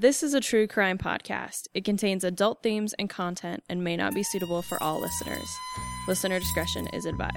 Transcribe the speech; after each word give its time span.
This 0.00 0.22
is 0.22 0.32
a 0.32 0.40
true 0.40 0.68
crime 0.68 0.96
podcast. 0.96 1.66
It 1.74 1.84
contains 1.84 2.22
adult 2.22 2.62
themes 2.62 2.94
and 3.00 3.10
content 3.10 3.64
and 3.68 3.82
may 3.82 3.96
not 3.96 4.14
be 4.14 4.22
suitable 4.22 4.62
for 4.62 4.80
all 4.80 5.00
listeners. 5.00 5.48
Listener 6.06 6.38
discretion 6.38 6.86
is 6.92 7.04
advised. 7.04 7.34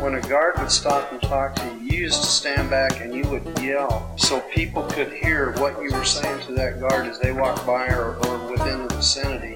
When 0.00 0.14
a 0.14 0.22
guard 0.22 0.56
would 0.56 0.70
stop 0.70 1.12
and 1.12 1.20
talk 1.20 1.56
to 1.56 1.64
you, 1.66 1.90
you 1.90 2.02
used 2.04 2.22
to 2.22 2.26
stand 2.26 2.70
back 2.70 3.02
and 3.02 3.14
you 3.14 3.28
would 3.28 3.58
yell 3.58 4.14
so 4.16 4.40
people 4.40 4.84
could 4.84 5.12
hear 5.12 5.52
what 5.58 5.74
you 5.82 5.90
were 5.92 6.06
saying 6.06 6.40
to 6.46 6.54
that 6.54 6.80
guard 6.80 7.06
as 7.06 7.18
they 7.18 7.32
walked 7.32 7.66
by 7.66 7.88
or, 7.88 8.16
or 8.26 8.50
within 8.50 8.88
the 8.88 8.94
vicinity. 8.94 9.52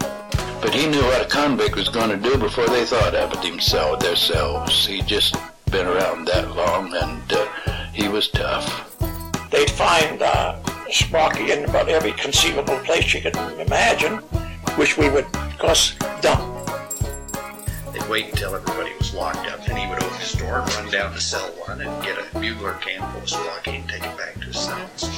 But 0.61 0.75
he 0.75 0.87
knew 0.87 1.01
what 1.01 1.25
a 1.25 1.31
convict 1.31 1.77
was 1.77 1.89
going 1.89 2.11
to 2.11 2.19
do 2.19 2.37
before 2.37 2.67
they 2.67 2.85
thought 2.85 3.15
of 3.15 3.33
it 3.33 3.41
themselves, 3.41 4.05
themselves. 4.05 4.87
He 4.87 5.01
just 5.01 5.35
been 5.71 5.87
around 5.87 6.27
that 6.27 6.55
long, 6.55 6.95
and 6.95 7.33
uh, 7.33 7.47
he 7.95 8.09
was 8.09 8.29
tough. 8.29 8.98
They'd 9.59 9.71
find 9.73 10.23
uh, 10.23 10.57
Sparky 10.89 11.51
in 11.51 11.65
about 11.65 11.89
every 11.89 12.13
conceivable 12.13 12.79
place 12.85 13.13
you 13.13 13.21
could 13.21 13.35
imagine, 13.59 14.19
which 14.79 14.97
we 14.97 15.09
would, 15.09 15.25
of 15.35 15.59
course, 15.59 15.97
dump. 16.21 16.71
They'd 17.93 18.09
wait 18.09 18.27
until 18.27 18.55
everybody 18.55 18.93
was 18.97 19.13
locked 19.15 19.51
up, 19.51 19.67
then 19.67 19.77
he 19.77 19.89
would 19.89 20.01
open 20.01 20.17
his 20.21 20.35
door 20.35 20.61
and 20.61 20.75
run 20.77 20.91
down 20.93 21.13
to 21.13 21.21
cell 21.21 21.49
one 21.67 21.81
and 21.81 22.05
get 22.05 22.17
a 22.19 22.39
bugler 22.39 22.75
can 22.75 23.01
full 23.11 23.23
of 23.23 23.29
Sparky 23.29 23.79
and 23.79 23.89
take 23.89 24.05
it 24.05 24.17
back 24.17 24.35
to 24.35 24.43
his 24.43 24.61
cells. 24.61 25.11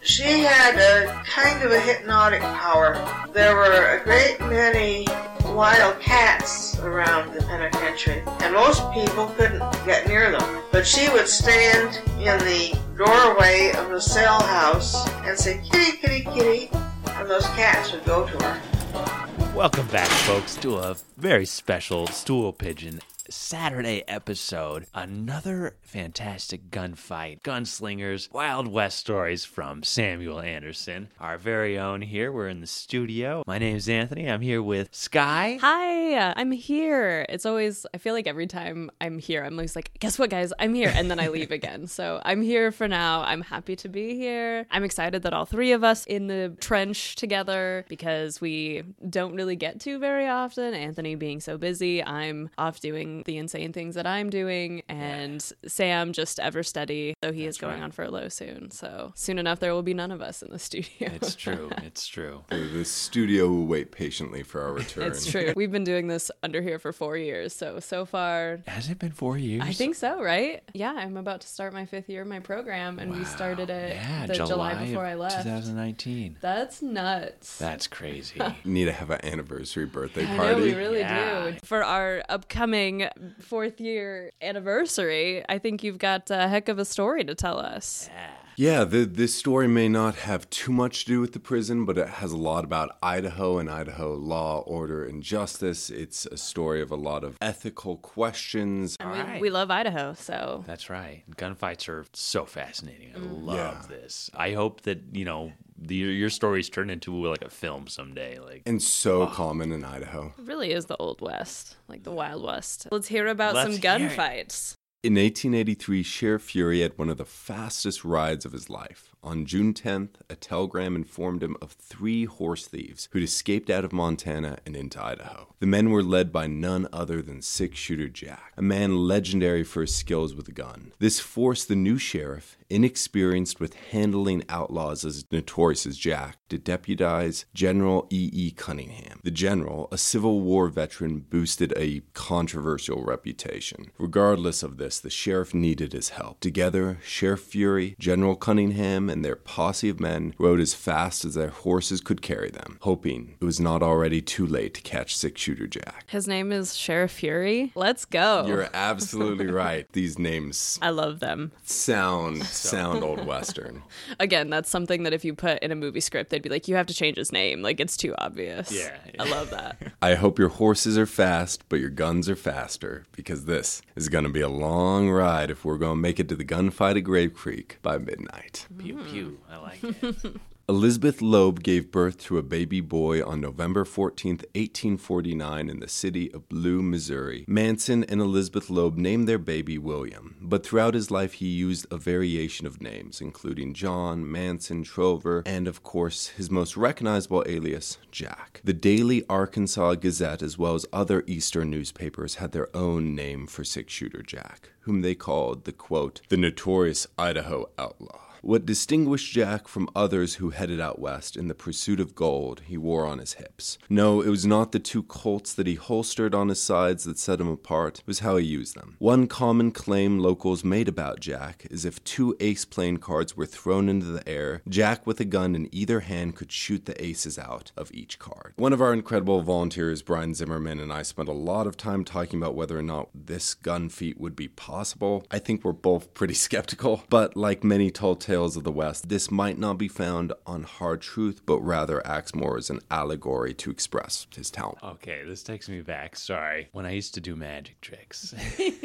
She 0.00 0.40
had 0.40 0.76
a 0.76 1.22
kind 1.26 1.62
of 1.62 1.70
a 1.70 1.80
hypnotic 1.80 2.40
power. 2.40 2.94
There 3.34 3.54
were 3.56 3.98
a 3.98 4.02
great 4.04 4.40
many 4.40 5.06
wild 5.54 6.00
cats 6.00 6.76
around 6.80 7.32
the 7.32 7.40
penitentiary, 7.44 8.24
and 8.40 8.52
most 8.54 8.82
people 8.92 9.26
couldn't 9.36 9.60
get 9.86 10.08
near 10.08 10.32
them. 10.32 10.62
But 10.72 10.84
she 10.84 11.08
would 11.10 11.28
stand 11.28 11.96
in 12.18 12.38
the 12.40 12.76
doorway 12.98 13.70
of 13.76 13.88
the 13.88 14.00
cell 14.00 14.42
house 14.42 15.08
and 15.24 15.38
say, 15.38 15.62
kitty, 15.70 15.96
kitty, 15.98 16.24
kitty, 16.24 16.70
and 17.10 17.30
those 17.30 17.46
cats 17.50 17.92
would 17.92 18.04
go 18.04 18.26
to 18.26 18.44
her. 18.44 19.54
Welcome 19.54 19.86
back, 19.86 20.08
folks, 20.08 20.56
to 20.56 20.78
a 20.78 20.96
very 21.16 21.46
special 21.46 22.08
Stool 22.08 22.52
Pigeon 22.52 23.00
Saturday 23.30 24.02
episode. 24.08 24.86
Another 24.92 25.76
fantastic 25.94 26.72
gunfight, 26.72 27.40
gunslingers, 27.42 28.28
Wild 28.32 28.66
West 28.66 28.98
stories 28.98 29.44
from 29.44 29.84
Samuel 29.84 30.40
Anderson, 30.40 31.06
our 31.20 31.38
very 31.38 31.78
own 31.78 32.02
here. 32.02 32.32
We're 32.32 32.48
in 32.48 32.60
the 32.60 32.66
studio. 32.66 33.44
My 33.46 33.58
name's 33.58 33.88
Anthony. 33.88 34.28
I'm 34.28 34.40
here 34.40 34.60
with 34.60 34.88
Skye. 34.92 35.56
Hi, 35.60 36.16
uh, 36.16 36.34
I'm 36.34 36.50
here. 36.50 37.24
It's 37.28 37.46
always, 37.46 37.86
I 37.94 37.98
feel 37.98 38.12
like 38.12 38.26
every 38.26 38.48
time 38.48 38.90
I'm 39.00 39.20
here, 39.20 39.44
I'm 39.44 39.52
always 39.52 39.76
like, 39.76 39.92
guess 40.00 40.18
what, 40.18 40.30
guys? 40.30 40.52
I'm 40.58 40.74
here. 40.74 40.92
And 40.92 41.08
then 41.08 41.20
I 41.20 41.28
leave 41.28 41.52
again. 41.52 41.86
So 41.94 42.20
I'm 42.24 42.42
here 42.42 42.72
for 42.72 42.88
now. 42.88 43.22
I'm 43.22 43.40
happy 43.40 43.76
to 43.76 43.88
be 43.88 44.16
here. 44.16 44.66
I'm 44.70 44.82
excited 44.82 45.22
that 45.22 45.32
all 45.32 45.44
three 45.44 45.70
of 45.70 45.84
us 45.84 46.04
in 46.06 46.26
the 46.26 46.56
trench 46.60 47.14
together 47.14 47.84
because 47.88 48.40
we 48.40 48.82
don't 49.08 49.36
really 49.36 49.54
get 49.54 49.78
to 49.80 50.00
very 50.00 50.26
often. 50.26 50.74
Anthony 50.74 51.14
being 51.14 51.38
so 51.38 51.56
busy, 51.56 52.02
I'm 52.02 52.50
off 52.58 52.80
doing 52.80 53.22
the 53.26 53.38
insane 53.38 53.72
things 53.72 53.94
that 53.94 54.08
I'm 54.08 54.28
doing, 54.28 54.82
and 54.88 55.40
Sam 55.84 56.12
just 56.14 56.40
ever 56.40 56.62
steady. 56.62 57.14
So 57.22 57.30
he 57.32 57.44
is 57.44 57.58
going 57.58 57.82
on 57.82 57.90
furlough 57.90 58.28
soon. 58.30 58.70
So 58.70 59.12
soon 59.14 59.38
enough, 59.38 59.60
there 59.60 59.74
will 59.74 59.82
be 59.82 59.92
none 59.92 60.10
of 60.10 60.22
us 60.22 60.42
in 60.42 60.50
the 60.50 60.58
studio. 60.58 61.10
It's 61.12 61.34
true. 61.44 61.70
It's 61.82 62.06
true. 62.06 62.42
The 62.48 62.84
studio 62.86 63.48
will 63.48 63.66
wait 63.66 63.92
patiently 63.92 64.42
for 64.42 64.62
our 64.62 64.72
return. 64.72 65.04
It's 65.04 65.26
true. 65.30 65.52
We've 65.54 65.70
been 65.70 65.84
doing 65.84 66.08
this 66.08 66.30
under 66.42 66.62
here 66.62 66.78
for 66.78 66.92
four 66.92 67.18
years. 67.18 67.54
So, 67.54 67.80
so 67.80 68.06
far, 68.06 68.60
Has 68.66 68.88
it 68.88 68.98
been 68.98 69.12
four 69.12 69.36
years? 69.36 69.62
I 69.62 69.72
think 69.72 69.94
so, 69.94 70.22
right? 70.22 70.62
Yeah, 70.72 70.94
I'm 70.96 71.18
about 71.18 71.42
to 71.42 71.48
start 71.48 71.74
my 71.74 71.84
fifth 71.84 72.08
year 72.08 72.22
of 72.22 72.28
my 72.28 72.40
program, 72.40 72.98
and 72.98 73.12
we 73.12 73.24
started 73.24 73.68
it 73.68 73.94
Yeah, 73.96 74.26
the 74.26 74.34
July, 74.34 74.48
July, 74.72 74.84
before 74.86 75.04
I 75.04 75.14
left. 75.16 75.42
2019. 75.42 76.38
That's 76.40 76.80
nuts. 76.80 77.58
That's 77.58 77.86
crazy. 77.86 78.40
Need 78.64 78.86
to 78.86 78.92
have 78.92 79.10
an 79.10 79.22
anniversary 79.22 79.84
birthday 79.86 80.24
I 80.24 80.36
party. 80.36 80.54
know 80.60 80.62
we 80.64 80.74
really 80.74 81.00
Yeah. 81.00 81.50
do. 81.50 81.56
For 81.62 81.84
our 81.84 82.22
upcoming 82.30 83.08
fourth 83.40 83.80
year 83.82 84.32
anniversary, 84.40 85.44
I 85.48 85.58
think 85.58 85.73
you've 85.82 85.98
got 85.98 86.30
a 86.30 86.48
heck 86.48 86.68
of 86.68 86.78
a 86.78 86.84
story 86.84 87.24
to 87.24 87.34
tell 87.34 87.58
us. 87.58 88.08
Yeah, 88.56 88.84
the, 88.84 89.04
this 89.04 89.34
story 89.34 89.66
may 89.66 89.88
not 89.88 90.14
have 90.14 90.48
too 90.48 90.70
much 90.70 91.06
to 91.06 91.12
do 91.14 91.20
with 91.20 91.32
the 91.32 91.40
prison, 91.40 91.84
but 91.84 91.98
it 91.98 92.06
has 92.08 92.30
a 92.30 92.36
lot 92.36 92.62
about 92.64 92.96
Idaho 93.02 93.58
and 93.58 93.68
Idaho 93.68 94.14
law, 94.14 94.60
order, 94.60 95.04
and 95.04 95.24
justice. 95.24 95.90
It's 95.90 96.24
a 96.26 96.36
story 96.36 96.80
of 96.80 96.92
a 96.92 96.96
lot 96.96 97.24
of 97.24 97.36
ethical 97.40 97.96
questions. 97.96 98.96
And 99.00 99.10
we, 99.10 99.18
right. 99.18 99.40
we 99.40 99.50
love 99.50 99.72
Idaho, 99.72 100.14
so 100.14 100.62
That's 100.68 100.88
right. 100.88 101.24
Gunfights 101.36 101.88
are 101.88 102.04
so 102.12 102.44
fascinating. 102.44 103.10
I 103.16 103.18
Mm. 103.18 103.44
love 103.44 103.56
Yeah. 103.56 103.96
this. 103.96 104.30
I 104.34 104.52
hope 104.52 104.82
that, 104.82 105.00
you 105.12 105.24
know, 105.24 105.52
the, 105.76 105.96
your 105.96 106.30
stories 106.30 106.68
turn 106.68 106.90
into 106.90 107.12
like 107.26 107.42
a 107.42 107.50
film 107.50 107.88
someday. 107.88 108.38
Like 108.38 108.62
And 108.66 108.80
so 108.80 109.26
common 109.26 109.72
in 109.72 109.84
Idaho. 109.84 110.32
it 110.38 110.44
really 110.46 110.70
is 110.70 110.84
the 110.86 110.96
Old 110.98 111.20
West, 111.20 111.76
like 111.88 112.04
the 112.04 112.12
Wild 112.12 112.44
West. 112.44 112.86
Let's 112.92 113.08
hear 113.08 113.26
about 113.26 113.56
Let's 113.56 113.72
some 113.72 113.80
gunfights. 113.80 114.76
In 115.04 115.16
1883, 115.16 116.02
Sheriff 116.02 116.42
Fury 116.44 116.80
had 116.80 116.96
one 116.96 117.10
of 117.10 117.18
the 117.18 117.26
fastest 117.26 118.06
rides 118.06 118.46
of 118.46 118.52
his 118.52 118.70
life. 118.70 119.14
On 119.22 119.44
June 119.44 119.74
10th, 119.74 120.14
a 120.30 120.34
telegram 120.34 120.96
informed 120.96 121.42
him 121.42 121.58
of 121.60 121.72
three 121.72 122.24
horse 122.24 122.66
thieves 122.66 123.10
who'd 123.12 123.22
escaped 123.22 123.68
out 123.68 123.84
of 123.84 123.92
Montana 123.92 124.60
and 124.64 124.74
into 124.74 125.02
Idaho. 125.02 125.54
The 125.60 125.66
men 125.66 125.90
were 125.90 126.02
led 126.02 126.32
by 126.32 126.46
none 126.46 126.88
other 126.90 127.20
than 127.20 127.42
Six 127.42 127.78
Shooter 127.78 128.08
Jack, 128.08 128.54
a 128.56 128.62
man 128.62 128.96
legendary 128.96 129.62
for 129.62 129.82
his 129.82 129.94
skills 129.94 130.34
with 130.34 130.48
a 130.48 130.52
gun. 130.52 130.92
This 130.98 131.20
forced 131.20 131.68
the 131.68 131.76
new 131.76 131.98
sheriff, 131.98 132.56
inexperienced 132.70 133.60
with 133.60 133.74
handling 133.74 134.42
outlaws 134.48 135.04
as 135.04 135.24
notorious 135.30 135.86
as 135.86 135.96
Jack, 135.96 136.38
to 136.48 136.58
deputize 136.58 137.44
General 137.54 138.06
E. 138.10 138.30
E. 138.32 138.50
Cunningham. 138.50 139.20
The 139.24 139.30
general, 139.30 139.88
a 139.90 139.98
Civil 139.98 140.40
War 140.40 140.68
veteran, 140.68 141.20
boosted 141.20 141.72
a 141.76 142.02
controversial 142.12 143.02
reputation. 143.04 143.90
Regardless 143.98 144.62
of 144.62 144.76
this, 144.76 144.98
the 145.00 145.10
sheriff 145.10 145.54
needed 145.54 145.92
his 145.92 146.10
help. 146.10 146.40
Together, 146.40 146.98
Sheriff 147.04 147.40
Fury, 147.40 147.96
General 147.98 148.36
Cunningham, 148.36 149.08
and 149.08 149.24
their 149.24 149.36
posse 149.36 149.88
of 149.88 150.00
men 150.00 150.34
rode 150.38 150.60
as 150.60 150.74
fast 150.74 151.24
as 151.24 151.34
their 151.34 151.48
horses 151.50 152.00
could 152.00 152.22
carry 152.22 152.50
them, 152.50 152.78
hoping 152.82 153.36
it 153.40 153.44
was 153.44 153.60
not 153.60 153.82
already 153.82 154.20
too 154.20 154.46
late 154.46 154.74
to 154.74 154.82
catch 154.82 155.16
Six 155.16 155.40
Shooter 155.40 155.66
Jack. 155.66 156.04
His 156.08 156.28
name 156.28 156.52
is 156.52 156.76
Sheriff 156.76 157.12
Fury. 157.12 157.72
Let's 157.74 158.04
go. 158.04 158.46
You're 158.46 158.68
absolutely 158.74 159.46
right. 159.50 159.90
These 159.92 160.18
names 160.18 160.78
I 160.82 160.90
love 160.90 161.20
them. 161.20 161.52
sound 161.64 162.44
sound 162.54 163.02
old 163.02 163.24
western. 163.26 163.82
Again, 164.20 164.50
that's 164.50 164.70
something 164.70 165.02
that 165.04 165.12
if 165.12 165.24
you 165.24 165.34
put 165.34 165.58
in 165.62 165.70
a 165.72 165.74
movie 165.74 166.00
script, 166.00 166.30
they'd 166.30 166.42
be 166.42 166.48
like, 166.48 166.68
you 166.68 166.76
have 166.76 166.86
to 166.86 166.94
change 166.94 167.16
his 167.16 167.32
name. 167.32 167.62
Like, 167.62 167.80
it's 167.80 167.96
too 167.96 168.14
obvious. 168.18 168.72
Yeah. 168.72 168.96
I 169.18 169.28
love 169.28 169.50
that. 169.50 169.76
I 170.02 170.14
hope 170.14 170.38
your 170.38 170.48
horses 170.48 170.96
are 170.98 171.06
fast, 171.06 171.64
but 171.68 171.80
your 171.80 171.90
guns 171.90 172.28
are 172.28 172.36
faster, 172.36 173.04
because 173.12 173.44
this 173.44 173.82
is 173.96 174.08
going 174.08 174.24
to 174.24 174.30
be 174.30 174.40
a 174.40 174.48
long 174.48 175.10
ride 175.10 175.50
if 175.50 175.64
we're 175.64 175.78
going 175.78 175.96
to 175.96 176.00
make 176.00 176.18
it 176.20 176.28
to 176.30 176.36
the 176.36 176.44
gunfight 176.44 176.96
at 176.96 177.00
Grave 177.04 177.34
Creek 177.34 177.78
by 177.82 177.98
midnight. 177.98 178.66
pew 178.78 179.02
pew. 179.04 179.38
I 179.50 179.56
like 179.58 179.82
it. 179.82 180.36
Elizabeth 180.66 181.20
Loeb 181.20 181.62
gave 181.62 181.90
birth 181.90 182.16
to 182.16 182.38
a 182.38 182.42
baby 182.42 182.80
boy 182.80 183.22
on 183.22 183.38
November 183.38 183.84
14, 183.84 184.36
1849, 184.54 185.68
in 185.68 185.80
the 185.80 185.88
city 185.88 186.32
of 186.32 186.48
Blue, 186.48 186.80
Missouri. 186.80 187.44
Manson 187.46 188.02
and 188.04 188.18
Elizabeth 188.18 188.70
Loeb 188.70 188.96
named 188.96 189.28
their 189.28 189.36
baby 189.36 189.76
William, 189.76 190.36
but 190.40 190.64
throughout 190.64 190.94
his 190.94 191.10
life 191.10 191.34
he 191.34 191.48
used 191.48 191.86
a 191.90 191.98
variation 191.98 192.66
of 192.66 192.80
names, 192.80 193.20
including 193.20 193.74
John, 193.74 194.30
Manson, 194.30 194.84
Trover, 194.84 195.42
and 195.44 195.68
of 195.68 195.82
course 195.82 196.28
his 196.28 196.50
most 196.50 196.78
recognizable 196.78 197.44
alias, 197.46 197.98
Jack. 198.10 198.62
The 198.64 198.72
Daily 198.72 199.22
Arkansas 199.28 199.96
Gazette, 199.96 200.40
as 200.40 200.56
well 200.56 200.74
as 200.74 200.86
other 200.94 201.24
Eastern 201.26 201.68
newspapers, 201.68 202.36
had 202.36 202.52
their 202.52 202.74
own 202.74 203.14
name 203.14 203.46
for 203.46 203.64
six 203.64 203.92
shooter 203.92 204.22
Jack, 204.22 204.70
whom 204.80 205.02
they 205.02 205.14
called 205.14 205.64
the 205.64 205.72
quote, 205.72 206.22
the 206.30 206.38
notorious 206.38 207.06
Idaho 207.18 207.68
outlaw. 207.76 208.23
What 208.44 208.66
distinguished 208.66 209.32
Jack 209.32 209.68
from 209.68 209.88
others 209.96 210.34
who 210.34 210.50
headed 210.50 210.78
out 210.78 210.98
west 210.98 211.34
in 211.34 211.48
the 211.48 211.54
pursuit 211.54 211.98
of 211.98 212.14
gold 212.14 212.60
he 212.66 212.76
wore 212.76 213.06
on 213.06 213.18
his 213.18 213.32
hips. 213.32 213.78
No, 213.88 214.20
it 214.20 214.28
was 214.28 214.44
not 214.44 214.70
the 214.70 214.78
two 214.78 215.02
Colts 215.02 215.54
that 215.54 215.66
he 215.66 215.76
holstered 215.76 216.34
on 216.34 216.50
his 216.50 216.60
sides 216.60 217.04
that 217.04 217.18
set 217.18 217.40
him 217.40 217.48
apart, 217.48 218.00
it 218.00 218.06
was 218.06 218.18
how 218.18 218.36
he 218.36 218.44
used 218.44 218.76
them. 218.76 218.96
One 218.98 219.28
common 219.28 219.70
claim 219.70 220.18
locals 220.18 220.62
made 220.62 220.88
about 220.88 221.20
Jack 221.20 221.66
is 221.70 221.86
if 221.86 222.04
two 222.04 222.36
ace 222.38 222.66
playing 222.66 222.98
cards 222.98 223.34
were 223.34 223.46
thrown 223.46 223.88
into 223.88 224.08
the 224.08 224.28
air, 224.28 224.60
Jack 224.68 225.06
with 225.06 225.20
a 225.20 225.24
gun 225.24 225.54
in 225.54 225.74
either 225.74 226.00
hand 226.00 226.36
could 226.36 226.52
shoot 226.52 226.84
the 226.84 227.02
aces 227.02 227.38
out 227.38 227.72
of 227.78 227.90
each 227.94 228.18
card. 228.18 228.52
One 228.56 228.74
of 228.74 228.82
our 228.82 228.92
incredible 228.92 229.40
volunteers, 229.40 230.02
Brian 230.02 230.34
Zimmerman, 230.34 230.80
and 230.80 230.92
I 230.92 231.00
spent 231.00 231.30
a 231.30 231.32
lot 231.32 231.66
of 231.66 231.78
time 231.78 232.04
talking 232.04 232.40
about 232.40 232.54
whether 232.54 232.78
or 232.78 232.82
not 232.82 233.08
this 233.14 233.54
gun 233.54 233.88
feat 233.88 234.20
would 234.20 234.36
be 234.36 234.48
possible. 234.48 235.24
I 235.30 235.38
think 235.38 235.64
we're 235.64 235.72
both 235.72 236.12
pretty 236.12 236.34
skeptical, 236.44 237.04
but 237.08 237.38
like 237.38 237.64
many 237.64 237.90
tall 237.90 238.16
tales, 238.16 238.33
tales 238.34 238.56
of 238.56 238.64
the 238.64 238.72
West, 238.72 239.08
this 239.08 239.30
might 239.30 239.58
not 239.58 239.78
be 239.78 239.86
found 239.86 240.32
on 240.44 240.64
Hard 240.64 241.00
Truth, 241.00 241.42
but 241.46 241.60
rather 241.60 242.04
acts 242.04 242.34
more 242.34 242.58
as 242.58 242.68
an 242.68 242.80
allegory 242.90 243.54
to 243.54 243.70
express 243.70 244.26
his 244.34 244.50
talent. 244.50 244.78
Okay, 244.82 245.22
this 245.24 245.44
takes 245.44 245.68
me 245.68 245.82
back. 245.82 246.16
Sorry. 246.16 246.68
When 246.72 246.84
I 246.84 246.90
used 246.90 247.14
to 247.14 247.20
do 247.20 247.36
magic 247.36 247.80
tricks. 247.80 248.34
I 248.58 248.66
used 248.66 248.82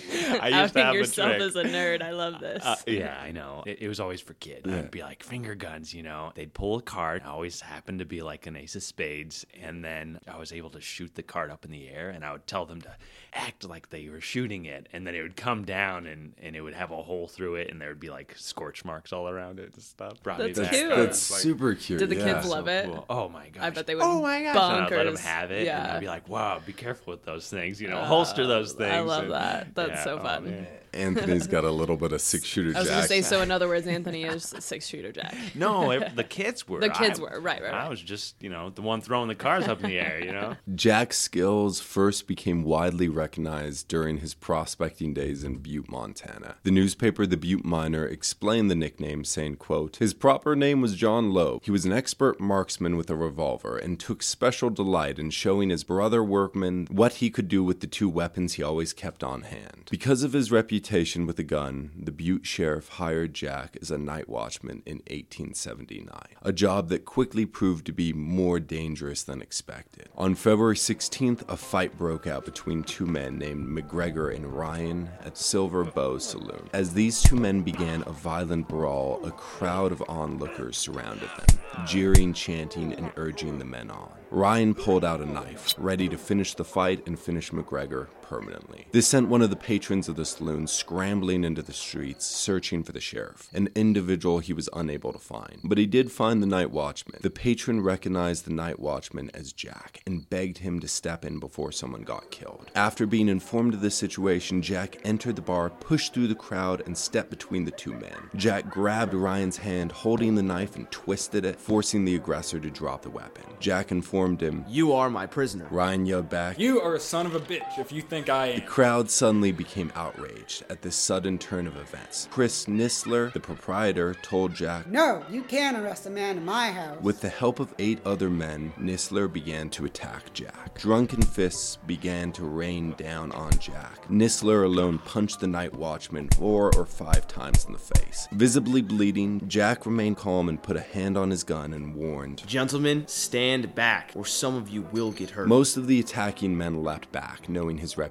to 0.00 0.40
Outing 0.40 0.82
have 0.82 0.94
a 0.94 0.96
yourself 0.96 1.32
trick. 1.32 1.42
as 1.42 1.56
a 1.56 1.64
nerd. 1.64 2.00
I 2.00 2.12
love 2.12 2.40
this. 2.40 2.64
Uh, 2.64 2.76
yeah, 2.86 3.20
I 3.22 3.30
know. 3.30 3.62
It, 3.66 3.82
it 3.82 3.88
was 3.88 4.00
always 4.00 4.22
for 4.22 4.32
kids. 4.34 4.66
I'd 4.66 4.90
be 4.90 5.02
like 5.02 5.22
finger 5.22 5.54
guns, 5.54 5.92
you 5.92 6.02
know. 6.02 6.32
They'd 6.34 6.54
pull 6.54 6.78
a 6.78 6.82
card. 6.82 7.20
I 7.26 7.28
always 7.28 7.60
happened 7.60 7.98
to 7.98 8.06
be 8.06 8.22
like 8.22 8.46
an 8.46 8.56
ace 8.56 8.74
of 8.74 8.82
spades, 8.82 9.44
and 9.62 9.84
then 9.84 10.18
I 10.26 10.38
was 10.38 10.50
able 10.50 10.70
to 10.70 10.80
shoot 10.80 11.14
the 11.14 11.22
card 11.22 11.50
up 11.50 11.66
in 11.66 11.70
the 11.70 11.88
air, 11.90 12.08
and 12.08 12.24
I 12.24 12.32
would 12.32 12.46
tell 12.46 12.64
them 12.64 12.80
to 12.80 12.96
act 13.34 13.68
like 13.68 13.90
they 13.90 14.08
were 14.08 14.22
shooting 14.22 14.64
it, 14.64 14.88
and 14.94 15.06
then 15.06 15.14
it 15.14 15.20
would 15.20 15.36
come 15.36 15.66
down, 15.66 16.06
and 16.06 16.32
and 16.40 16.56
it 16.56 16.62
would 16.62 16.72
have 16.72 16.90
a 16.90 17.02
hole 17.02 17.28
through 17.28 17.56
it, 17.56 17.70
and 17.70 17.82
there 17.82 17.90
would 17.90 18.00
be 18.00 18.08
like 18.08 18.34
scorch 18.46 18.84
marks 18.84 19.12
all 19.12 19.28
around 19.28 19.58
it 19.58 19.74
and 19.74 19.82
stuff. 19.82 20.22
Brought 20.22 20.38
me 20.38 20.46
That's 20.52 20.60
back. 20.60 20.72
cute. 20.72 20.88
That's 20.90 21.30
like, 21.30 21.40
super 21.40 21.74
cute. 21.74 21.98
Did 21.98 22.10
the 22.10 22.16
yeah. 22.16 22.34
kids 22.34 22.46
love 22.48 22.68
it? 22.68 22.86
cool. 22.86 23.04
Oh 23.10 23.28
my 23.28 23.48
gosh! 23.48 23.62
I 23.62 23.70
bet 23.70 23.86
they 23.86 23.94
would. 23.94 24.04
Oh 24.04 24.22
my 24.22 24.42
gosh! 24.42 24.56
And 24.56 24.84
I'd 24.84 24.90
let 24.90 25.04
them 25.04 25.16
have 25.16 25.50
it, 25.50 25.58
and 25.58 25.66
Yeah. 25.66 25.94
I'd 25.94 26.00
be 26.00 26.06
like, 26.06 26.28
"Wow, 26.28 26.60
be 26.64 26.72
careful 26.72 27.12
with 27.12 27.24
those 27.24 27.50
things. 27.50 27.80
You 27.80 27.88
know, 27.88 27.98
uh, 27.98 28.06
holster 28.06 28.46
those 28.46 28.72
things." 28.72 28.94
I 28.94 29.00
love 29.00 29.24
and- 29.24 29.32
that. 29.32 29.74
That's 29.74 29.90
Yeah, 29.90 30.04
so 30.04 30.18
oh, 30.18 30.22
fun. 30.22 30.44
man. 30.44 30.66
Anthony's 30.92 31.46
got 31.46 31.64
a 31.64 31.70
little 31.70 31.96
bit 31.96 32.12
of 32.12 32.20
six 32.32 32.44
shooter 32.44 32.72
jack. 32.72 32.76
I 32.76 32.80
was 32.80 32.88
going 32.90 33.02
to 33.02 33.08
say, 33.08 33.22
so 33.22 33.42
in 33.42 33.50
other 33.50 33.68
words, 33.68 33.86
Anthony 33.86 34.24
is 34.24 34.52
a 34.52 34.60
six 34.60 34.86
shooter 34.86 35.12
Jack. 35.12 35.34
No, 35.54 35.90
it, 35.92 36.16
the 36.16 36.24
kids 36.24 36.68
were. 36.68 36.80
The 36.80 36.90
kids 36.90 37.18
I- 37.18 37.22
were, 37.22 37.40
right, 37.40 37.62
right, 37.62 37.74
I 37.74 37.88
was 37.88 38.00
just, 38.00 38.42
you 38.42 38.48
know, 38.48 38.70
the 38.70 38.82
one 38.82 39.00
throwing 39.00 39.28
the 39.28 39.34
cars 39.34 39.66
up 39.68 39.82
in 39.82 39.90
the 39.90 39.98
air. 39.98 40.22
You 40.22 40.32
know. 40.32 40.56
Jack's 40.74 41.18
skills 41.18 41.80
first 41.80 42.26
became 42.26 42.62
widely 42.62 43.08
recognized 43.08 43.88
during 43.88 44.18
his 44.18 44.34
prospecting 44.34 45.14
days 45.14 45.44
in 45.44 45.58
Butte, 45.58 45.90
Montana. 45.90 46.56
The 46.62 46.70
newspaper 46.70 47.26
The 47.26 47.36
Butte 47.36 47.64
Miner 47.64 48.06
explained 48.06 48.70
the 48.70 48.74
nickname, 48.74 49.24
saying, 49.24 49.56
quote, 49.56 49.96
His 49.96 50.14
proper 50.14 50.56
name 50.56 50.80
was 50.80 50.94
John 50.96 51.30
Loeb. 51.32 51.64
He 51.64 51.70
was 51.70 51.84
an 51.84 51.92
expert 51.92 52.40
marksman 52.40 52.96
with 52.96 53.10
a 53.10 53.16
revolver 53.16 53.76
and 53.76 53.98
took 53.98 54.22
special 54.22 54.70
delight 54.70 55.18
in 55.18 55.30
showing 55.30 55.70
his 55.70 55.84
brother 55.84 56.22
workmen 56.22 56.86
what 56.90 57.14
he 57.14 57.30
could 57.30 57.48
do 57.48 57.62
with 57.62 57.80
the 57.80 57.86
two 57.86 58.08
weapons 58.08 58.54
he 58.54 58.62
always 58.62 58.92
kept 58.92 59.22
on 59.22 59.42
hand. 59.42 59.88
Because 59.90 60.22
of 60.22 60.32
his 60.32 60.50
reputation 60.50 60.75
with 60.76 61.38
a 61.38 61.42
gun, 61.42 61.90
the 61.96 62.12
Butte 62.12 62.46
sheriff 62.46 62.88
hired 62.88 63.32
Jack 63.32 63.78
as 63.80 63.90
a 63.90 63.96
night 63.96 64.28
watchman 64.28 64.82
in 64.84 64.98
1879, 65.08 66.08
a 66.42 66.52
job 66.52 66.90
that 66.90 67.04
quickly 67.04 67.46
proved 67.46 67.86
to 67.86 67.92
be 67.92 68.12
more 68.12 68.60
dangerous 68.60 69.22
than 69.22 69.40
expected. 69.40 70.08
On 70.16 70.34
February 70.34 70.74
16th, 70.74 71.48
a 71.48 71.56
fight 71.56 71.96
broke 71.96 72.26
out 72.26 72.44
between 72.44 72.82
two 72.82 73.06
men 73.06 73.38
named 73.38 73.66
McGregor 73.66 74.34
and 74.34 74.46
Ryan 74.46 75.08
at 75.24 75.38
Silver 75.38 75.82
Bow 75.82 76.18
Saloon. 76.18 76.68
As 76.72 76.92
these 76.92 77.22
two 77.22 77.36
men 77.36 77.62
began 77.62 78.02
a 78.06 78.12
violent 78.12 78.68
brawl, 78.68 79.24
a 79.24 79.30
crowd 79.30 79.92
of 79.92 80.04
onlookers 80.08 80.76
surrounded 80.76 81.30
them, 81.36 81.86
jeering, 81.86 82.34
chanting, 82.34 82.92
and 82.92 83.10
urging 83.16 83.58
the 83.58 83.64
men 83.64 83.90
on. 83.90 84.12
Ryan 84.30 84.74
pulled 84.74 85.04
out 85.04 85.20
a 85.20 85.26
knife, 85.26 85.74
ready 85.78 86.08
to 86.08 86.18
finish 86.18 86.54
the 86.54 86.64
fight 86.64 87.06
and 87.06 87.18
finish 87.18 87.50
McGregor 87.50 88.08
permanently. 88.28 88.86
This 88.92 89.06
sent 89.06 89.28
one 89.28 89.42
of 89.42 89.50
the 89.50 89.56
patrons 89.56 90.08
of 90.08 90.16
the 90.16 90.24
saloon 90.24 90.66
scrambling 90.66 91.44
into 91.44 91.62
the 91.62 91.72
streets, 91.72 92.26
searching 92.26 92.82
for 92.82 92.92
the 92.92 93.00
sheriff, 93.00 93.48
an 93.52 93.68
individual 93.74 94.40
he 94.40 94.52
was 94.52 94.68
unable 94.72 95.12
to 95.12 95.18
find. 95.18 95.60
But 95.62 95.78
he 95.78 95.86
did 95.86 96.10
find 96.10 96.42
the 96.42 96.46
night 96.46 96.70
watchman. 96.70 97.20
The 97.22 97.30
patron 97.30 97.80
recognized 97.80 98.44
the 98.44 98.52
night 98.52 98.80
watchman 98.80 99.30
as 99.32 99.52
Jack 99.52 100.02
and 100.06 100.28
begged 100.28 100.58
him 100.58 100.80
to 100.80 100.88
step 100.88 101.24
in 101.24 101.38
before 101.38 101.70
someone 101.70 102.02
got 102.02 102.30
killed. 102.30 102.70
After 102.74 103.06
being 103.06 103.28
informed 103.28 103.74
of 103.74 103.80
the 103.80 103.90
situation, 103.90 104.62
Jack 104.62 104.96
entered 105.04 105.36
the 105.36 105.42
bar, 105.42 105.70
pushed 105.70 106.12
through 106.12 106.28
the 106.28 106.34
crowd, 106.34 106.82
and 106.86 106.96
stepped 106.96 107.30
between 107.30 107.64
the 107.64 107.70
two 107.70 107.92
men. 107.92 108.30
Jack 108.34 108.68
grabbed 108.68 109.14
Ryan's 109.14 109.56
hand, 109.56 109.92
holding 109.92 110.34
the 110.34 110.42
knife, 110.42 110.74
and 110.76 110.90
twisted 110.90 111.44
it, 111.44 111.60
forcing 111.60 112.04
the 112.04 112.16
aggressor 112.16 112.58
to 112.58 112.70
drop 112.70 113.02
the 113.02 113.10
weapon. 113.10 113.44
Jack 113.60 113.92
informed 113.92 114.40
him. 114.42 114.64
You 114.68 114.92
are 114.92 115.10
my 115.10 115.26
prisoner. 115.26 115.68
Ryan 115.70 116.06
yelled 116.06 116.28
back. 116.28 116.58
You 116.58 116.80
are 116.80 116.94
a 116.94 117.00
son 117.00 117.26
of 117.26 117.34
a 117.34 117.40
bitch 117.40 117.78
if 117.78 117.92
you 117.92 118.02
think 118.02 118.15
I 118.16 118.46
am. 118.46 118.54
The 118.56 118.66
crowd 118.66 119.10
suddenly 119.10 119.52
became 119.52 119.92
outraged 119.94 120.64
at 120.70 120.80
this 120.80 120.96
sudden 120.96 121.36
turn 121.36 121.66
of 121.66 121.76
events. 121.76 122.28
Chris 122.30 122.64
Nisler, 122.64 123.32
the 123.32 123.40
proprietor, 123.40 124.14
told 124.22 124.54
Jack. 124.54 124.86
No, 124.86 125.22
you 125.30 125.42
can't 125.42 125.76
arrest 125.76 126.06
a 126.06 126.10
man 126.10 126.38
in 126.38 126.44
my 126.44 126.70
house. 126.70 126.98
With 127.02 127.20
the 127.20 127.28
help 127.28 127.60
of 127.60 127.74
eight 127.78 128.00
other 128.06 128.30
men, 128.30 128.72
Nisler 128.80 129.30
began 129.30 129.68
to 129.70 129.84
attack 129.84 130.32
Jack. 130.32 130.78
Drunken 130.78 131.20
fists 131.20 131.76
began 131.86 132.32
to 132.32 132.44
rain 132.44 132.94
down 132.96 133.32
on 133.32 133.52
Jack. 133.58 134.08
Nisler 134.08 134.64
alone 134.64 134.98
punched 135.00 135.40
the 135.40 135.46
night 135.46 135.74
watchman 135.74 136.28
four 136.30 136.74
or 136.74 136.86
five 136.86 137.28
times 137.28 137.66
in 137.66 137.72
the 137.72 137.78
face. 137.78 138.26
Visibly 138.32 138.80
bleeding, 138.80 139.46
Jack 139.46 139.84
remained 139.84 140.16
calm 140.16 140.48
and 140.48 140.62
put 140.62 140.76
a 140.76 140.80
hand 140.80 141.18
on 141.18 141.30
his 141.30 141.44
gun 141.44 141.74
and 141.74 141.94
warned. 141.94 142.46
Gentlemen, 142.46 143.04
stand 143.06 143.74
back, 143.74 144.12
or 144.14 144.24
some 144.24 144.56
of 144.56 144.70
you 144.70 144.82
will 144.90 145.12
get 145.12 145.30
hurt. 145.30 145.48
Most 145.48 145.76
of 145.76 145.86
the 145.86 146.00
attacking 146.00 146.56
men 146.56 146.82
leapt 146.82 147.12
back, 147.12 147.48
knowing 147.48 147.76
his 147.76 147.98
reputation 147.98 148.05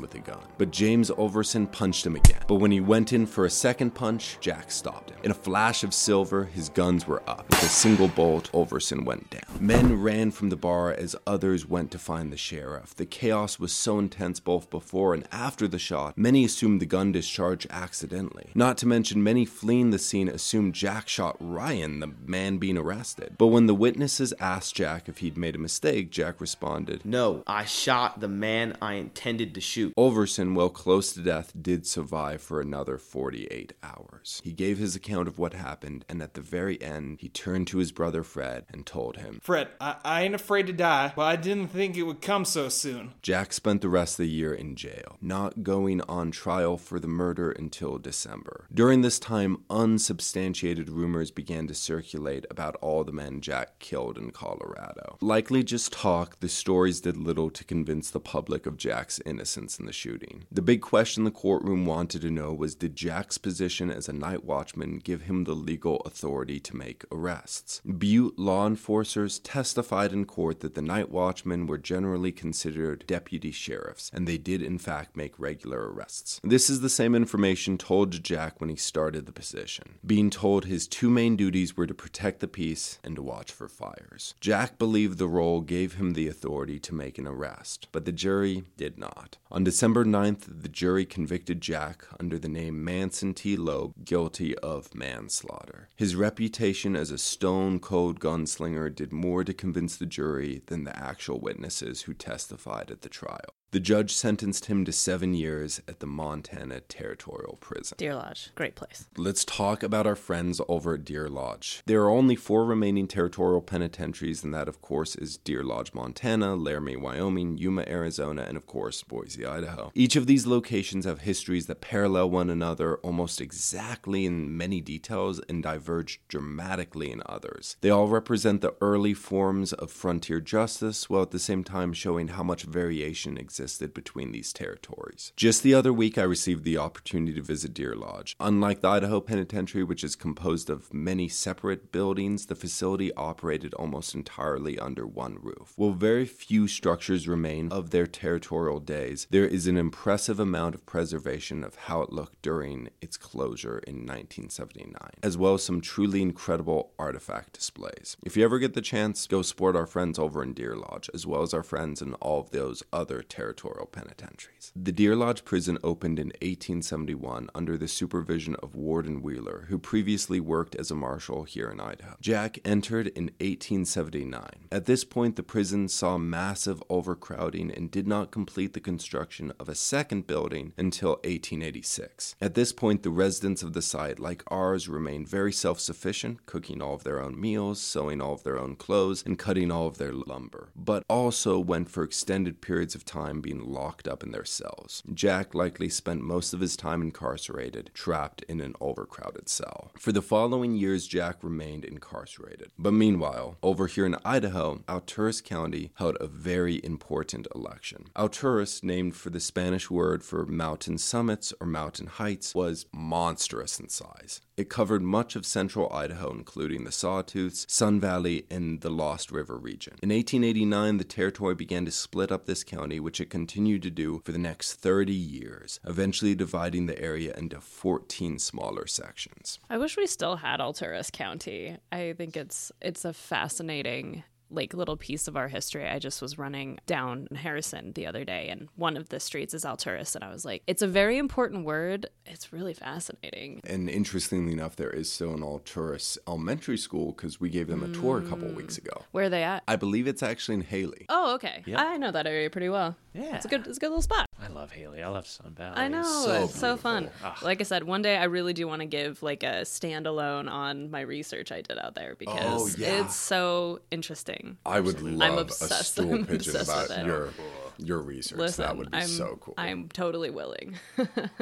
with 0.00 0.14
a 0.14 0.18
gun. 0.18 0.38
But 0.58 0.70
James 0.70 1.10
Overson 1.10 1.70
punched 1.70 2.06
him 2.06 2.16
again. 2.16 2.40
But 2.46 2.56
when 2.56 2.70
he 2.70 2.80
went 2.80 3.12
in 3.12 3.26
for 3.26 3.44
a 3.44 3.50
second 3.50 3.94
punch, 3.94 4.38
Jack 4.40 4.70
stopped 4.70 5.10
him. 5.10 5.18
In 5.24 5.30
a 5.30 5.34
flash 5.34 5.84
of 5.84 5.92
silver, 5.92 6.44
his 6.44 6.68
guns 6.68 7.06
were 7.06 7.22
up. 7.28 7.48
With 7.50 7.62
a 7.62 7.68
single 7.68 8.08
bolt, 8.08 8.50
Overson 8.52 9.04
went 9.04 9.30
down. 9.30 9.42
Men 9.60 10.00
ran 10.00 10.30
from 10.30 10.48
the 10.50 10.56
bar 10.56 10.92
as 10.92 11.16
others 11.26 11.68
went 11.68 11.90
to 11.90 11.98
find 11.98 12.32
the 12.32 12.36
sheriff. 12.36 12.94
The 12.94 13.06
chaos 13.06 13.58
was 13.58 13.72
so 13.72 13.98
intense 13.98 14.40
both 14.40 14.70
before 14.70 15.14
and 15.14 15.26
after 15.32 15.66
the 15.66 15.78
shot, 15.78 16.16
many 16.16 16.44
assumed 16.44 16.80
the 16.80 16.86
gun 16.86 17.12
discharged 17.12 17.66
accidentally. 17.70 18.50
Not 18.54 18.78
to 18.78 18.86
mention, 18.86 19.22
many 19.22 19.44
fleeing 19.44 19.90
the 19.90 19.98
scene 19.98 20.28
assumed 20.28 20.74
Jack 20.74 21.08
shot 21.08 21.36
Ryan, 21.40 22.00
the 22.00 22.12
man 22.26 22.58
being 22.58 22.78
arrested. 22.78 23.34
But 23.38 23.48
when 23.48 23.66
the 23.66 23.74
witnesses 23.74 24.32
asked 24.38 24.74
Jack 24.74 25.08
if 25.08 25.18
he'd 25.18 25.36
made 25.36 25.54
a 25.54 25.58
mistake, 25.58 26.10
Jack 26.10 26.40
responded, 26.40 27.04
No, 27.04 27.42
I 27.46 27.64
shot 27.64 28.20
the 28.20 28.28
man 28.28 28.76
I 28.80 28.94
intended 28.94 29.31
to 29.38 29.60
shoot. 29.60 29.94
Overson, 29.96 30.54
while 30.54 30.70
close 30.70 31.12
to 31.12 31.20
death, 31.20 31.52
did 31.60 31.86
survive 31.86 32.42
for 32.42 32.60
another 32.60 32.98
48 32.98 33.72
hours. 33.82 34.40
He 34.44 34.52
gave 34.52 34.78
his 34.78 34.96
account 34.96 35.28
of 35.28 35.38
what 35.38 35.54
happened, 35.54 36.04
and 36.08 36.22
at 36.22 36.34
the 36.34 36.40
very 36.40 36.80
end, 36.82 37.20
he 37.20 37.28
turned 37.28 37.66
to 37.68 37.78
his 37.78 37.92
brother 37.92 38.22
Fred 38.22 38.64
and 38.72 38.86
told 38.86 39.16
him. 39.16 39.38
Fred, 39.42 39.68
I, 39.80 39.96
I 40.04 40.22
ain't 40.22 40.34
afraid 40.34 40.66
to 40.68 40.72
die, 40.72 41.12
but 41.14 41.22
I 41.22 41.36
didn't 41.36 41.68
think 41.68 41.96
it 41.96 42.02
would 42.02 42.20
come 42.20 42.44
so 42.44 42.68
soon. 42.68 43.14
Jack 43.22 43.52
spent 43.52 43.80
the 43.80 43.88
rest 43.88 44.14
of 44.14 44.24
the 44.24 44.30
year 44.30 44.54
in 44.54 44.76
jail, 44.76 45.16
not 45.20 45.62
going 45.62 46.00
on 46.02 46.30
trial 46.30 46.76
for 46.76 46.98
the 46.98 47.08
murder 47.08 47.50
until 47.50 47.98
December. 47.98 48.66
During 48.72 49.02
this 49.02 49.18
time, 49.18 49.64
unsubstantiated 49.70 50.90
rumors 50.90 51.30
began 51.30 51.66
to 51.66 51.74
circulate 51.74 52.46
about 52.50 52.76
all 52.76 53.04
the 53.04 53.12
men 53.12 53.40
Jack 53.40 53.78
killed 53.78 54.18
in 54.18 54.30
Colorado. 54.30 55.16
Likely 55.20 55.62
just 55.62 55.92
talk, 55.92 56.40
the 56.40 56.48
stories 56.48 57.00
did 57.00 57.16
little 57.16 57.50
to 57.50 57.64
convince 57.64 58.10
the 58.10 58.20
public 58.20 58.66
of 58.66 58.76
Jack's 58.76 59.18
innocence 59.24 59.78
in 59.78 59.86
the 59.86 59.92
shooting. 59.92 60.44
The 60.50 60.62
big 60.62 60.80
question 60.80 61.24
the 61.24 61.30
courtroom 61.30 61.86
wanted 61.86 62.22
to 62.22 62.30
know 62.30 62.52
was 62.52 62.74
did 62.74 62.96
Jack's 62.96 63.38
position 63.38 63.90
as 63.90 64.08
a 64.08 64.12
night 64.12 64.44
watchman 64.44 64.98
give 64.98 65.22
him 65.22 65.44
the 65.44 65.54
legal 65.54 65.98
authority 66.00 66.60
to 66.60 66.76
make 66.76 67.04
arrests? 67.10 67.80
Butte 67.80 68.38
law 68.38 68.66
enforcers 68.66 69.38
testified 69.38 70.12
in 70.12 70.24
court 70.24 70.60
that 70.60 70.74
the 70.74 70.82
night 70.82 71.10
watchmen 71.10 71.66
were 71.66 71.78
generally 71.78 72.32
considered 72.32 73.04
deputy 73.06 73.50
sheriffs, 73.50 74.10
and 74.12 74.26
they 74.26 74.38
did 74.38 74.62
in 74.62 74.78
fact 74.78 75.16
make 75.16 75.38
regular 75.38 75.92
arrests. 75.92 76.40
This 76.42 76.68
is 76.68 76.80
the 76.80 76.88
same 76.88 77.14
information 77.14 77.78
told 77.78 78.12
to 78.12 78.20
Jack 78.20 78.60
when 78.60 78.70
he 78.70 78.76
started 78.76 79.26
the 79.26 79.32
position, 79.32 79.98
being 80.04 80.30
told 80.30 80.64
his 80.64 80.86
two 80.86 81.10
main 81.10 81.36
duties 81.36 81.76
were 81.76 81.86
to 81.86 81.94
protect 81.94 82.40
the 82.40 82.48
peace 82.48 82.98
and 83.04 83.16
to 83.16 83.22
watch 83.22 83.52
for 83.52 83.68
fires. 83.68 84.34
Jack 84.40 84.78
believed 84.78 85.18
the 85.18 85.28
role 85.28 85.60
gave 85.60 85.94
him 85.94 86.12
the 86.12 86.28
authority 86.28 86.78
to 86.80 86.94
make 86.94 87.18
an 87.18 87.26
arrest, 87.26 87.88
but 87.92 88.04
the 88.04 88.12
jury 88.12 88.64
did 88.76 88.98
not. 88.98 89.11
On 89.50 89.64
December 89.64 90.04
9th, 90.04 90.62
the 90.62 90.68
jury 90.68 91.04
convicted 91.04 91.60
Jack 91.60 92.06
under 92.18 92.38
the 92.38 92.48
name 92.48 92.82
Manson 92.82 93.34
T. 93.34 93.54
Loeb 93.56 93.92
guilty 94.04 94.56
of 94.58 94.94
manslaughter. 94.94 95.90
His 95.94 96.16
reputation 96.16 96.96
as 96.96 97.10
a 97.10 97.18
stone 97.18 97.78
cold 97.78 98.18
gunslinger 98.18 98.88
did 98.94 99.12
more 99.12 99.44
to 99.44 99.52
convince 99.52 99.96
the 99.96 100.06
jury 100.06 100.62
than 100.66 100.84
the 100.84 100.98
actual 100.98 101.38
witnesses 101.38 102.02
who 102.02 102.14
testified 102.14 102.90
at 102.90 103.02
the 103.02 103.10
trial. 103.10 103.54
The 103.72 103.80
judge 103.80 104.14
sentenced 104.14 104.66
him 104.66 104.84
to 104.84 104.92
seven 104.92 105.32
years 105.32 105.80
at 105.88 106.00
the 106.00 106.06
Montana 106.06 106.80
Territorial 106.80 107.56
Prison. 107.58 107.96
Deer 107.96 108.14
Lodge, 108.14 108.50
great 108.54 108.74
place. 108.74 109.06
Let's 109.16 109.46
talk 109.46 109.82
about 109.82 110.06
our 110.06 110.14
friends 110.14 110.60
over 110.68 110.92
at 110.92 111.06
Deer 111.06 111.30
Lodge. 111.30 111.82
There 111.86 112.02
are 112.02 112.10
only 112.10 112.36
four 112.36 112.66
remaining 112.66 113.08
territorial 113.08 113.62
penitentiaries, 113.62 114.44
and 114.44 114.52
that, 114.52 114.68
of 114.68 114.82
course, 114.82 115.16
is 115.16 115.38
Deer 115.38 115.64
Lodge, 115.64 115.94
Montana, 115.94 116.54
Laramie, 116.54 116.96
Wyoming, 116.96 117.56
Yuma, 117.56 117.84
Arizona, 117.88 118.42
and, 118.46 118.58
of 118.58 118.66
course, 118.66 119.02
Boise, 119.04 119.46
Idaho. 119.46 119.90
Each 119.94 120.16
of 120.16 120.26
these 120.26 120.46
locations 120.46 121.06
have 121.06 121.22
histories 121.22 121.64
that 121.64 121.80
parallel 121.80 122.28
one 122.28 122.50
another 122.50 122.98
almost 122.98 123.40
exactly 123.40 124.26
in 124.26 124.54
many 124.54 124.82
details 124.82 125.40
and 125.48 125.62
diverge 125.62 126.20
dramatically 126.28 127.10
in 127.10 127.22
others. 127.24 127.78
They 127.80 127.88
all 127.88 128.08
represent 128.08 128.60
the 128.60 128.74
early 128.82 129.14
forms 129.14 129.72
of 129.72 129.90
frontier 129.90 130.42
justice, 130.42 131.08
while 131.08 131.22
at 131.22 131.30
the 131.30 131.38
same 131.38 131.64
time 131.64 131.94
showing 131.94 132.28
how 132.28 132.42
much 132.42 132.64
variation 132.64 133.38
exists 133.38 133.61
existed 133.62 133.94
between 133.94 134.32
these 134.32 134.52
territories. 134.52 135.32
Just 135.36 135.62
the 135.62 135.72
other 135.72 135.92
week, 135.92 136.18
I 136.18 136.24
received 136.24 136.64
the 136.64 136.78
opportunity 136.78 137.34
to 137.34 137.42
visit 137.42 137.72
Deer 137.72 137.94
Lodge. 137.94 138.34
Unlike 138.40 138.80
the 138.80 138.88
Idaho 138.88 139.20
Penitentiary, 139.20 139.84
which 139.84 140.02
is 140.02 140.16
composed 140.16 140.68
of 140.68 140.92
many 140.92 141.28
separate 141.28 141.92
buildings, 141.92 142.46
the 142.46 142.56
facility 142.56 143.14
operated 143.14 143.72
almost 143.74 144.16
entirely 144.16 144.80
under 144.80 145.06
one 145.06 145.38
roof. 145.40 145.74
While 145.76 145.92
very 145.92 146.24
few 146.24 146.66
structures 146.66 147.28
remain 147.28 147.70
of 147.70 147.90
their 147.90 148.08
territorial 148.08 148.80
days, 148.80 149.28
there 149.30 149.46
is 149.46 149.68
an 149.68 149.76
impressive 149.76 150.40
amount 150.40 150.74
of 150.74 150.84
preservation 150.84 151.62
of 151.62 151.76
how 151.76 152.02
it 152.02 152.12
looked 152.12 152.42
during 152.42 152.88
its 153.00 153.16
closure 153.16 153.78
in 153.78 154.06
1979, 154.06 154.96
as 155.22 155.38
well 155.38 155.54
as 155.54 155.62
some 155.62 155.80
truly 155.80 156.20
incredible 156.20 156.90
artifact 156.98 157.52
displays. 157.52 158.16
If 158.24 158.36
you 158.36 158.44
ever 158.44 158.58
get 158.58 158.74
the 158.74 158.80
chance, 158.80 159.28
go 159.28 159.40
support 159.42 159.76
our 159.76 159.86
friends 159.86 160.18
over 160.18 160.42
in 160.42 160.52
Deer 160.52 160.74
Lodge, 160.74 161.08
as 161.14 161.24
well 161.26 161.42
as 161.42 161.54
our 161.54 161.62
friends 161.62 162.02
in 162.02 162.14
all 162.14 162.40
of 162.40 162.50
those 162.50 162.82
other 162.92 163.22
territorial 163.52 163.86
penitentiaries. 163.86 164.72
The 164.74 164.92
Deer 164.92 165.14
Lodge 165.14 165.44
prison 165.44 165.78
opened 165.84 166.18
in 166.18 166.28
1871 166.40 167.50
under 167.54 167.76
the 167.76 167.88
supervision 167.88 168.56
of 168.62 168.74
Warden 168.74 169.22
Wheeler, 169.22 169.66
who 169.68 169.78
previously 169.78 170.40
worked 170.40 170.74
as 170.76 170.90
a 170.90 170.94
marshal 170.94 171.44
here 171.44 171.68
in 171.68 171.80
Idaho. 171.80 172.16
Jack 172.20 172.58
entered 172.64 173.08
in 173.08 173.24
1879. 173.40 174.68
At 174.70 174.86
this 174.86 175.04
point, 175.04 175.36
the 175.36 175.42
prison 175.42 175.88
saw 175.88 176.18
massive 176.18 176.82
overcrowding 176.88 177.70
and 177.70 177.90
did 177.90 178.06
not 178.06 178.30
complete 178.30 178.72
the 178.72 178.80
construction 178.80 179.52
of 179.60 179.68
a 179.68 179.74
second 179.74 180.26
building 180.26 180.72
until 180.76 181.12
1886. 181.24 182.36
At 182.40 182.54
this 182.54 182.72
point, 182.72 183.02
the 183.02 183.10
residents 183.10 183.62
of 183.62 183.72
the 183.72 183.82
site, 183.82 184.18
like 184.18 184.42
ours, 184.48 184.88
remained 184.88 185.28
very 185.28 185.52
self 185.52 185.80
sufficient, 185.80 186.46
cooking 186.46 186.80
all 186.80 186.94
of 186.94 187.04
their 187.04 187.20
own 187.20 187.40
meals, 187.40 187.80
sewing 187.80 188.20
all 188.20 188.34
of 188.34 188.44
their 188.44 188.58
own 188.58 188.76
clothes, 188.76 189.22
and 189.24 189.38
cutting 189.38 189.70
all 189.70 189.86
of 189.86 189.98
their 189.98 190.12
lumber, 190.12 190.70
but 190.74 191.04
also 191.08 191.58
went 191.58 191.90
for 191.90 192.02
extended 192.02 192.60
periods 192.60 192.94
of 192.94 193.04
time 193.04 193.41
being 193.42 193.60
locked 193.60 194.08
up 194.08 194.22
in 194.22 194.32
their 194.32 194.44
cells. 194.44 195.02
Jack 195.12 195.54
likely 195.54 195.88
spent 195.88 196.22
most 196.22 196.54
of 196.54 196.60
his 196.60 196.76
time 196.76 197.02
incarcerated, 197.02 197.90
trapped 197.92 198.42
in 198.42 198.60
an 198.60 198.74
overcrowded 198.80 199.48
cell. 199.48 199.90
For 199.98 200.12
the 200.12 200.22
following 200.22 200.74
years, 200.76 201.06
Jack 201.06 201.42
remained 201.42 201.84
incarcerated. 201.84 202.70
But 202.78 202.92
meanwhile, 202.92 203.58
over 203.62 203.86
here 203.86 204.06
in 204.06 204.16
Idaho, 204.24 204.82
Alturas 204.88 205.42
County 205.42 205.90
held 205.96 206.16
a 206.20 206.26
very 206.26 206.80
important 206.84 207.46
election. 207.54 208.06
Alturas, 208.16 208.82
named 208.82 209.16
for 209.16 209.30
the 209.30 209.40
Spanish 209.40 209.90
word 209.90 210.22
for 210.22 210.46
mountain 210.46 210.98
summits 210.98 211.52
or 211.60 211.66
mountain 211.66 212.06
heights, 212.06 212.54
was 212.54 212.86
monstrous 212.92 213.80
in 213.80 213.88
size. 213.88 214.40
It 214.56 214.68
covered 214.68 215.02
much 215.02 215.34
of 215.34 215.46
central 215.46 215.90
Idaho, 215.92 216.30
including 216.30 216.84
the 216.84 216.90
Sawtooths, 216.90 217.68
Sun 217.70 218.00
Valley, 218.00 218.44
and 218.50 218.80
the 218.82 218.90
Lost 218.90 219.32
River 219.32 219.56
region. 219.56 219.94
In 220.02 220.10
1889, 220.10 220.98
the 220.98 221.04
territory 221.04 221.54
began 221.54 221.84
to 221.86 221.90
split 221.90 222.30
up 222.30 222.44
this 222.44 222.62
county, 222.62 223.00
which 223.00 223.20
it 223.20 223.30
continued 223.32 223.80
to 223.80 223.90
do 223.90 224.20
for 224.26 224.30
the 224.30 224.38
next 224.38 224.74
30 224.74 225.10
years, 225.10 225.80
eventually 225.86 226.34
dividing 226.34 226.84
the 226.84 227.00
area 227.00 227.32
into 227.34 227.62
14 227.62 228.38
smaller 228.38 228.86
sections. 228.86 229.58
I 229.70 229.78
wish 229.78 229.96
we 229.96 230.06
still 230.06 230.36
had 230.36 230.60
Alturas 230.60 231.10
County. 231.10 231.78
I 231.90 232.12
think 232.12 232.36
it's 232.36 232.70
it's 232.82 233.06
a 233.06 233.14
fascinating 233.14 234.22
like 234.52 234.74
little 234.74 234.96
piece 234.96 235.26
of 235.28 235.36
our 235.36 235.48
history. 235.48 235.88
I 235.88 235.98
just 235.98 236.20
was 236.22 236.38
running 236.38 236.78
down 236.86 237.28
Harrison 237.34 237.92
the 237.94 238.06
other 238.06 238.24
day 238.24 238.48
and 238.48 238.68
one 238.76 238.96
of 238.96 239.08
the 239.08 239.18
streets 239.18 239.54
is 239.54 239.64
Alturas 239.64 240.14
and 240.14 240.22
I 240.22 240.30
was 240.30 240.44
like, 240.44 240.62
it's 240.66 240.82
a 240.82 240.86
very 240.86 241.18
important 241.18 241.64
word. 241.64 242.08
It's 242.26 242.52
really 242.52 242.74
fascinating. 242.74 243.60
And 243.64 243.88
interestingly 243.88 244.52
enough, 244.52 244.76
there 244.76 244.90
is 244.90 245.10
still 245.10 245.34
an 245.34 245.40
Alturas 245.40 246.18
elementary 246.28 246.76
school 246.78 247.12
because 247.12 247.40
we 247.40 247.48
gave 247.48 247.66
them 247.68 247.82
a 247.82 247.88
tour 247.88 248.18
a 248.18 248.22
couple 248.22 248.48
Mm. 248.48 248.56
weeks 248.56 248.76
ago. 248.78 249.04
Where 249.12 249.24
are 249.26 249.28
they 249.30 249.44
at? 249.44 249.62
I 249.68 249.76
believe 249.76 250.06
it's 250.06 250.22
actually 250.22 250.56
in 250.56 250.60
Hailey. 250.62 251.06
Oh, 251.08 251.34
okay. 251.34 251.62
Yep. 251.66 251.78
I 251.78 251.96
know 251.96 252.10
that 252.10 252.26
area 252.26 252.50
pretty 252.50 252.68
well. 252.68 252.96
Yeah. 253.14 253.36
It's 253.36 253.44
a 253.44 253.48
good 253.48 253.66
it's 253.66 253.76
a 253.78 253.80
good 253.80 253.88
little 253.88 254.02
spot. 254.02 254.26
I 254.42 254.48
love 254.48 254.72
Hailey. 254.72 255.02
I 255.02 255.08
love 255.08 255.26
Sun 255.26 255.54
Valley. 255.54 255.76
I 255.76 255.88
know. 255.88 256.02
So 256.02 256.44
it's 256.44 256.58
so 256.58 256.76
fun. 256.76 257.04
beautiful. 257.04 257.28
Ah. 257.28 257.38
Like 257.42 257.60
I 257.60 257.64
said, 257.64 257.84
one 257.84 258.02
day 258.02 258.16
I 258.16 258.24
really 258.24 258.52
do 258.52 258.66
want 258.66 258.80
to 258.80 258.86
give 258.86 259.22
like 259.22 259.42
a 259.42 259.62
standalone 259.62 260.50
on 260.50 260.90
my 260.90 261.00
research 261.00 261.52
I 261.52 261.60
did 261.60 261.78
out 261.78 261.94
there 261.94 262.16
because 262.18 262.76
yeah. 262.76 263.04
it's 263.04 263.14
so 263.14 263.80
interesting. 263.90 264.58
I 264.66 264.80
would 264.80 264.98
I'm 264.98 265.18
love 265.18 265.48
a 265.48 265.52
stool 265.84 266.14
I'm 266.14 266.26
pigeon 266.26 266.56
obsessed 266.56 266.90
about 266.90 267.06
your 267.06 267.30
your 267.78 267.98
research. 268.00 268.38
Listen, 268.38 268.66
that 268.66 268.76
would 268.76 268.90
be 268.90 268.98
I'm, 268.98 269.06
so 269.06 269.38
cool. 269.40 269.54
I'm 269.56 269.88
totally 269.88 270.30
willing. 270.30 270.76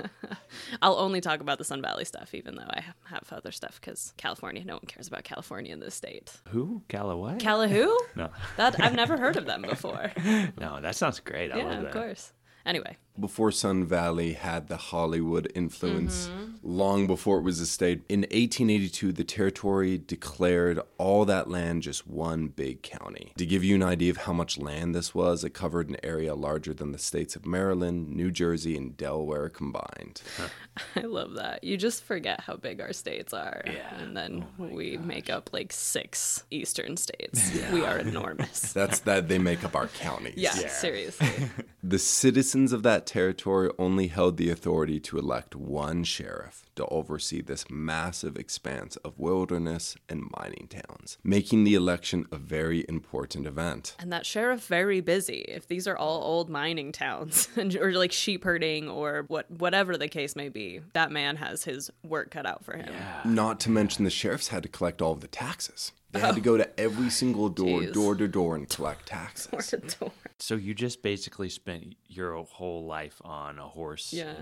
I'll 0.82 0.96
only 0.96 1.20
talk 1.20 1.40
about 1.40 1.58
the 1.58 1.64
Sun 1.64 1.82
Valley 1.82 2.04
stuff, 2.04 2.34
even 2.34 2.54
though 2.54 2.68
I 2.68 2.84
have 3.04 3.28
other 3.32 3.52
stuff 3.52 3.80
because 3.80 4.12
California. 4.16 4.64
No 4.64 4.74
one 4.74 4.86
cares 4.86 5.08
about 5.08 5.24
California 5.24 5.72
in 5.72 5.80
this 5.80 5.94
state. 5.94 6.32
Who? 6.48 6.82
Callaway? 6.88 7.38
Calahoo? 7.38 7.96
No. 8.14 8.30
That 8.56 8.80
I've 8.80 8.94
never 8.94 9.16
heard 9.16 9.36
of 9.36 9.46
them 9.46 9.62
before. 9.68 10.12
no, 10.58 10.80
that 10.80 10.96
sounds 10.96 11.20
great. 11.20 11.52
I 11.52 11.58
yeah, 11.58 11.64
love 11.64 11.84
of 11.84 11.92
course. 11.92 12.32
Anyway, 12.66 12.96
before 13.18 13.52
Sun 13.52 13.84
Valley 13.84 14.32
had 14.34 14.68
the 14.68 14.76
Hollywood 14.76 15.50
influence, 15.54 16.28
Mhm. 16.28 16.54
long 16.62 17.06
before 17.06 17.38
it 17.38 17.42
was 17.42 17.60
a 17.60 17.66
state, 17.66 18.00
in 18.08 18.24
1882, 18.30 19.12
the 19.12 19.24
territory 19.24 19.98
declared 19.98 20.80
all 20.96 21.24
that 21.26 21.50
land 21.50 21.82
just 21.82 22.06
one 22.06 22.48
big 22.48 22.82
county. 22.82 23.32
To 23.36 23.44
give 23.44 23.62
you 23.64 23.74
an 23.74 23.82
idea 23.82 24.10
of 24.10 24.18
how 24.18 24.32
much 24.32 24.56
land 24.58 24.94
this 24.94 25.14
was, 25.14 25.44
it 25.44 25.50
covered 25.50 25.88
an 25.90 25.96
area 26.02 26.34
larger 26.34 26.72
than 26.72 26.92
the 26.92 26.98
states 26.98 27.36
of 27.36 27.44
Maryland, 27.44 28.08
New 28.10 28.30
Jersey, 28.30 28.76
and 28.76 28.96
Delaware 28.96 29.48
combined. 29.48 30.22
I 30.96 31.00
love 31.00 31.34
that. 31.34 31.62
You 31.64 31.76
just 31.76 32.02
forget 32.02 32.40
how 32.40 32.56
big 32.56 32.80
our 32.80 32.92
states 32.92 33.34
are. 33.34 33.62
Yeah. 33.66 33.98
And 34.00 34.16
then 34.16 34.46
we 34.56 34.96
make 34.96 35.28
up 35.28 35.50
like 35.52 35.72
six 35.72 36.44
eastern 36.50 36.96
states. 36.96 37.50
We 37.72 37.84
are 37.84 37.98
enormous. 37.98 38.72
That's 38.80 39.00
that 39.00 39.28
they 39.28 39.38
make 39.38 39.62
up 39.64 39.76
our 39.76 39.88
counties. 39.88 40.34
Yeah, 40.36 40.52
seriously. 40.68 41.28
The 41.82 41.98
citizens 41.98 42.74
of 42.74 42.82
that 42.82 43.06
territory 43.10 43.68
only 43.76 44.06
held 44.06 44.36
the 44.36 44.50
authority 44.50 45.00
to 45.00 45.18
elect 45.18 45.56
one 45.56 46.04
sheriff 46.04 46.62
to 46.76 46.86
oversee 46.86 47.42
this 47.42 47.68
massive 47.68 48.36
expanse 48.36 48.94
of 48.98 49.18
wilderness 49.18 49.96
and 50.08 50.30
mining 50.38 50.68
towns, 50.68 51.18
making 51.24 51.64
the 51.64 51.74
election 51.74 52.24
a 52.30 52.36
very 52.36 52.84
important 52.88 53.48
event. 53.48 53.96
And 53.98 54.12
that 54.12 54.26
sheriff 54.26 54.64
very 54.64 55.00
busy. 55.00 55.44
If 55.48 55.66
these 55.66 55.88
are 55.88 55.96
all 55.96 56.22
old 56.22 56.48
mining 56.48 56.92
towns 56.92 57.48
and 57.56 57.74
or 57.74 57.90
like 57.92 58.12
sheep 58.12 58.44
herding 58.44 58.88
or 58.88 59.24
what 59.26 59.50
whatever 59.50 59.98
the 59.98 60.06
case 60.06 60.36
may 60.36 60.48
be, 60.48 60.80
that 60.92 61.10
man 61.10 61.34
has 61.34 61.64
his 61.64 61.90
work 62.04 62.30
cut 62.30 62.46
out 62.46 62.64
for 62.64 62.76
him. 62.76 62.94
Not 63.24 63.58
to 63.60 63.70
mention 63.70 64.04
the 64.04 64.10
sheriffs 64.10 64.48
had 64.48 64.62
to 64.62 64.68
collect 64.68 65.02
all 65.02 65.12
of 65.12 65.20
the 65.20 65.26
taxes. 65.26 65.90
They 66.12 66.20
had 66.20 66.34
to 66.34 66.40
go 66.40 66.56
to 66.56 66.80
every 66.80 67.06
oh, 67.06 67.10
single 67.10 67.48
door, 67.48 67.82
Jeez. 67.82 67.92
door 67.92 68.14
to 68.16 68.26
door, 68.26 68.56
and 68.56 68.68
collect 68.68 69.06
taxes. 69.06 69.46
Door 69.46 69.62
to 69.62 69.76
door. 69.98 70.12
So 70.38 70.56
you 70.56 70.74
just 70.74 71.02
basically 71.02 71.48
spent 71.48 71.94
your 72.08 72.34
whole 72.44 72.84
life 72.84 73.20
on 73.24 73.58
a 73.58 73.68
horse. 73.68 74.12
Yeah. 74.12 74.34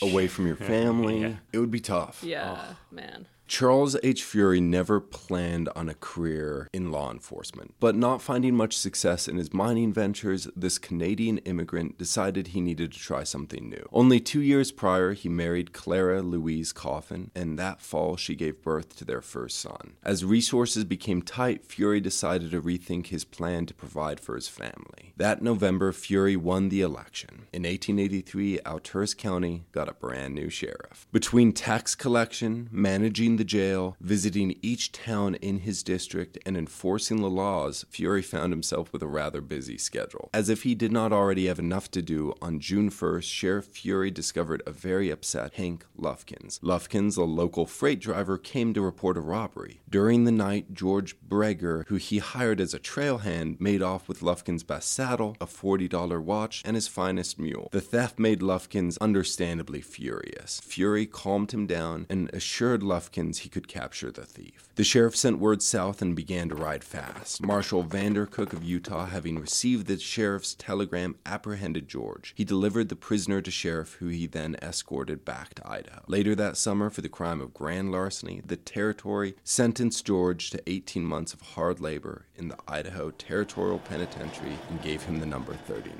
Away 0.00 0.28
from 0.28 0.46
your 0.46 0.56
family, 0.74 1.20
Yeah. 1.22 1.36
it 1.52 1.58
would 1.58 1.70
be 1.70 1.80
tough. 1.80 2.22
Yeah, 2.22 2.56
oh. 2.56 2.76
man. 2.90 3.26
Charles 3.52 3.98
H. 4.02 4.24
Fury 4.24 4.62
never 4.62 4.98
planned 4.98 5.68
on 5.76 5.90
a 5.90 5.94
career 5.94 6.70
in 6.72 6.90
law 6.90 7.10
enforcement, 7.10 7.74
but 7.80 7.94
not 7.94 8.22
finding 8.22 8.54
much 8.54 8.74
success 8.74 9.28
in 9.28 9.36
his 9.36 9.52
mining 9.52 9.92
ventures, 9.92 10.48
this 10.56 10.78
Canadian 10.78 11.36
immigrant 11.36 11.98
decided 11.98 12.46
he 12.46 12.62
needed 12.62 12.92
to 12.92 12.98
try 12.98 13.24
something 13.24 13.68
new. 13.68 13.86
Only 13.92 14.20
two 14.20 14.40
years 14.40 14.72
prior, 14.72 15.12
he 15.12 15.28
married 15.28 15.74
Clara 15.74 16.22
Louise 16.22 16.72
Coffin, 16.72 17.30
and 17.34 17.58
that 17.58 17.82
fall 17.82 18.16
she 18.16 18.34
gave 18.34 18.62
birth 18.62 18.96
to 18.96 19.04
their 19.04 19.20
first 19.20 19.60
son. 19.60 19.96
As 20.02 20.24
resources 20.24 20.84
became 20.84 21.20
tight, 21.20 21.62
Fury 21.62 22.00
decided 22.00 22.52
to 22.52 22.62
rethink 22.62 23.08
his 23.08 23.26
plan 23.26 23.66
to 23.66 23.74
provide 23.74 24.18
for 24.18 24.34
his 24.34 24.48
family. 24.48 25.12
That 25.18 25.42
November, 25.42 25.92
Fury 25.92 26.36
won 26.36 26.70
the 26.70 26.80
election. 26.80 27.48
In 27.52 27.64
1883, 27.64 28.60
Alturas 28.60 29.14
County 29.14 29.64
got 29.72 29.90
a 29.90 29.92
brand 29.92 30.34
new 30.34 30.48
sheriff. 30.48 31.06
Between 31.12 31.52
tax 31.52 31.94
collection, 31.94 32.70
managing 32.72 33.36
the 33.36 33.41
jail, 33.44 33.96
visiting 34.00 34.58
each 34.62 34.92
town 34.92 35.34
in 35.36 35.60
his 35.60 35.82
district, 35.82 36.38
and 36.46 36.56
enforcing 36.56 37.20
the 37.20 37.30
laws, 37.30 37.84
Fury 37.90 38.22
found 38.22 38.52
himself 38.52 38.92
with 38.92 39.02
a 39.02 39.06
rather 39.06 39.40
busy 39.40 39.78
schedule. 39.78 40.30
As 40.34 40.48
if 40.48 40.62
he 40.62 40.74
did 40.74 40.92
not 40.92 41.12
already 41.12 41.46
have 41.46 41.58
enough 41.58 41.90
to 41.92 42.02
do, 42.02 42.34
on 42.42 42.60
June 42.60 42.90
1st, 42.90 43.22
Sheriff 43.22 43.66
Fury 43.66 44.10
discovered 44.10 44.62
a 44.66 44.72
very 44.72 45.10
upset 45.10 45.54
Hank 45.54 45.84
Lufkins. 45.96 46.58
Lufkins, 46.62 47.16
a 47.16 47.24
local 47.24 47.66
freight 47.66 48.00
driver, 48.00 48.38
came 48.38 48.74
to 48.74 48.80
report 48.82 49.16
a 49.16 49.20
robbery. 49.20 49.80
During 49.88 50.24
the 50.24 50.32
night, 50.32 50.74
George 50.74 51.16
Breger, 51.20 51.86
who 51.86 51.96
he 51.96 52.18
hired 52.18 52.60
as 52.60 52.74
a 52.74 52.78
trail 52.78 53.18
hand, 53.18 53.60
made 53.60 53.82
off 53.82 54.08
with 54.08 54.22
Lufkins' 54.22 54.62
best 54.62 54.90
saddle, 54.90 55.36
a 55.40 55.46
$40 55.46 56.22
watch, 56.22 56.62
and 56.64 56.74
his 56.74 56.88
finest 56.88 57.38
mule. 57.38 57.68
The 57.72 57.80
theft 57.80 58.18
made 58.18 58.42
Lufkins 58.42 58.98
understandably 58.98 59.80
furious. 59.80 60.60
Fury 60.60 61.06
calmed 61.06 61.52
him 61.52 61.66
down 61.66 62.06
and 62.08 62.30
assured 62.32 62.82
Lufkins 62.82 63.21
he 63.22 63.48
could 63.48 63.68
capture 63.68 64.10
the 64.10 64.24
thief. 64.24 64.68
The 64.74 64.84
sheriff 64.84 65.16
sent 65.16 65.38
word 65.38 65.62
south 65.62 66.02
and 66.02 66.16
began 66.16 66.48
to 66.48 66.54
ride 66.54 66.82
fast. 66.82 67.42
Marshal 67.42 67.84
Vandercook 67.84 68.52
of 68.52 68.64
Utah, 68.64 69.06
having 69.06 69.38
received 69.38 69.86
the 69.86 69.98
sheriff's 69.98 70.54
telegram, 70.54 71.16
apprehended 71.24 71.88
George. 71.88 72.32
He 72.36 72.44
delivered 72.44 72.88
the 72.88 72.96
prisoner 72.96 73.40
to 73.40 73.50
sheriff, 73.50 73.94
who 73.94 74.08
he 74.08 74.26
then 74.26 74.56
escorted 74.62 75.24
back 75.24 75.54
to 75.54 75.70
Idaho. 75.70 76.02
Later 76.06 76.34
that 76.34 76.56
summer, 76.56 76.90
for 76.90 77.00
the 77.00 77.08
crime 77.08 77.40
of 77.40 77.54
grand 77.54 77.92
larceny, 77.92 78.42
the 78.44 78.56
territory 78.56 79.34
sentenced 79.44 80.04
George 80.06 80.50
to 80.50 80.62
18 80.66 81.04
months 81.04 81.32
of 81.32 81.40
hard 81.40 81.80
labor 81.80 82.26
in 82.36 82.48
the 82.48 82.58
Idaho 82.66 83.10
Territorial 83.10 83.78
Penitentiary 83.78 84.58
and 84.70 84.82
gave 84.82 85.02
him 85.02 85.20
the 85.20 85.26
number 85.26 85.54
39. 85.54 85.98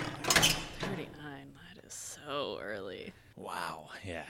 39. 0.80 1.08
That 1.74 1.84
is 1.84 1.92
so 1.92 2.58
early. 2.62 3.12
Wow. 3.36 3.88
Yeah. 4.04 4.24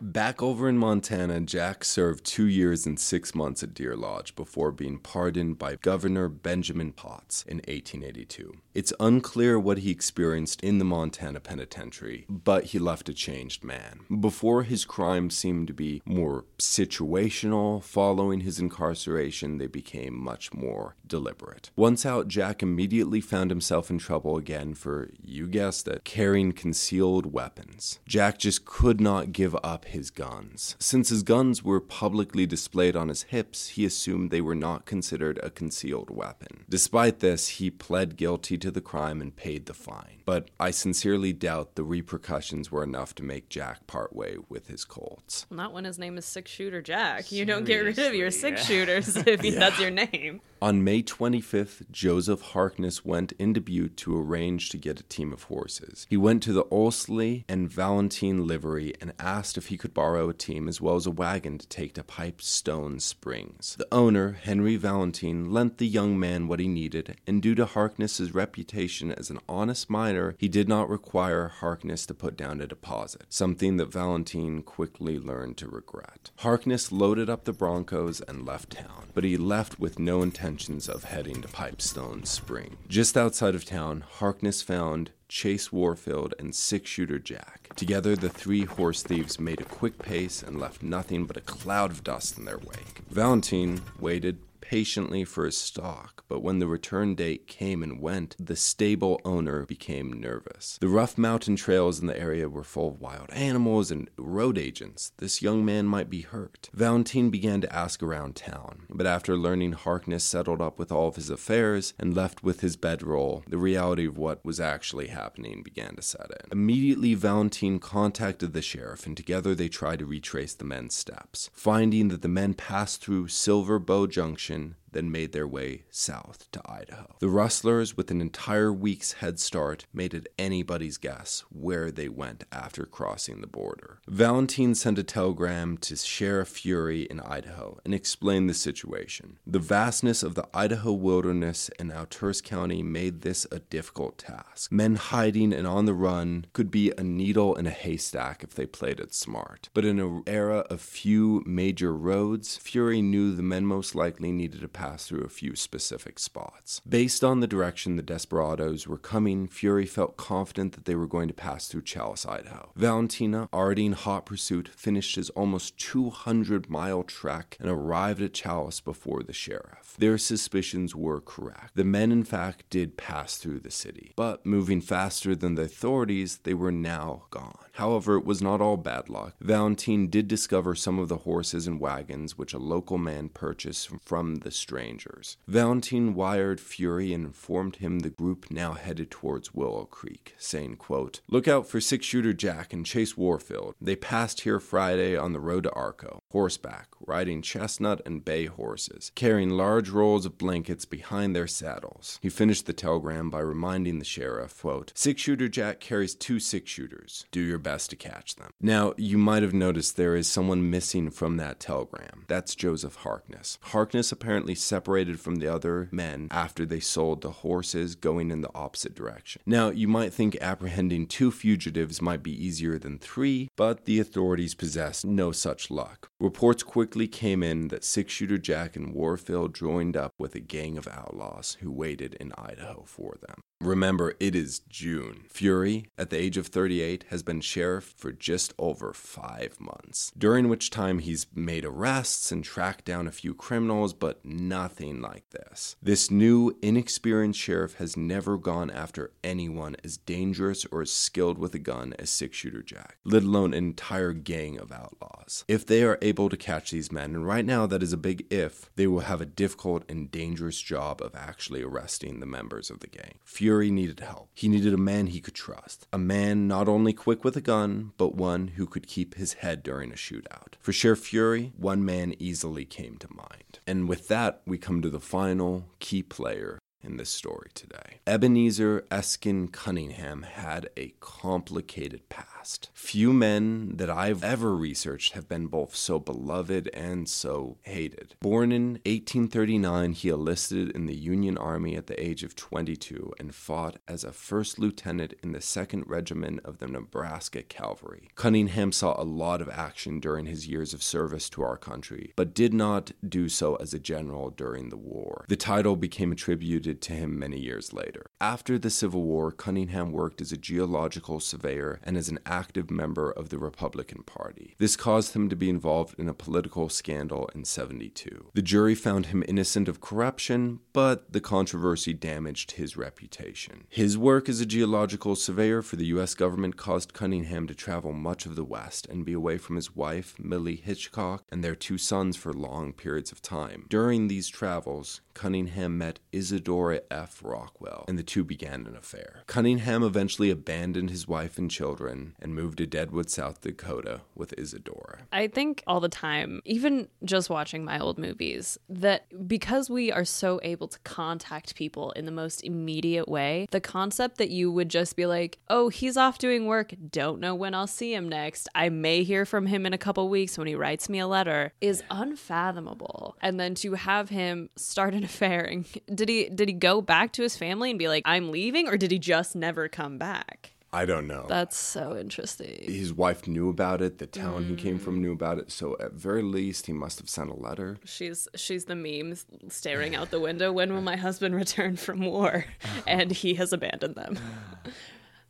Back 0.00 0.42
over 0.42 0.68
in 0.68 0.76
Montana, 0.76 1.40
Jack 1.40 1.82
served 1.82 2.22
two 2.22 2.46
years 2.46 2.84
and 2.84 3.00
six 3.00 3.34
months 3.34 3.62
at 3.62 3.72
Deer 3.72 3.96
Lodge 3.96 4.36
before 4.36 4.70
being 4.70 4.98
pardoned 4.98 5.58
by 5.58 5.76
Governor 5.76 6.28
Benjamin 6.28 6.92
Potts 6.92 7.42
in 7.44 7.58
1882. 7.58 8.58
It's 8.76 8.92
unclear 9.00 9.58
what 9.58 9.78
he 9.78 9.90
experienced 9.90 10.62
in 10.62 10.76
the 10.76 10.84
Montana 10.84 11.40
penitentiary, 11.40 12.26
but 12.28 12.64
he 12.64 12.78
left 12.78 13.08
a 13.08 13.14
changed 13.14 13.64
man. 13.64 14.00
Before 14.20 14.64
his 14.64 14.84
crimes 14.84 15.34
seemed 15.34 15.68
to 15.68 15.72
be 15.72 16.02
more 16.04 16.44
situational, 16.58 17.82
following 17.82 18.40
his 18.40 18.60
incarceration, 18.60 19.56
they 19.56 19.66
became 19.66 20.14
much 20.14 20.52
more 20.52 20.94
deliberate. 21.06 21.70
Once 21.74 22.04
out, 22.04 22.28
Jack 22.28 22.62
immediately 22.62 23.22
found 23.22 23.50
himself 23.50 23.88
in 23.88 23.96
trouble 23.96 24.36
again 24.36 24.74
for, 24.74 25.08
you 25.24 25.46
guessed 25.46 25.88
it, 25.88 26.04
carrying 26.04 26.52
concealed 26.52 27.32
weapons. 27.32 27.98
Jack 28.06 28.36
just 28.38 28.66
could 28.66 29.00
not 29.00 29.32
give 29.32 29.56
up 29.64 29.86
his 29.86 30.10
guns. 30.10 30.76
Since 30.78 31.08
his 31.08 31.22
guns 31.22 31.64
were 31.64 31.80
publicly 31.80 32.44
displayed 32.44 32.94
on 32.94 33.08
his 33.08 33.22
hips, 33.22 33.68
he 33.68 33.86
assumed 33.86 34.30
they 34.30 34.42
were 34.42 34.54
not 34.54 34.84
considered 34.84 35.40
a 35.42 35.48
concealed 35.48 36.10
weapon. 36.10 36.66
Despite 36.68 37.20
this, 37.20 37.48
he 37.48 37.70
pled 37.70 38.16
guilty 38.16 38.58
to 38.58 38.65
the 38.70 38.80
crime 38.80 39.20
and 39.20 39.34
paid 39.34 39.66
the 39.66 39.74
fine. 39.74 40.22
But 40.24 40.48
I 40.58 40.70
sincerely 40.70 41.32
doubt 41.32 41.74
the 41.74 41.84
repercussions 41.84 42.70
were 42.70 42.82
enough 42.82 43.14
to 43.16 43.22
make 43.22 43.48
Jack 43.48 43.86
part 43.86 44.14
way 44.14 44.36
with 44.48 44.68
his 44.68 44.84
Colts. 44.84 45.46
Not 45.50 45.72
when 45.72 45.84
his 45.84 45.98
name 45.98 46.18
is 46.18 46.24
Six 46.24 46.50
Shooter 46.50 46.82
Jack. 46.82 47.32
You 47.32 47.44
don't 47.44 47.64
get 47.64 47.78
rid 47.78 47.98
of 47.98 48.14
your 48.14 48.30
six 48.30 48.60
yeah. 48.60 48.66
shooters 48.66 49.16
if 49.16 49.44
you 49.44 49.52
that's 49.52 49.80
your 49.80 49.90
name. 49.90 50.40
On 50.62 50.82
May 50.82 51.02
25th, 51.02 51.90
Joseph 51.90 52.40
Harkness 52.40 53.04
went 53.04 53.32
into 53.32 53.60
Butte 53.60 53.94
to 53.98 54.18
arrange 54.18 54.70
to 54.70 54.78
get 54.78 54.98
a 54.98 55.02
team 55.02 55.30
of 55.34 55.44
horses. 55.44 56.06
He 56.08 56.16
went 56.16 56.42
to 56.44 56.52
the 56.54 56.64
Olsley 56.64 57.44
and 57.46 57.70
Valentine 57.70 58.46
livery 58.46 58.94
and 58.98 59.12
asked 59.18 59.58
if 59.58 59.66
he 59.66 59.76
could 59.76 59.92
borrow 59.92 60.30
a 60.30 60.34
team 60.34 60.66
as 60.66 60.80
well 60.80 60.96
as 60.96 61.04
a 61.04 61.10
wagon 61.10 61.58
to 61.58 61.68
take 61.68 61.92
to 61.94 62.02
Pipestone 62.02 63.00
Springs. 63.00 63.76
The 63.78 63.86
owner, 63.92 64.32
Henry 64.32 64.76
Valentine, 64.76 65.52
lent 65.52 65.76
the 65.76 65.86
young 65.86 66.18
man 66.18 66.48
what 66.48 66.60
he 66.60 66.68
needed, 66.68 67.16
and 67.26 67.42
due 67.42 67.54
to 67.54 67.66
Harkness's 67.66 68.34
reputation 68.34 69.12
as 69.12 69.28
an 69.28 69.40
honest 69.46 69.90
miner, 69.90 70.36
he 70.38 70.48
did 70.48 70.68
not 70.68 70.88
require 70.88 71.48
Harkness 71.48 72.06
to 72.06 72.14
put 72.14 72.34
down 72.34 72.62
a 72.62 72.66
deposit, 72.66 73.26
something 73.28 73.76
that 73.76 73.92
Valentine 73.92 74.62
quickly 74.62 75.18
learned 75.18 75.58
to 75.58 75.68
regret. 75.68 76.30
Harkness 76.38 76.90
loaded 76.90 77.28
up 77.28 77.44
the 77.44 77.52
Broncos 77.52 78.22
and 78.22 78.46
left 78.46 78.70
town, 78.70 79.08
but 79.12 79.24
he 79.24 79.36
left 79.36 79.78
with 79.78 79.98
no 79.98 80.22
intentions 80.46 80.88
of 80.88 81.02
heading 81.02 81.42
to 81.42 81.48
Pipestone 81.48 82.24
Spring. 82.24 82.76
Just 82.86 83.16
outside 83.16 83.56
of 83.56 83.64
town, 83.64 84.04
Harkness 84.08 84.62
found 84.62 85.10
Chase 85.28 85.72
Warfield 85.72 86.34
and 86.38 86.54
Six 86.54 86.88
Shooter 86.88 87.18
Jack. 87.18 87.70
Together, 87.74 88.14
the 88.14 88.28
three 88.28 88.64
horse 88.64 89.02
thieves 89.02 89.40
made 89.40 89.60
a 89.60 89.64
quick 89.64 89.98
pace 89.98 90.44
and 90.44 90.60
left 90.60 90.84
nothing 90.84 91.24
but 91.24 91.36
a 91.36 91.40
cloud 91.40 91.90
of 91.90 92.04
dust 92.04 92.38
in 92.38 92.44
their 92.44 92.58
wake. 92.58 93.00
Valentine 93.10 93.80
waited 93.98 94.38
patiently 94.66 95.24
for 95.24 95.44
his 95.44 95.56
stock, 95.56 96.24
but 96.28 96.42
when 96.42 96.58
the 96.58 96.66
return 96.66 97.14
date 97.14 97.46
came 97.46 97.84
and 97.84 98.00
went, 98.00 98.34
the 98.38 98.56
stable 98.56 99.20
owner 99.24 99.64
became 99.64 100.12
nervous. 100.12 100.76
The 100.80 100.88
rough 100.88 101.16
mountain 101.16 101.54
trails 101.54 102.00
in 102.00 102.08
the 102.08 102.18
area 102.18 102.48
were 102.48 102.64
full 102.64 102.88
of 102.88 103.00
wild 103.00 103.30
animals 103.30 103.92
and 103.92 104.10
road 104.18 104.58
agents. 104.58 105.12
This 105.18 105.40
young 105.40 105.64
man 105.64 105.86
might 105.86 106.10
be 106.10 106.22
hurt. 106.22 106.68
Valentine 106.72 107.30
began 107.30 107.60
to 107.60 107.72
ask 107.72 108.02
around 108.02 108.34
town, 108.34 108.86
but 108.90 109.06
after 109.06 109.36
learning 109.36 109.72
Harkness 109.72 110.24
settled 110.24 110.60
up 110.60 110.80
with 110.80 110.90
all 110.90 111.06
of 111.06 111.14
his 111.14 111.30
affairs 111.30 111.94
and 111.96 112.16
left 112.16 112.42
with 112.42 112.60
his 112.60 112.76
bedroll, 112.76 113.44
the 113.48 113.58
reality 113.58 114.04
of 114.04 114.18
what 114.18 114.44
was 114.44 114.58
actually 114.58 115.06
happening 115.06 115.62
began 115.62 115.94
to 115.94 116.02
set 116.02 116.30
in. 116.30 116.50
Immediately, 116.50 117.14
Valentine 117.14 117.78
contacted 117.78 118.52
the 118.52 118.62
sheriff, 118.62 119.06
and 119.06 119.16
together 119.16 119.54
they 119.54 119.68
tried 119.68 120.00
to 120.00 120.06
retrace 120.06 120.54
the 120.54 120.64
men's 120.64 120.94
steps, 120.94 121.50
finding 121.52 122.08
that 122.08 122.22
the 122.22 122.28
men 122.28 122.52
passed 122.52 123.00
through 123.00 123.28
Silver 123.28 123.78
Bow 123.78 124.08
Junction 124.08 124.55
connection 124.56 124.85
then 124.96 125.12
made 125.12 125.32
their 125.32 125.46
way 125.46 125.84
south 125.90 126.50
to 126.52 126.62
Idaho. 126.64 127.16
The 127.20 127.28
rustlers, 127.28 127.98
with 127.98 128.10
an 128.10 128.22
entire 128.22 128.72
week's 128.72 129.12
head 129.14 129.38
start, 129.38 129.84
made 129.92 130.14
it 130.14 130.32
anybody's 130.38 130.96
guess 130.96 131.44
where 131.50 131.90
they 131.90 132.08
went 132.08 132.44
after 132.50 132.86
crossing 132.86 133.42
the 133.42 133.46
border. 133.46 134.00
Valentine 134.08 134.74
sent 134.74 134.98
a 134.98 135.02
telegram 135.02 135.76
to 135.78 135.96
Sheriff 135.96 136.48
Fury 136.48 137.02
in 137.02 137.20
Idaho 137.20 137.78
and 137.84 137.92
explained 137.92 138.48
the 138.48 138.54
situation. 138.54 139.38
The 139.46 139.58
vastness 139.58 140.22
of 140.22 140.34
the 140.34 140.48
Idaho 140.54 140.94
wilderness 140.94 141.70
and 141.78 141.92
Alturas 141.92 142.42
County 142.42 142.82
made 142.82 143.20
this 143.20 143.46
a 143.52 143.58
difficult 143.58 144.16
task. 144.16 144.72
Men 144.72 144.94
hiding 144.94 145.52
and 145.52 145.66
on 145.66 145.84
the 145.84 145.92
run 145.92 146.46
could 146.54 146.70
be 146.70 146.90
a 146.96 147.02
needle 147.02 147.54
in 147.54 147.66
a 147.66 147.70
haystack 147.70 148.42
if 148.42 148.54
they 148.54 148.64
played 148.64 148.98
it 148.98 149.12
smart. 149.12 149.68
But 149.74 149.84
in 149.84 150.00
an 150.00 150.22
era 150.26 150.60
of 150.70 150.80
few 150.80 151.42
major 151.44 151.94
roads, 151.94 152.56
Fury 152.56 153.02
knew 153.02 153.34
the 153.36 153.42
men 153.42 153.66
most 153.66 153.94
likely 153.94 154.32
needed 154.32 154.64
a 154.64 154.68
pass 154.68 154.85
through 154.94 155.22
a 155.22 155.28
few 155.28 155.56
specific 155.56 156.18
spots. 156.18 156.80
Based 156.88 157.24
on 157.24 157.40
the 157.40 157.46
direction 157.46 157.96
the 157.96 158.02
desperados 158.02 158.86
were 158.86 158.98
coming, 158.98 159.48
Fury 159.48 159.86
felt 159.86 160.16
confident 160.16 160.74
that 160.74 160.84
they 160.84 160.94
were 160.94 161.06
going 161.06 161.28
to 161.28 161.34
pass 161.34 161.66
through 161.66 161.82
Challis, 161.82 162.24
Idaho. 162.24 162.70
Valentine, 162.76 163.48
already 163.52 163.86
in 163.86 163.92
hot 163.92 164.26
pursuit, 164.26 164.68
finished 164.68 165.16
his 165.16 165.30
almost 165.30 165.78
200 165.78 166.70
mile 166.70 167.02
trek 167.02 167.56
and 167.58 167.68
arrived 167.68 168.22
at 168.22 168.32
Challis 168.32 168.80
before 168.82 169.22
the 169.22 169.32
sheriff. 169.32 169.96
Their 169.98 170.18
suspicions 170.18 170.94
were 170.94 171.20
correct. 171.20 171.74
The 171.74 171.84
men, 171.84 172.12
in 172.12 172.24
fact, 172.24 172.70
did 172.70 172.96
pass 172.96 173.36
through 173.36 173.60
the 173.60 173.70
city, 173.70 174.12
but 174.16 174.46
moving 174.46 174.80
faster 174.80 175.34
than 175.34 175.54
the 175.54 175.62
authorities, 175.62 176.38
they 176.44 176.54
were 176.54 176.72
now 176.72 177.24
gone. 177.30 177.65
However, 177.76 178.16
it 178.16 178.24
was 178.24 178.40
not 178.40 178.62
all 178.62 178.78
bad 178.78 179.10
luck. 179.10 179.34
Valentine 179.38 180.08
did 180.08 180.28
discover 180.28 180.74
some 180.74 180.98
of 180.98 181.08
the 181.08 181.18
horses 181.18 181.66
and 181.66 181.78
wagons 181.78 182.38
which 182.38 182.54
a 182.54 182.58
local 182.58 182.96
man 182.96 183.28
purchased 183.28 183.90
from 184.02 184.36
the 184.36 184.50
strangers. 184.50 185.36
Valentine 185.46 186.14
wired 186.14 186.58
Fury 186.58 187.12
and 187.12 187.26
informed 187.26 187.76
him 187.76 187.98
the 187.98 188.08
group 188.08 188.50
now 188.50 188.72
headed 188.72 189.10
towards 189.10 189.52
Willow 189.52 189.84
Creek, 189.84 190.34
saying, 190.38 190.76
quote, 190.76 191.20
Look 191.28 191.46
out 191.46 191.68
for 191.68 191.78
Six 191.78 192.06
Shooter 192.06 192.32
Jack 192.32 192.72
and 192.72 192.86
Chase 192.86 193.14
Warfield. 193.14 193.74
They 193.78 193.94
passed 193.94 194.40
here 194.40 194.58
Friday 194.58 195.14
on 195.14 195.34
the 195.34 195.40
road 195.40 195.64
to 195.64 195.72
Arco, 195.72 196.22
horseback, 196.30 196.88
riding 197.06 197.42
chestnut 197.42 198.00
and 198.06 198.24
bay 198.24 198.46
horses, 198.46 199.12
carrying 199.14 199.50
large 199.50 199.90
rolls 199.90 200.24
of 200.24 200.38
blankets 200.38 200.86
behind 200.86 201.36
their 201.36 201.46
saddles. 201.46 202.18
He 202.22 202.30
finished 202.30 202.64
the 202.64 202.72
telegram 202.72 203.28
by 203.28 203.40
reminding 203.40 203.98
the 203.98 204.04
sheriff, 204.06 204.62
quote, 204.62 204.92
Six 204.94 205.20
Shooter 205.20 205.48
Jack 205.48 205.80
carries 205.80 206.14
two 206.14 206.40
six 206.40 206.70
shooters. 206.70 207.26
Do 207.30 207.40
your 207.40 207.58
best 207.66 207.90
to 207.90 207.96
catch 207.96 208.36
them. 208.36 208.52
Now, 208.60 208.94
you 208.96 209.18
might 209.18 209.42
have 209.42 209.52
noticed 209.52 209.96
there 209.96 210.14
is 210.14 210.28
someone 210.28 210.70
missing 210.70 211.10
from 211.10 211.36
that 211.38 211.58
telegram. 211.58 212.24
That's 212.28 212.54
Joseph 212.54 212.94
Harkness. 212.96 213.58
Harkness 213.60 214.12
apparently 214.12 214.54
separated 214.54 215.18
from 215.18 215.36
the 215.36 215.52
other 215.52 215.88
men 215.90 216.28
after 216.30 216.64
they 216.64 216.78
sold 216.78 217.22
the 217.22 217.42
horses 217.42 217.96
going 217.96 218.30
in 218.30 218.42
the 218.42 218.54
opposite 218.54 218.94
direction. 218.94 219.42
Now, 219.46 219.70
you 219.70 219.88
might 219.88 220.12
think 220.12 220.36
apprehending 220.40 221.08
two 221.08 221.32
fugitives 221.32 222.00
might 222.00 222.22
be 222.22 222.46
easier 222.46 222.78
than 222.78 223.00
three, 223.00 223.48
but 223.56 223.84
the 223.84 223.98
authorities 223.98 224.54
possessed 224.54 225.04
no 225.04 225.32
such 225.32 225.68
luck. 225.68 226.08
Reports 226.20 226.62
quickly 226.62 227.08
came 227.08 227.42
in 227.42 227.66
that 227.68 227.82
Six 227.82 228.12
Shooter 228.12 228.38
Jack 228.38 228.76
and 228.76 228.94
Warfield 228.94 229.56
joined 229.56 229.96
up 229.96 230.12
with 230.18 230.36
a 230.36 230.40
gang 230.40 230.78
of 230.78 230.86
outlaws 230.86 231.56
who 231.60 231.72
waited 231.72 232.14
in 232.20 232.32
Idaho 232.38 232.84
for 232.86 233.16
them. 233.26 233.42
Remember, 233.60 234.14
it 234.20 234.36
is 234.36 234.58
June. 234.68 235.24
Fury, 235.28 235.86
at 235.96 236.10
the 236.10 236.18
age 236.18 236.36
of 236.36 236.48
38, 236.48 237.06
has 237.08 237.22
been 237.22 237.40
sheriff 237.40 237.94
for 237.96 238.12
just 238.12 238.52
over 238.58 238.92
five 238.92 239.58
months, 239.58 240.12
during 240.16 240.48
which 240.48 240.68
time 240.68 240.98
he's 240.98 241.26
made 241.34 241.64
arrests 241.64 242.30
and 242.30 242.44
tracked 242.44 242.84
down 242.84 243.06
a 243.06 243.12
few 243.12 243.32
criminals, 243.32 243.94
but 243.94 244.22
nothing 244.24 245.00
like 245.00 245.30
this. 245.30 245.74
This 245.82 246.10
new, 246.10 246.54
inexperienced 246.60 247.40
sheriff 247.40 247.74
has 247.76 247.96
never 247.96 248.36
gone 248.36 248.70
after 248.70 249.12
anyone 249.24 249.74
as 249.82 249.96
dangerous 249.96 250.66
or 250.66 250.82
as 250.82 250.92
skilled 250.92 251.38
with 251.38 251.54
a 251.54 251.58
gun 251.58 251.94
as 251.98 252.10
Six 252.10 252.36
Shooter 252.36 252.62
Jack, 252.62 252.98
let 253.04 253.22
alone 253.22 253.54
an 253.54 253.64
entire 253.64 254.12
gang 254.12 254.58
of 254.58 254.70
outlaws. 254.70 255.44
If 255.48 255.64
they 255.66 255.82
are 255.82 255.98
able 256.02 256.28
to 256.28 256.36
catch 256.36 256.72
these 256.72 256.92
men, 256.92 257.14
and 257.14 257.26
right 257.26 257.44
now 257.44 257.66
that 257.66 257.82
is 257.82 257.94
a 257.94 257.98
big 257.98 258.26
if, 258.30 258.70
they 258.76 258.86
will 258.86 259.00
have 259.00 259.22
a 259.22 259.26
difficult 259.26 259.84
and 259.88 260.10
dangerous 260.10 260.60
job 260.60 261.00
of 261.00 261.16
actually 261.16 261.62
arresting 261.62 262.20
the 262.20 262.26
members 262.26 262.68
of 262.68 262.80
the 262.80 262.86
gang. 262.86 263.18
Fury 263.24 263.45
needed 263.70 264.00
help. 264.00 264.28
He 264.34 264.48
needed 264.48 264.74
a 264.74 264.78
man 264.78 265.06
he 265.08 265.20
could 265.20 265.34
trust. 265.34 265.86
A 265.92 265.98
man 265.98 266.48
not 266.48 266.68
only 266.68 266.92
quick 266.92 267.24
with 267.24 267.36
a 267.36 267.40
gun, 267.40 267.92
but 267.96 268.14
one 268.14 268.48
who 268.48 268.66
could 268.66 268.86
keep 268.86 269.14
his 269.14 269.34
head 269.34 269.62
during 269.62 269.92
a 269.92 269.96
shootout. 269.96 270.54
For 270.60 270.72
Sheriff 270.72 271.00
Fury, 271.00 271.52
one 271.56 271.84
man 271.84 272.14
easily 272.18 272.64
came 272.64 272.96
to 272.98 273.08
mind. 273.14 273.60
And 273.66 273.88
with 273.88 274.08
that, 274.08 274.42
we 274.46 274.58
come 274.58 274.82
to 274.82 274.90
the 274.90 275.00
final 275.00 275.66
key 275.78 276.02
player 276.02 276.58
in 276.82 276.96
this 276.96 277.10
story 277.10 277.50
today. 277.54 278.00
Ebenezer 278.06 278.84
Eskin 278.90 279.50
Cunningham 279.52 280.22
had 280.22 280.68
a 280.76 280.94
complicated 281.00 282.08
past. 282.08 282.35
Few 282.72 283.12
men 283.12 283.76
that 283.76 283.90
I've 283.90 284.22
ever 284.22 284.54
researched 284.54 285.14
have 285.14 285.28
been 285.28 285.48
both 285.48 285.74
so 285.74 285.98
beloved 285.98 286.68
and 286.72 287.08
so 287.08 287.58
hated. 287.62 288.14
Born 288.20 288.52
in 288.52 288.74
1839, 288.84 289.92
he 289.92 290.10
enlisted 290.10 290.70
in 290.70 290.86
the 290.86 290.94
Union 290.94 291.36
Army 291.36 291.74
at 291.74 291.88
the 291.88 292.00
age 292.00 292.22
of 292.22 292.36
22 292.36 293.12
and 293.18 293.34
fought 293.34 293.78
as 293.88 294.04
a 294.04 294.12
first 294.12 294.60
lieutenant 294.60 295.14
in 295.24 295.32
the 295.32 295.40
2nd 295.40 295.82
Regiment 295.86 296.40
of 296.44 296.58
the 296.58 296.68
Nebraska 296.68 297.42
Cavalry. 297.42 298.10
Cunningham 298.14 298.70
saw 298.70 298.94
a 299.00 299.02
lot 299.02 299.40
of 299.40 299.48
action 299.48 299.98
during 299.98 300.26
his 300.26 300.46
years 300.46 300.72
of 300.72 300.82
service 300.82 301.28
to 301.30 301.42
our 301.42 301.56
country, 301.56 302.12
but 302.14 302.34
did 302.34 302.54
not 302.54 302.92
do 303.06 303.28
so 303.28 303.56
as 303.56 303.74
a 303.74 303.78
general 303.80 304.30
during 304.30 304.68
the 304.68 304.76
war. 304.76 305.24
The 305.28 305.36
title 305.36 305.74
became 305.74 306.12
attributed 306.12 306.80
to 306.82 306.92
him 306.92 307.18
many 307.18 307.40
years 307.40 307.72
later. 307.72 308.06
After 308.20 308.56
the 308.56 308.70
Civil 308.70 309.02
War, 309.02 309.32
Cunningham 309.32 309.90
worked 309.90 310.20
as 310.20 310.30
a 310.30 310.36
geological 310.36 311.18
surveyor 311.18 311.80
and 311.82 311.96
as 311.96 312.08
an 312.08 312.20
active 312.36 312.70
member 312.70 313.10
of 313.10 313.30
the 313.30 313.38
Republican 313.38 314.02
Party. 314.02 314.54
This 314.58 314.76
caused 314.76 315.14
him 315.14 315.28
to 315.30 315.36
be 315.36 315.48
involved 315.48 315.98
in 315.98 316.08
a 316.08 316.14
political 316.14 316.68
scandal 316.68 317.30
in 317.34 317.44
72. 317.44 318.30
The 318.34 318.42
jury 318.42 318.74
found 318.74 319.06
him 319.06 319.24
innocent 319.26 319.68
of 319.68 319.80
corruption, 319.80 320.60
but 320.74 321.12
the 321.12 321.20
controversy 321.20 321.94
damaged 321.94 322.52
his 322.52 322.76
reputation. 322.76 323.64
His 323.70 323.96
work 323.96 324.28
as 324.28 324.40
a 324.40 324.46
geological 324.46 325.16
surveyor 325.16 325.62
for 325.62 325.76
the 325.76 325.86
U.S. 325.96 326.14
government 326.14 326.56
caused 326.56 326.92
Cunningham 326.92 327.46
to 327.46 327.54
travel 327.54 327.92
much 327.92 328.26
of 328.26 328.36
the 328.36 328.44
West 328.44 328.86
and 328.86 329.06
be 329.06 329.14
away 329.14 329.38
from 329.38 329.56
his 329.56 329.74
wife, 329.74 330.14
Millie 330.18 330.56
Hitchcock, 330.56 331.24
and 331.30 331.42
their 331.42 331.54
two 331.54 331.78
sons 331.78 332.16
for 332.16 332.32
long 332.34 332.72
periods 332.74 333.12
of 333.12 333.22
time. 333.22 333.64
During 333.70 334.08
these 334.08 334.28
travels, 334.28 335.00
Cunningham 335.14 335.78
met 335.78 336.00
Isadora 336.12 336.82
F. 336.90 337.22
Rockwell, 337.24 337.86
and 337.88 337.98
the 337.98 338.02
two 338.02 338.24
began 338.24 338.66
an 338.66 338.76
affair. 338.76 339.22
Cunningham 339.26 339.82
eventually 339.82 340.30
abandoned 340.30 340.90
his 340.90 341.08
wife 341.08 341.38
and 341.38 341.50
children 341.50 342.14
and 342.26 342.34
moved 342.34 342.58
to 342.58 342.66
Deadwood, 342.66 343.08
South 343.08 343.40
Dakota 343.40 344.00
with 344.16 344.32
Isadora. 344.36 344.98
I 345.12 345.28
think 345.28 345.62
all 345.64 345.78
the 345.78 345.88
time, 345.88 346.42
even 346.44 346.88
just 347.04 347.30
watching 347.30 347.64
my 347.64 347.78
old 347.78 347.98
movies, 347.98 348.58
that 348.68 349.28
because 349.28 349.70
we 349.70 349.92
are 349.92 350.04
so 350.04 350.40
able 350.42 350.66
to 350.66 350.78
contact 350.80 351.54
people 351.54 351.92
in 351.92 352.04
the 352.04 352.10
most 352.10 352.42
immediate 352.42 353.06
way, 353.06 353.46
the 353.52 353.60
concept 353.60 354.18
that 354.18 354.30
you 354.30 354.50
would 354.50 354.68
just 354.68 354.96
be 354.96 355.06
like, 355.06 355.38
oh, 355.48 355.68
he's 355.68 355.96
off 355.96 356.18
doing 356.18 356.46
work, 356.46 356.74
don't 356.90 357.20
know 357.20 357.32
when 357.32 357.54
I'll 357.54 357.68
see 357.68 357.94
him 357.94 358.08
next, 358.08 358.48
I 358.56 358.70
may 358.70 359.04
hear 359.04 359.24
from 359.24 359.46
him 359.46 359.64
in 359.64 359.72
a 359.72 359.78
couple 359.78 360.08
weeks 360.08 360.36
when 360.36 360.48
he 360.48 360.56
writes 360.56 360.88
me 360.88 360.98
a 360.98 361.06
letter, 361.06 361.52
is 361.60 361.84
unfathomable. 361.90 363.16
And 363.22 363.38
then 363.38 363.54
to 363.56 363.74
have 363.74 364.08
him 364.08 364.50
start 364.56 364.94
an 364.94 365.04
affair 365.10 365.44
and 365.44 365.64
did 365.94 366.08
he 366.08 366.28
did 366.28 366.48
he 366.48 366.54
go 366.54 366.82
back 366.82 367.12
to 367.12 367.22
his 367.22 367.36
family 367.36 367.70
and 367.70 367.78
be 367.78 367.86
like, 367.86 368.02
I'm 368.04 368.32
leaving, 368.32 368.66
or 368.66 368.76
did 368.76 368.90
he 368.90 368.98
just 368.98 369.36
never 369.36 369.68
come 369.68 369.96
back? 369.96 370.55
I 370.76 370.84
don't 370.84 371.06
know. 371.06 371.24
That's 371.26 371.56
so 371.56 371.96
interesting. 371.96 372.70
His 372.70 372.92
wife 372.92 373.26
knew 373.26 373.48
about 373.48 373.80
it. 373.80 373.96
The 373.96 374.06
town 374.06 374.44
he 374.44 374.54
came 374.54 374.78
from 374.78 374.98
mm. 374.98 375.00
knew 375.00 375.12
about 375.12 375.38
it. 375.38 375.50
So 375.50 375.74
at 375.80 375.92
very 375.92 376.20
least, 376.20 376.66
he 376.66 376.74
must 376.74 376.98
have 376.98 377.08
sent 377.08 377.30
a 377.30 377.34
letter. 377.34 377.78
She's 377.86 378.28
she's 378.34 378.66
the 378.66 378.74
meme 378.74 379.14
staring 379.48 379.96
out 379.96 380.10
the 380.10 380.20
window. 380.20 380.52
When 380.52 380.74
will 380.74 380.82
my 380.82 380.96
husband 380.96 381.34
return 381.34 381.76
from 381.76 382.00
war? 382.00 382.44
And 382.86 383.10
he 383.10 383.34
has 383.34 383.52
abandoned 383.52 383.94
them. 383.94 384.18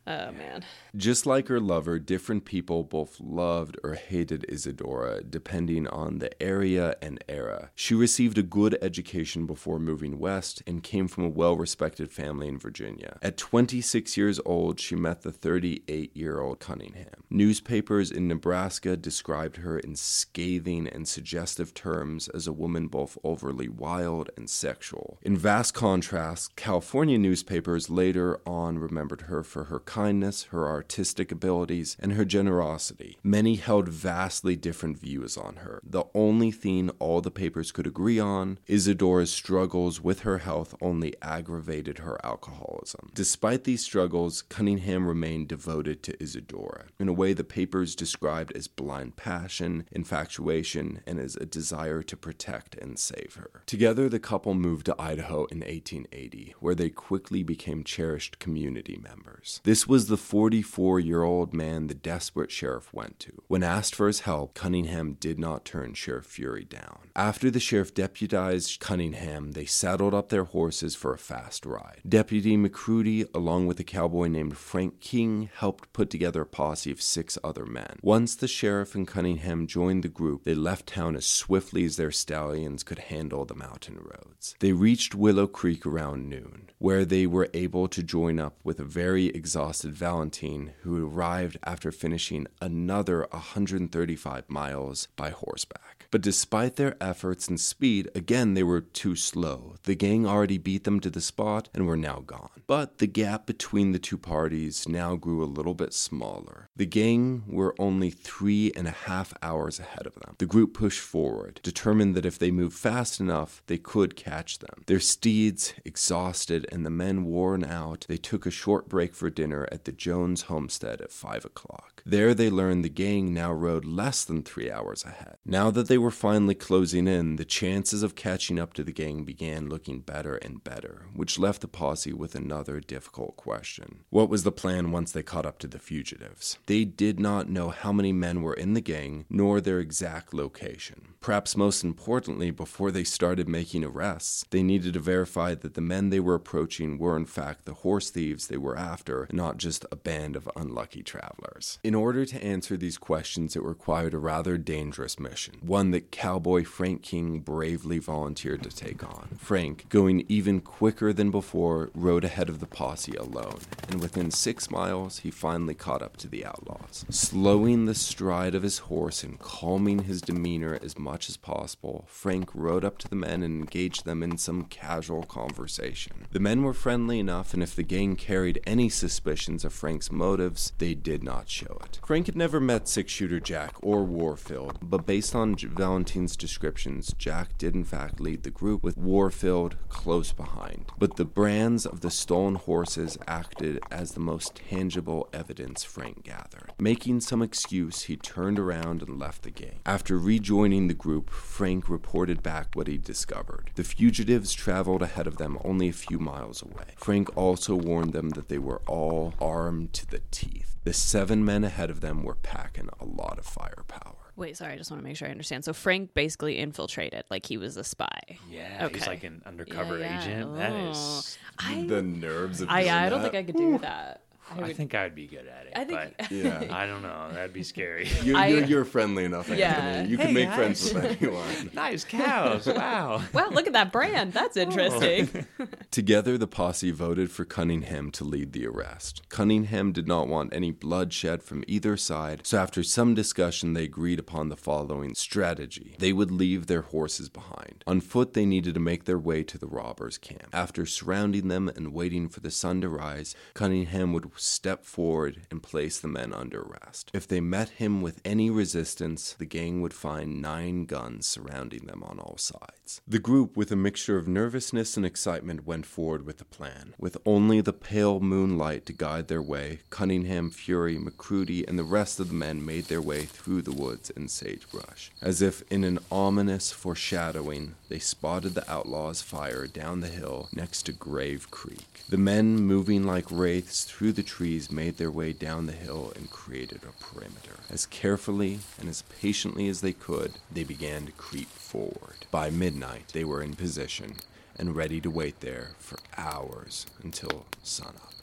Oh 0.07 0.31
man. 0.31 0.63
Just 0.95 1.25
like 1.25 1.49
her 1.49 1.59
lover, 1.59 1.99
different 1.99 2.45
people 2.45 2.83
both 2.83 3.19
loved 3.19 3.77
or 3.83 3.95
hated 3.95 4.45
Isadora 4.47 5.21
depending 5.21 5.85
on 5.85 6.19
the 6.19 6.41
area 6.41 6.95
and 7.01 7.21
era. 7.27 7.71
She 7.75 7.93
received 7.93 8.37
a 8.37 8.43
good 8.43 8.77
education 8.81 9.45
before 9.45 9.79
moving 9.79 10.17
west 10.17 10.63
and 10.65 10.81
came 10.81 11.09
from 11.09 11.25
a 11.25 11.29
well 11.29 11.57
respected 11.57 12.09
family 12.09 12.47
in 12.47 12.57
Virginia. 12.57 13.19
At 13.21 13.35
26 13.35 14.15
years 14.15 14.39
old, 14.45 14.79
she 14.79 14.95
met 14.95 15.23
the 15.23 15.31
38 15.33 16.15
year 16.15 16.39
old 16.39 16.59
Cunningham. 16.61 17.25
Newspapers 17.29 18.09
in 18.09 18.29
Nebraska 18.29 18.95
described 18.95 19.57
her 19.57 19.77
in 19.77 19.97
scathing 19.97 20.87
and 20.87 21.05
suggestive 21.05 21.73
terms 21.73 22.29
as 22.29 22.47
a 22.47 22.53
woman 22.53 22.87
both 22.87 23.17
overly 23.25 23.67
wild 23.67 24.29
and 24.37 24.49
sexual. 24.49 25.19
In 25.21 25.35
vast 25.35 25.73
contrast, 25.73 26.55
California 26.55 27.17
newspapers 27.17 27.89
later 27.89 28.39
on 28.45 28.79
remembered 28.79 29.23
her 29.23 29.43
for 29.43 29.65
her 29.65 29.79
kindness, 29.97 30.43
her 30.51 30.67
artistic 30.67 31.31
abilities, 31.31 31.97
and 31.99 32.13
her 32.13 32.23
generosity. 32.23 33.17
Many 33.23 33.55
held 33.55 33.89
vastly 33.89 34.55
different 34.55 34.99
views 34.99 35.35
on 35.37 35.55
her. 35.55 35.81
The 35.83 36.03
only 36.13 36.51
thing 36.51 36.91
all 36.99 37.19
the 37.19 37.31
papers 37.31 37.71
could 37.71 37.87
agree 37.87 38.19
on, 38.19 38.59
Isadora's 38.69 39.31
struggles 39.31 39.99
with 39.99 40.19
her 40.19 40.37
health 40.37 40.75
only 40.81 41.15
aggravated 41.19 41.97
her 41.97 42.23
alcoholism. 42.23 43.09
Despite 43.15 43.63
these 43.63 43.83
struggles, 43.83 44.43
Cunningham 44.43 45.07
remained 45.07 45.47
devoted 45.47 46.03
to 46.03 46.21
Isadora 46.21 46.85
in 46.99 47.07
a 47.07 47.13
way 47.13 47.33
the 47.33 47.43
papers 47.43 47.95
described 47.95 48.55
as 48.55 48.67
blind 48.67 49.15
passion, 49.15 49.87
infatuation, 49.91 51.01
and 51.07 51.19
as 51.19 51.35
a 51.37 51.47
desire 51.47 52.03
to 52.03 52.15
protect 52.15 52.75
and 52.75 52.99
save 52.99 53.39
her. 53.39 53.63
Together, 53.65 54.09
the 54.09 54.19
couple 54.19 54.53
moved 54.53 54.85
to 54.85 55.01
Idaho 55.01 55.45
in 55.45 55.61
1880, 55.61 56.53
where 56.59 56.75
they 56.75 56.91
quickly 56.91 57.41
became 57.41 57.83
cherished 57.83 58.37
community 58.37 58.99
members. 59.01 59.59
This 59.63 59.86
was 59.87 60.07
the 60.07 60.17
44 60.17 60.99
year 60.99 61.23
old 61.23 61.53
man 61.53 61.87
the 61.87 61.93
desperate 61.93 62.51
sheriff 62.51 62.93
went 62.93 63.19
to. 63.19 63.31
When 63.47 63.63
asked 63.63 63.95
for 63.95 64.07
his 64.07 64.21
help, 64.21 64.53
Cunningham 64.53 65.13
did 65.13 65.39
not 65.39 65.65
turn 65.65 65.93
Sheriff 65.93 66.25
Fury 66.25 66.63
down. 66.63 67.09
After 67.15 67.49
the 67.49 67.59
sheriff 67.59 67.93
deputized 67.93 68.79
Cunningham, 68.79 69.53
they 69.53 69.65
saddled 69.65 70.13
up 70.13 70.29
their 70.29 70.43
horses 70.43 70.95
for 70.95 71.13
a 71.13 71.17
fast 71.17 71.65
ride. 71.65 72.01
Deputy 72.07 72.57
McCrudy, 72.57 73.27
along 73.33 73.67
with 73.67 73.79
a 73.79 73.83
cowboy 73.83 74.27
named 74.27 74.57
Frank 74.57 74.99
King, 74.99 75.49
helped 75.53 75.93
put 75.93 76.09
together 76.09 76.41
a 76.41 76.45
posse 76.45 76.91
of 76.91 77.01
six 77.01 77.37
other 77.43 77.65
men. 77.65 77.97
Once 78.01 78.35
the 78.35 78.47
sheriff 78.47 78.93
and 78.95 79.07
Cunningham 79.07 79.67
joined 79.67 80.03
the 80.03 80.09
group, 80.09 80.43
they 80.43 80.55
left 80.55 80.87
town 80.87 81.15
as 81.15 81.25
swiftly 81.25 81.85
as 81.85 81.95
their 81.95 82.11
stallions 82.11 82.83
could 82.83 82.99
handle 82.99 83.45
the 83.45 83.55
mountain 83.55 83.97
roads. 83.99 84.55
They 84.59 84.73
reached 84.73 85.15
Willow 85.15 85.47
Creek 85.47 85.85
around 85.85 86.29
noon, 86.29 86.69
where 86.77 87.05
they 87.05 87.25
were 87.25 87.49
able 87.53 87.87
to 87.87 88.03
join 88.03 88.39
up 88.39 88.59
with 88.63 88.79
a 88.79 88.83
very 88.83 89.27
exhausted 89.27 89.76
Valentine, 89.81 90.73
who 90.81 91.07
arrived 91.07 91.57
after 91.63 91.91
finishing 91.91 92.47
another 92.61 93.27
135 93.31 94.49
miles 94.49 95.07
by 95.15 95.29
horseback. 95.29 95.96
But 96.11 96.21
despite 96.21 96.75
their 96.75 96.95
efforts 97.01 97.47
and 97.47 97.59
speed, 97.59 98.09
again 98.15 98.53
they 98.53 98.63
were 98.63 98.81
too 98.81 99.15
slow. 99.15 99.75
The 99.83 99.95
gang 99.95 100.25
already 100.25 100.57
beat 100.57 100.83
them 100.83 100.99
to 101.01 101.09
the 101.09 101.21
spot 101.21 101.69
and 101.73 101.85
were 101.85 101.97
now 101.97 102.23
gone. 102.25 102.49
But 102.65 102.97
the 102.97 103.07
gap 103.07 103.45
between 103.45 103.91
the 103.91 103.99
two 103.99 104.17
parties 104.17 104.87
now 104.87 105.15
grew 105.15 105.43
a 105.43 105.45
little 105.45 105.73
bit 105.73 105.93
smaller. 105.93 106.69
The 106.75 106.85
gang 106.85 107.43
were 107.47 107.75
only 107.79 108.09
three 108.09 108.71
and 108.75 108.87
a 108.87 108.91
half 108.91 109.33
hours 109.41 109.79
ahead 109.79 110.05
of 110.05 110.15
them. 110.15 110.35
The 110.37 110.45
group 110.45 110.73
pushed 110.73 110.99
forward, 110.99 111.59
determined 111.63 112.15
that 112.15 112.25
if 112.25 112.37
they 112.39 112.51
moved 112.51 112.77
fast 112.77 113.19
enough, 113.19 113.61
they 113.67 113.77
could 113.77 114.15
catch 114.15 114.59
them. 114.59 114.83
Their 114.87 114.99
steeds 114.99 115.73
exhausted 115.85 116.65
and 116.71 116.85
the 116.85 116.89
men 116.89 117.25
worn 117.25 117.63
out, 117.63 118.05
they 118.07 118.17
took 118.17 118.45
a 118.45 118.51
short 118.51 118.89
break 118.89 119.13
for 119.13 119.29
dinner 119.29 119.67
at 119.71 119.85
the 119.85 119.91
Jones 119.91 120.43
homestead 120.43 121.01
at 121.01 121.11
5 121.11 121.45
o'clock. 121.45 121.96
There 122.09 122.33
they 122.33 122.49
learned 122.49 122.85
the 122.85 122.89
gang 122.89 123.33
now 123.33 123.51
rode 123.51 123.83
less 123.83 124.23
than 124.23 124.41
three 124.41 124.71
hours 124.71 125.03
ahead. 125.03 125.35
Now 125.45 125.69
that 125.71 125.89
they 125.89 125.97
were 125.97 126.09
finally 126.09 126.55
closing 126.55 127.05
in, 127.05 127.35
the 127.35 127.43
chances 127.43 128.01
of 128.01 128.15
catching 128.15 128.57
up 128.57 128.71
to 128.75 128.83
the 128.85 128.93
gang 128.93 129.25
began 129.25 129.67
looking 129.67 129.99
better 129.99 130.37
and 130.37 130.63
better, 130.63 131.07
which 131.13 131.37
left 131.37 131.59
the 131.59 131.67
posse 131.67 132.13
with 132.13 132.33
another 132.33 132.79
difficult 132.79 133.35
question. 133.35 134.05
What 134.09 134.29
was 134.29 134.43
the 134.43 134.53
plan 134.53 134.93
once 134.93 135.11
they 135.11 135.21
caught 135.21 135.45
up 135.45 135.59
to 135.59 135.67
the 135.67 135.79
fugitives? 135.79 136.57
They 136.67 136.85
did 136.85 137.19
not 137.19 137.49
know 137.49 137.71
how 137.71 137.91
many 137.91 138.13
men 138.13 138.41
were 138.41 138.53
in 138.53 138.73
the 138.73 138.79
gang, 138.79 139.25
nor 139.29 139.59
their 139.59 139.81
exact 139.81 140.33
location. 140.33 141.15
Perhaps 141.19 141.57
most 141.57 141.83
importantly, 141.83 142.51
before 142.51 142.89
they 142.89 143.03
started 143.03 143.49
making 143.49 143.83
arrests, 143.83 144.45
they 144.51 144.63
needed 144.63 144.93
to 144.93 145.01
verify 145.01 145.55
that 145.55 145.73
the 145.73 145.81
men 145.81 146.09
they 146.09 146.21
were 146.21 146.35
approaching 146.35 146.97
were 146.97 147.17
in 147.17 147.25
fact 147.25 147.65
the 147.65 147.73
horse 147.73 148.09
thieves 148.09 148.47
they 148.47 148.55
were 148.55 148.77
after, 148.77 149.27
not 149.33 149.57
just 149.57 149.85
a 149.91 149.97
band 149.97 150.37
of 150.37 150.49
unlucky 150.55 151.03
travelers. 151.03 151.79
In 151.83 151.96
order 151.97 152.25
to 152.25 152.43
answer 152.43 152.77
these 152.77 152.97
questions, 152.97 153.55
it 153.55 153.63
required 153.63 154.13
a 154.13 154.17
rather 154.17 154.57
dangerous 154.57 155.19
mission, 155.19 155.55
one 155.61 155.91
that 155.91 156.11
cowboy 156.11 156.63
Frank 156.63 157.01
King 157.01 157.39
bravely 157.39 157.99
volunteered 157.99 158.63
to 158.63 158.69
take 158.69 159.03
on. 159.03 159.37
Frank, 159.37 159.89
going 159.89 160.23
even 160.29 160.61
quicker 160.61 161.11
than 161.11 161.31
before, 161.31 161.89
rode 161.93 162.23
ahead 162.23 162.47
of 162.47 162.59
the 162.59 162.65
posse 162.65 163.15
alone, 163.15 163.59
and 163.89 163.99
within 163.99 164.31
six 164.31 164.71
miles, 164.71 165.19
he 165.19 165.31
finally 165.31 165.73
caught 165.73 166.01
up 166.01 166.15
to 166.17 166.27
the 166.27 166.45
outlaws. 166.45 167.05
Slowing 167.09 167.85
the 167.85 167.95
stride 167.95 168.55
of 168.55 168.63
his 168.63 168.77
horse 168.79 169.23
and 169.23 169.39
calming 169.39 170.03
his 170.03 170.21
demeanor 170.21 170.79
as 170.81 170.97
much 170.97 171.27
as 171.29 171.37
possible, 171.37 172.05
Frank 172.07 172.49
rode 172.53 172.85
up 172.85 172.97
to 172.99 173.09
the 173.09 173.15
men 173.15 173.43
and 173.43 173.59
engaged 173.61 174.05
them 174.05 174.21
in 174.21 174.37
some 174.37 174.63
casual 174.65 175.23
conversation. 175.23 176.27
The 176.31 176.39
men 176.39 176.63
were 176.63 176.73
friendly 176.73 177.19
enough, 177.19 177.53
and 177.53 177.63
if 177.63 177.75
the 177.75 177.83
gang 177.83 178.15
carried 178.15 178.61
any 178.67 178.89
suspicions 178.89 179.65
of 179.65 179.73
Frank's 179.73 180.11
motives, 180.11 180.73
they 180.77 180.93
did 180.93 181.23
not 181.23 181.49
show 181.49 181.79
it. 181.83 181.86
Frank 182.05 182.27
had 182.27 182.35
never 182.35 182.59
met 182.59 182.87
Six 182.87 183.11
Shooter 183.11 183.39
Jack 183.39 183.75
or 183.81 184.03
Warfield, 184.03 184.77
but 184.81 185.05
based 185.05 185.35
on 185.35 185.55
Valentine's 185.55 186.35
descriptions, 186.35 187.13
Jack 187.17 187.57
did 187.57 187.75
in 187.75 187.83
fact 187.83 188.19
lead 188.19 188.43
the 188.43 188.51
group, 188.51 188.83
with 188.83 188.97
Warfield 188.97 189.75
close 189.89 190.31
behind. 190.31 190.85
But 190.97 191.15
the 191.15 191.25
brands 191.25 191.85
of 191.85 192.01
the 192.01 192.11
stolen 192.11 192.55
horses 192.55 193.17
acted 193.27 193.79
as 193.91 194.11
the 194.11 194.19
most 194.19 194.55
tangible 194.55 195.29
evidence 195.33 195.83
Frank 195.83 196.23
gathered. 196.23 196.73
Making 196.79 197.21
some 197.21 197.41
excuse, 197.41 198.03
he 198.03 198.15
turned 198.15 198.59
around 198.59 199.01
and 199.01 199.19
left 199.19 199.43
the 199.43 199.51
gang. 199.51 199.79
After 199.85 200.17
rejoining 200.17 200.87
the 200.87 200.93
group, 200.93 201.29
Frank 201.29 201.89
reported 201.89 202.41
back 202.43 202.67
what 202.73 202.87
he 202.87 202.97
discovered. 202.97 203.71
The 203.75 203.83
fugitives 203.83 204.53
traveled 204.53 205.01
ahead 205.01 205.27
of 205.27 205.37
them 205.37 205.57
only 205.63 205.89
a 205.89 205.93
few 205.93 206.19
miles 206.19 206.61
away. 206.61 206.95
Frank 206.97 207.35
also 207.37 207.75
warned 207.75 208.13
them 208.13 208.29
that 208.31 208.47
they 208.47 208.59
were 208.59 208.81
all 208.87 209.33
armed 209.39 209.93
to 209.93 210.07
the 210.07 210.21
teeth. 210.31 210.76
The 210.87 210.93
seven 210.93 211.43
men 211.43 211.65
ahead 211.65 211.89
of 211.89 211.99
them 211.99 212.23
were 212.23 212.35
packing 212.35 212.87
a 213.01 213.03
lot 213.03 213.37
of 213.37 213.45
firepower. 213.45 214.31
Wait, 214.37 214.55
sorry, 214.55 214.71
I 214.71 214.77
just 214.77 214.89
want 214.89 215.03
to 215.03 215.05
make 215.05 215.17
sure 215.17 215.27
I 215.27 215.31
understand. 215.31 215.65
So 215.65 215.73
Frank 215.73 216.13
basically 216.13 216.57
infiltrated, 216.57 217.25
like 217.29 217.45
he 217.45 217.57
was 217.57 217.75
a 217.75 217.83
spy. 217.83 218.07
Yeah, 218.49 218.87
he's 218.87 219.05
like 219.05 219.25
an 219.25 219.41
undercover 219.45 219.99
Yeah, 219.99 220.05
yeah. 220.13 220.21
agent. 220.21 220.55
That 220.55 220.71
Oh. 220.71 220.89
is. 220.91 221.37
I, 221.59 221.83
The 221.87 222.01
nerves 222.01 222.61
of 222.61 222.69
I, 222.69 222.83
doing 222.83 222.93
I 222.93 223.09
don't 223.09 223.21
that. 223.21 223.31
think 223.33 223.43
I 223.49 223.51
could 223.51 223.57
do 223.57 223.77
that. 223.79 224.21
I 224.49 224.61
I 224.63 224.73
think 224.73 224.95
I'd 224.95 225.15
be 225.15 225.27
good 225.27 225.47
at 225.47 225.67
it. 225.67 225.73
I 225.75 225.83
think- 225.83 226.15
but 226.17 226.31
Yeah. 226.31 226.63
I 226.71 226.85
don't 226.85 227.01
know. 227.01 227.29
That'd 227.33 227.53
be 227.53 227.63
scary. 227.63 228.07
You're, 228.23 228.37
I- 228.37 228.47
you're, 228.47 228.63
you're 228.65 228.85
friendly 228.85 229.25
enough, 229.25 229.49
Anthony. 229.49 229.59
Yeah. 229.59 230.03
You 230.03 230.17
can 230.17 230.27
Hey, 230.27 230.33
make 230.33 230.47
guys. 230.49 230.55
friends 230.57 230.93
with 230.93 231.21
anyone. 231.21 231.69
nice 231.73 232.03
cows. 232.03 232.67
Wow. 232.67 233.21
Wow, 233.33 233.49
look 233.49 233.67
at 233.67 233.73
that 233.73 233.91
brand. 233.91 234.33
That's 234.33 234.57
oh. 234.57 234.61
interesting. 234.61 235.45
Together, 235.91 236.37
the 236.37 236.47
posse 236.47 236.91
voted 236.91 237.31
for 237.31 237.45
Cunningham 237.45 238.11
to 238.11 238.23
lead 238.23 238.53
the 238.53 238.67
arrest. 238.67 239.21
Cunningham 239.29 239.91
did 239.91 240.07
not 240.07 240.27
want 240.27 240.53
any 240.53 240.71
bloodshed 240.71 241.43
from 241.43 241.63
either 241.67 241.97
side, 241.97 242.41
so 242.45 242.57
after 242.57 242.83
some 242.83 243.13
discussion, 243.13 243.73
they 243.73 243.83
agreed 243.83 244.19
upon 244.19 244.49
the 244.49 244.57
following 244.57 245.15
strategy. 245.15 245.95
They 245.99 246.13
would 246.13 246.31
leave 246.31 246.67
their 246.67 246.81
horses 246.81 247.29
behind. 247.29 247.83
On 247.87 248.01
foot, 248.01 248.33
they 248.33 248.45
needed 248.45 248.73
to 248.73 248.79
make 248.79 249.05
their 249.05 249.19
way 249.19 249.43
to 249.43 249.57
the 249.57 249.67
robbers' 249.67 250.17
camp. 250.17 250.49
After 250.53 250.85
surrounding 250.85 251.47
them 251.47 251.69
and 251.75 251.93
waiting 251.93 252.29
for 252.29 252.39
the 252.39 252.51
sun 252.51 252.81
to 252.81 252.89
rise, 252.89 253.35
Cunningham 253.53 254.13
would 254.13 254.36
step 254.37 254.85
forward 254.85 255.41
and 255.51 255.61
place 255.63 255.99
the 255.99 256.07
men 256.07 256.33
under 256.33 256.61
arrest. 256.61 257.11
If 257.13 257.27
they 257.27 257.39
met 257.39 257.69
him 257.69 258.01
with 258.01 258.21
any 258.23 258.49
resistance, 258.49 259.33
the 259.37 259.45
gang 259.45 259.81
would 259.81 259.93
find 259.93 260.41
nine 260.41 260.85
guns 260.85 261.27
surrounding 261.27 261.85
them 261.85 262.03
on 262.03 262.19
all 262.19 262.37
sides. 262.37 263.01
The 263.07 263.19
group, 263.19 263.57
with 263.57 263.71
a 263.71 263.75
mixture 263.75 264.17
of 264.17 264.27
nervousness 264.27 264.97
and 264.97 265.05
excitement, 265.05 265.65
went 265.65 265.85
forward 265.85 266.25
with 266.25 266.37
the 266.37 266.45
plan. 266.45 266.93
With 266.97 267.17
only 267.25 267.61
the 267.61 267.73
pale 267.73 268.19
moonlight 268.19 268.85
to 268.85 268.93
guide 268.93 269.27
their 269.27 269.41
way, 269.41 269.79
Cunningham, 269.89 270.49
Fury, 270.49 270.97
McCrudy, 270.97 271.67
and 271.67 271.77
the 271.77 271.83
rest 271.83 272.19
of 272.19 272.29
the 272.29 272.33
men 272.33 272.65
made 272.65 272.85
their 272.85 273.01
way 273.01 273.25
through 273.25 273.61
the 273.61 273.71
woods 273.71 274.11
and 274.15 274.29
sagebrush. 274.29 275.11
As 275.21 275.41
if 275.41 275.63
in 275.71 275.83
an 275.83 275.99
ominous 276.11 276.71
foreshadowing, 276.71 277.75
they 277.89 277.99
spotted 277.99 278.53
the 278.53 278.69
outlaws' 278.71 279.21
fire 279.21 279.67
down 279.67 280.01
the 280.01 280.07
hill 280.07 280.49
next 280.53 280.83
to 280.83 280.91
Grave 280.91 281.49
Creek. 281.51 282.01
The 282.09 282.17
men, 282.17 282.57
moving 282.57 283.03
like 283.03 283.29
wraiths 283.29 283.83
through 283.83 284.13
the 284.13 284.23
trees, 284.27 284.71
made 284.71 284.97
their 284.97 285.09
way 285.09 285.33
down 285.33 285.65
the 285.65 285.71
hill 285.71 286.13
and 286.15 286.29
created 286.29 286.81
a 286.83 287.03
perimeter. 287.03 287.55
As 287.69 287.87
carefully 287.87 288.59
and 288.79 288.87
as 288.87 289.01
patiently 289.21 289.67
as 289.69 289.81
they 289.81 289.93
could, 289.93 290.33
they 290.51 290.63
began 290.63 291.07
to 291.07 291.11
creep 291.13 291.49
forward. 291.49 292.25
By 292.29 292.51
midnight, 292.51 293.07
they 293.13 293.23
were 293.23 293.41
in 293.41 293.55
position 293.55 294.17
and 294.55 294.75
ready 294.75 295.01
to 295.01 295.09
wait 295.09 295.39
there 295.39 295.71
for 295.79 295.97
hours 296.17 296.85
until 297.03 297.45
sunup. 297.63 298.13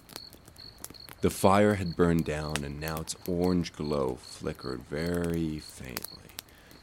The 1.23 1.31
fire 1.31 1.75
had 1.75 1.97
burned 1.97 2.27
down, 2.27 2.65
and 2.65 2.79
now 2.79 3.01
its 3.01 3.17
orange 3.27 3.73
glow 3.73 4.19
flickered 4.21 4.83
very 4.91 5.59
faintly. 5.59 6.31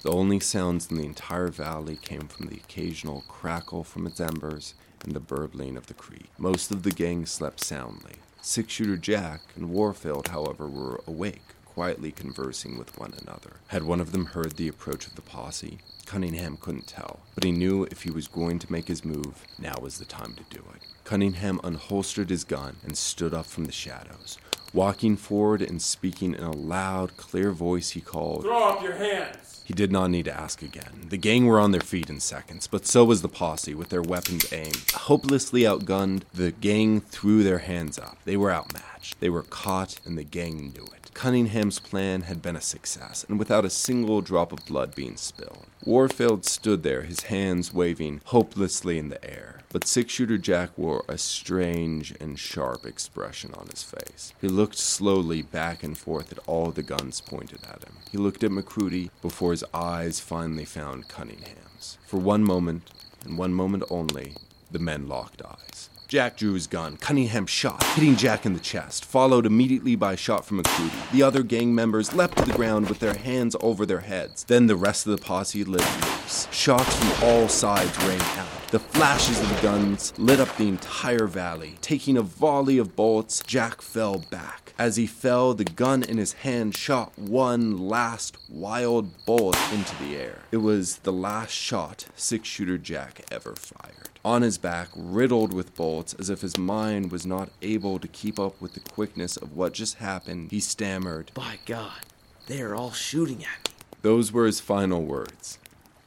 The 0.02 0.12
only 0.12 0.40
sounds 0.40 0.90
in 0.90 0.98
the 0.98 1.06
entire 1.06 1.50
valley 1.50 1.96
came 1.96 2.28
from 2.28 2.48
the 2.48 2.56
occasional 2.56 3.24
crackle 3.28 3.84
from 3.84 4.08
its 4.08 4.20
embers 4.20 4.74
and 5.04 5.14
the 5.14 5.20
burbling 5.20 5.78
of 5.78 5.86
the 5.86 5.94
creek. 5.94 6.30
Most 6.40 6.72
of 6.72 6.82
the 6.82 6.92
gang 6.92 7.28
slept 7.28 7.64
soundly. 7.64 8.16
Six 8.44 8.74
shooter 8.74 8.98
Jack 8.98 9.42
and 9.56 9.70
Warfield, 9.70 10.30
however, 10.30 10.68
were 10.68 11.04
awake, 11.06 11.44
quietly 11.64 12.12
conversing 12.12 12.76
with 12.76 12.98
one 12.98 13.14
another. 13.22 13.58
Had 13.68 13.84
one 13.84 14.02
of 14.02 14.12
them 14.12 14.26
heard 14.26 14.54
the 14.54 14.68
approach 14.68 15.06
of 15.06 15.14
the 15.14 15.22
posse? 15.22 15.78
Cunningham 16.08 16.58
couldn't 16.58 16.88
tell, 16.88 17.20
but 17.36 17.44
he 17.44 17.52
knew 17.52 17.84
if 17.86 18.02
he 18.02 18.10
was 18.10 18.28
going 18.28 18.58
to 18.58 18.72
make 18.72 18.88
his 18.88 19.06
move, 19.06 19.46
now 19.60 19.76
was 19.80 20.00
the 20.00 20.06
time 20.06 20.34
to 20.34 20.56
do 20.56 20.64
it. 20.76 20.82
Cunningham 21.04 21.60
unholstered 21.64 22.30
his 22.30 22.44
gun 22.44 22.78
and 22.84 22.98
stood 22.98 23.34
up 23.34 23.46
from 23.46 23.66
the 23.66 23.72
shadows. 23.72 24.40
Walking 24.74 25.18
forward 25.18 25.62
and 25.62 25.82
speaking 25.82 26.34
in 26.34 26.44
a 26.44 26.52
loud, 26.52 27.18
clear 27.18 27.52
voice, 27.52 27.90
he 27.92 28.00
called, 28.02 28.44
Throw 28.44 28.70
up 28.70 28.82
your 28.82 28.96
hands. 28.96 29.62
he 29.66 29.74
did 29.74 29.92
not 29.92 30.10
need 30.10 30.26
to 30.26 30.34
ask 30.34 30.62
again. 30.62 31.08
The 31.10 31.18
gang 31.18 31.46
were 31.46 31.60
on 31.60 31.72
their 31.72 31.82
feet 31.82 32.10
in 32.10 32.22
seconds, 32.22 32.68
but 32.68 32.86
so 32.86 33.04
was 33.04 33.22
the 33.22 33.28
posse 33.28 33.76
with 33.76 33.90
their 33.90 34.02
weapons 34.02 34.52
aimed. 34.54 34.92
Hopelessly 34.94 35.64
outgunned, 35.64 36.24
the 36.34 36.52
gang 36.54 37.02
threw 37.02 37.44
their 37.44 37.60
hands 37.60 38.00
up. 38.00 38.18
They 38.24 38.38
were 38.38 38.52
outmatched. 38.52 39.20
They 39.20 39.30
were 39.30 39.44
caught, 39.44 40.00
and 40.06 40.18
the 40.18 40.24
gang 40.24 40.72
knew 40.74 40.86
it. 40.86 41.01
Cunningham's 41.22 41.78
plan 41.78 42.22
had 42.22 42.42
been 42.42 42.56
a 42.56 42.62
success, 42.62 43.24
and 43.30 43.38
without 43.38 43.64
a 43.64 43.70
single 43.70 44.22
drop 44.22 44.52
of 44.52 44.66
blood 44.66 44.96
being 44.96 45.18
spilled. 45.18 45.68
Warfield 45.86 46.46
stood 46.46 46.82
there, 46.82 47.04
his 47.04 47.26
hands 47.26 47.72
waving 47.72 48.22
hopelessly 48.26 48.98
in 48.98 49.10
the 49.10 49.24
air. 49.24 49.60
But 49.70 49.86
six 49.86 50.12
shooter 50.12 50.40
Jack 50.40 50.76
wore 50.76 51.06
a 51.08 51.20
strange 51.20 52.12
and 52.20 52.40
sharp 52.40 52.88
expression 52.88 53.54
on 53.54 53.68
his 53.68 53.84
face. 53.84 54.34
He 54.42 54.48
looked 54.48 54.80
slowly 54.80 55.44
back 55.44 55.84
and 55.84 55.96
forth 55.96 56.32
at 56.32 56.40
all 56.48 56.72
the 56.72 56.82
guns 56.82 57.22
pointed 57.22 57.60
at 57.66 57.84
him. 57.84 57.98
He 58.12 58.18
looked 58.18 58.44
at 58.44 58.50
McCrudy 58.50 59.12
before 59.22 59.52
his 59.52 59.64
eyes 59.76 60.20
finally 60.20 60.66
found 60.66 61.08
Cunningham's. 61.08 62.00
For 62.08 62.18
one 62.18 62.44
moment, 62.44 62.90
and 63.24 63.38
one 63.38 63.54
moment 63.54 63.84
only, 63.92 64.34
the 64.72 64.80
men 64.80 65.08
locked 65.08 65.44
eyes. 65.46 65.91
Jack 66.12 66.36
drew 66.36 66.56
his 66.56 66.68
gun. 66.68 66.98
Cunningham 66.98 67.46
shot, 67.46 67.82
hitting 67.94 68.18
Jack 68.18 68.46
in 68.46 68.52
the 68.52 68.60
chest, 68.60 69.06
followed 69.06 69.46
immediately 69.46 69.96
by 69.96 70.12
a 70.12 70.18
shot 70.18 70.44
from 70.44 70.62
McCrudy. 70.62 71.12
The 71.14 71.24
other 71.24 71.42
gang 71.42 71.74
members 71.74 72.14
leapt 72.14 72.38
to 72.38 72.44
the 72.44 72.52
ground 72.52 72.90
with 72.90 73.00
their 73.00 73.14
hands 73.14 73.56
over 73.62 73.86
their 73.86 74.02
heads. 74.02 74.44
Then 74.44 74.68
the 74.68 74.76
rest 74.76 75.08
of 75.08 75.18
the 75.18 75.26
posse 75.26 75.64
lit 75.64 75.80
loose. 76.04 76.50
Shots 76.52 76.94
from 76.98 77.30
all 77.30 77.48
sides 77.48 77.98
rang 78.00 78.20
out. 78.20 78.61
The 78.72 78.80
flashes 78.80 79.38
of 79.38 79.50
the 79.50 79.62
guns 79.62 80.14
lit 80.18 80.40
up 80.40 80.56
the 80.56 80.70
entire 80.70 81.28
valley. 81.28 81.76
Taking 81.82 82.16
a 82.16 82.22
volley 82.22 82.78
of 82.78 82.96
bullets, 82.96 83.44
Jack 83.46 83.82
fell 83.82 84.20
back. 84.32 84.74
As 84.80 84.96
he 84.96 85.08
fell, 85.08 85.54
the 85.54 85.66
gun 85.66 86.04
in 86.04 86.18
his 86.18 86.32
hand 86.32 86.74
shot 86.74 87.12
one 87.20 87.78
last 87.90 88.38
wild 88.48 89.26
bullet 89.26 89.58
into 89.74 89.94
the 89.98 90.16
air. 90.16 90.44
It 90.54 90.58
was 90.58 91.00
the 91.00 91.12
last 91.12 91.52
shot 91.52 92.06
six 92.16 92.48
shooter 92.48 92.78
Jack 92.78 93.26
ever 93.30 93.56
fired. 93.58 94.08
On 94.24 94.42
his 94.42 94.58
back, 94.58 94.88
riddled 94.96 95.52
with 95.52 95.76
bullets, 95.76 96.14
as 96.14 96.30
if 96.30 96.40
his 96.40 96.58
mind 96.58 97.12
was 97.12 97.26
not 97.26 97.50
able 97.62 98.00
to 98.00 98.08
keep 98.08 98.40
up 98.40 98.62
with 98.62 98.74
the 98.74 98.80
quickness 98.80 99.36
of 99.36 99.54
what 99.54 99.74
just 99.74 99.96
happened, 99.96 100.50
he 100.50 100.62
stammered, 100.62 101.30
By 101.34 101.60
God, 101.66 102.06
they 102.48 102.62
are 102.62 102.74
all 102.74 102.92
shooting 102.92 103.44
at 103.44 103.68
me. 103.68 103.76
Those 104.02 104.32
were 104.32 104.46
his 104.46 104.62
final 104.62 105.04
words. 105.04 105.60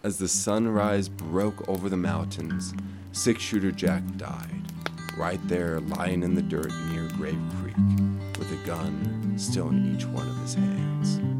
As 0.04 0.18
the 0.18 0.28
sunrise 0.28 1.08
broke 1.08 1.66
over 1.66 1.88
the 1.88 1.96
mountains, 1.96 2.74
six 3.12 3.42
shooter 3.42 3.72
Jack 3.72 4.02
died, 4.18 4.70
right 5.16 5.40
there 5.48 5.80
lying 5.80 6.22
in 6.22 6.34
the 6.34 6.42
dirt 6.42 6.70
near 6.90 7.08
Grave 7.16 7.40
Creek, 7.58 7.74
with 8.38 8.52
a 8.52 8.66
gun 8.66 9.32
still 9.38 9.70
in 9.70 9.96
each 9.96 10.04
one 10.04 10.28
of 10.28 10.36
his 10.42 10.56
hands. 10.56 11.33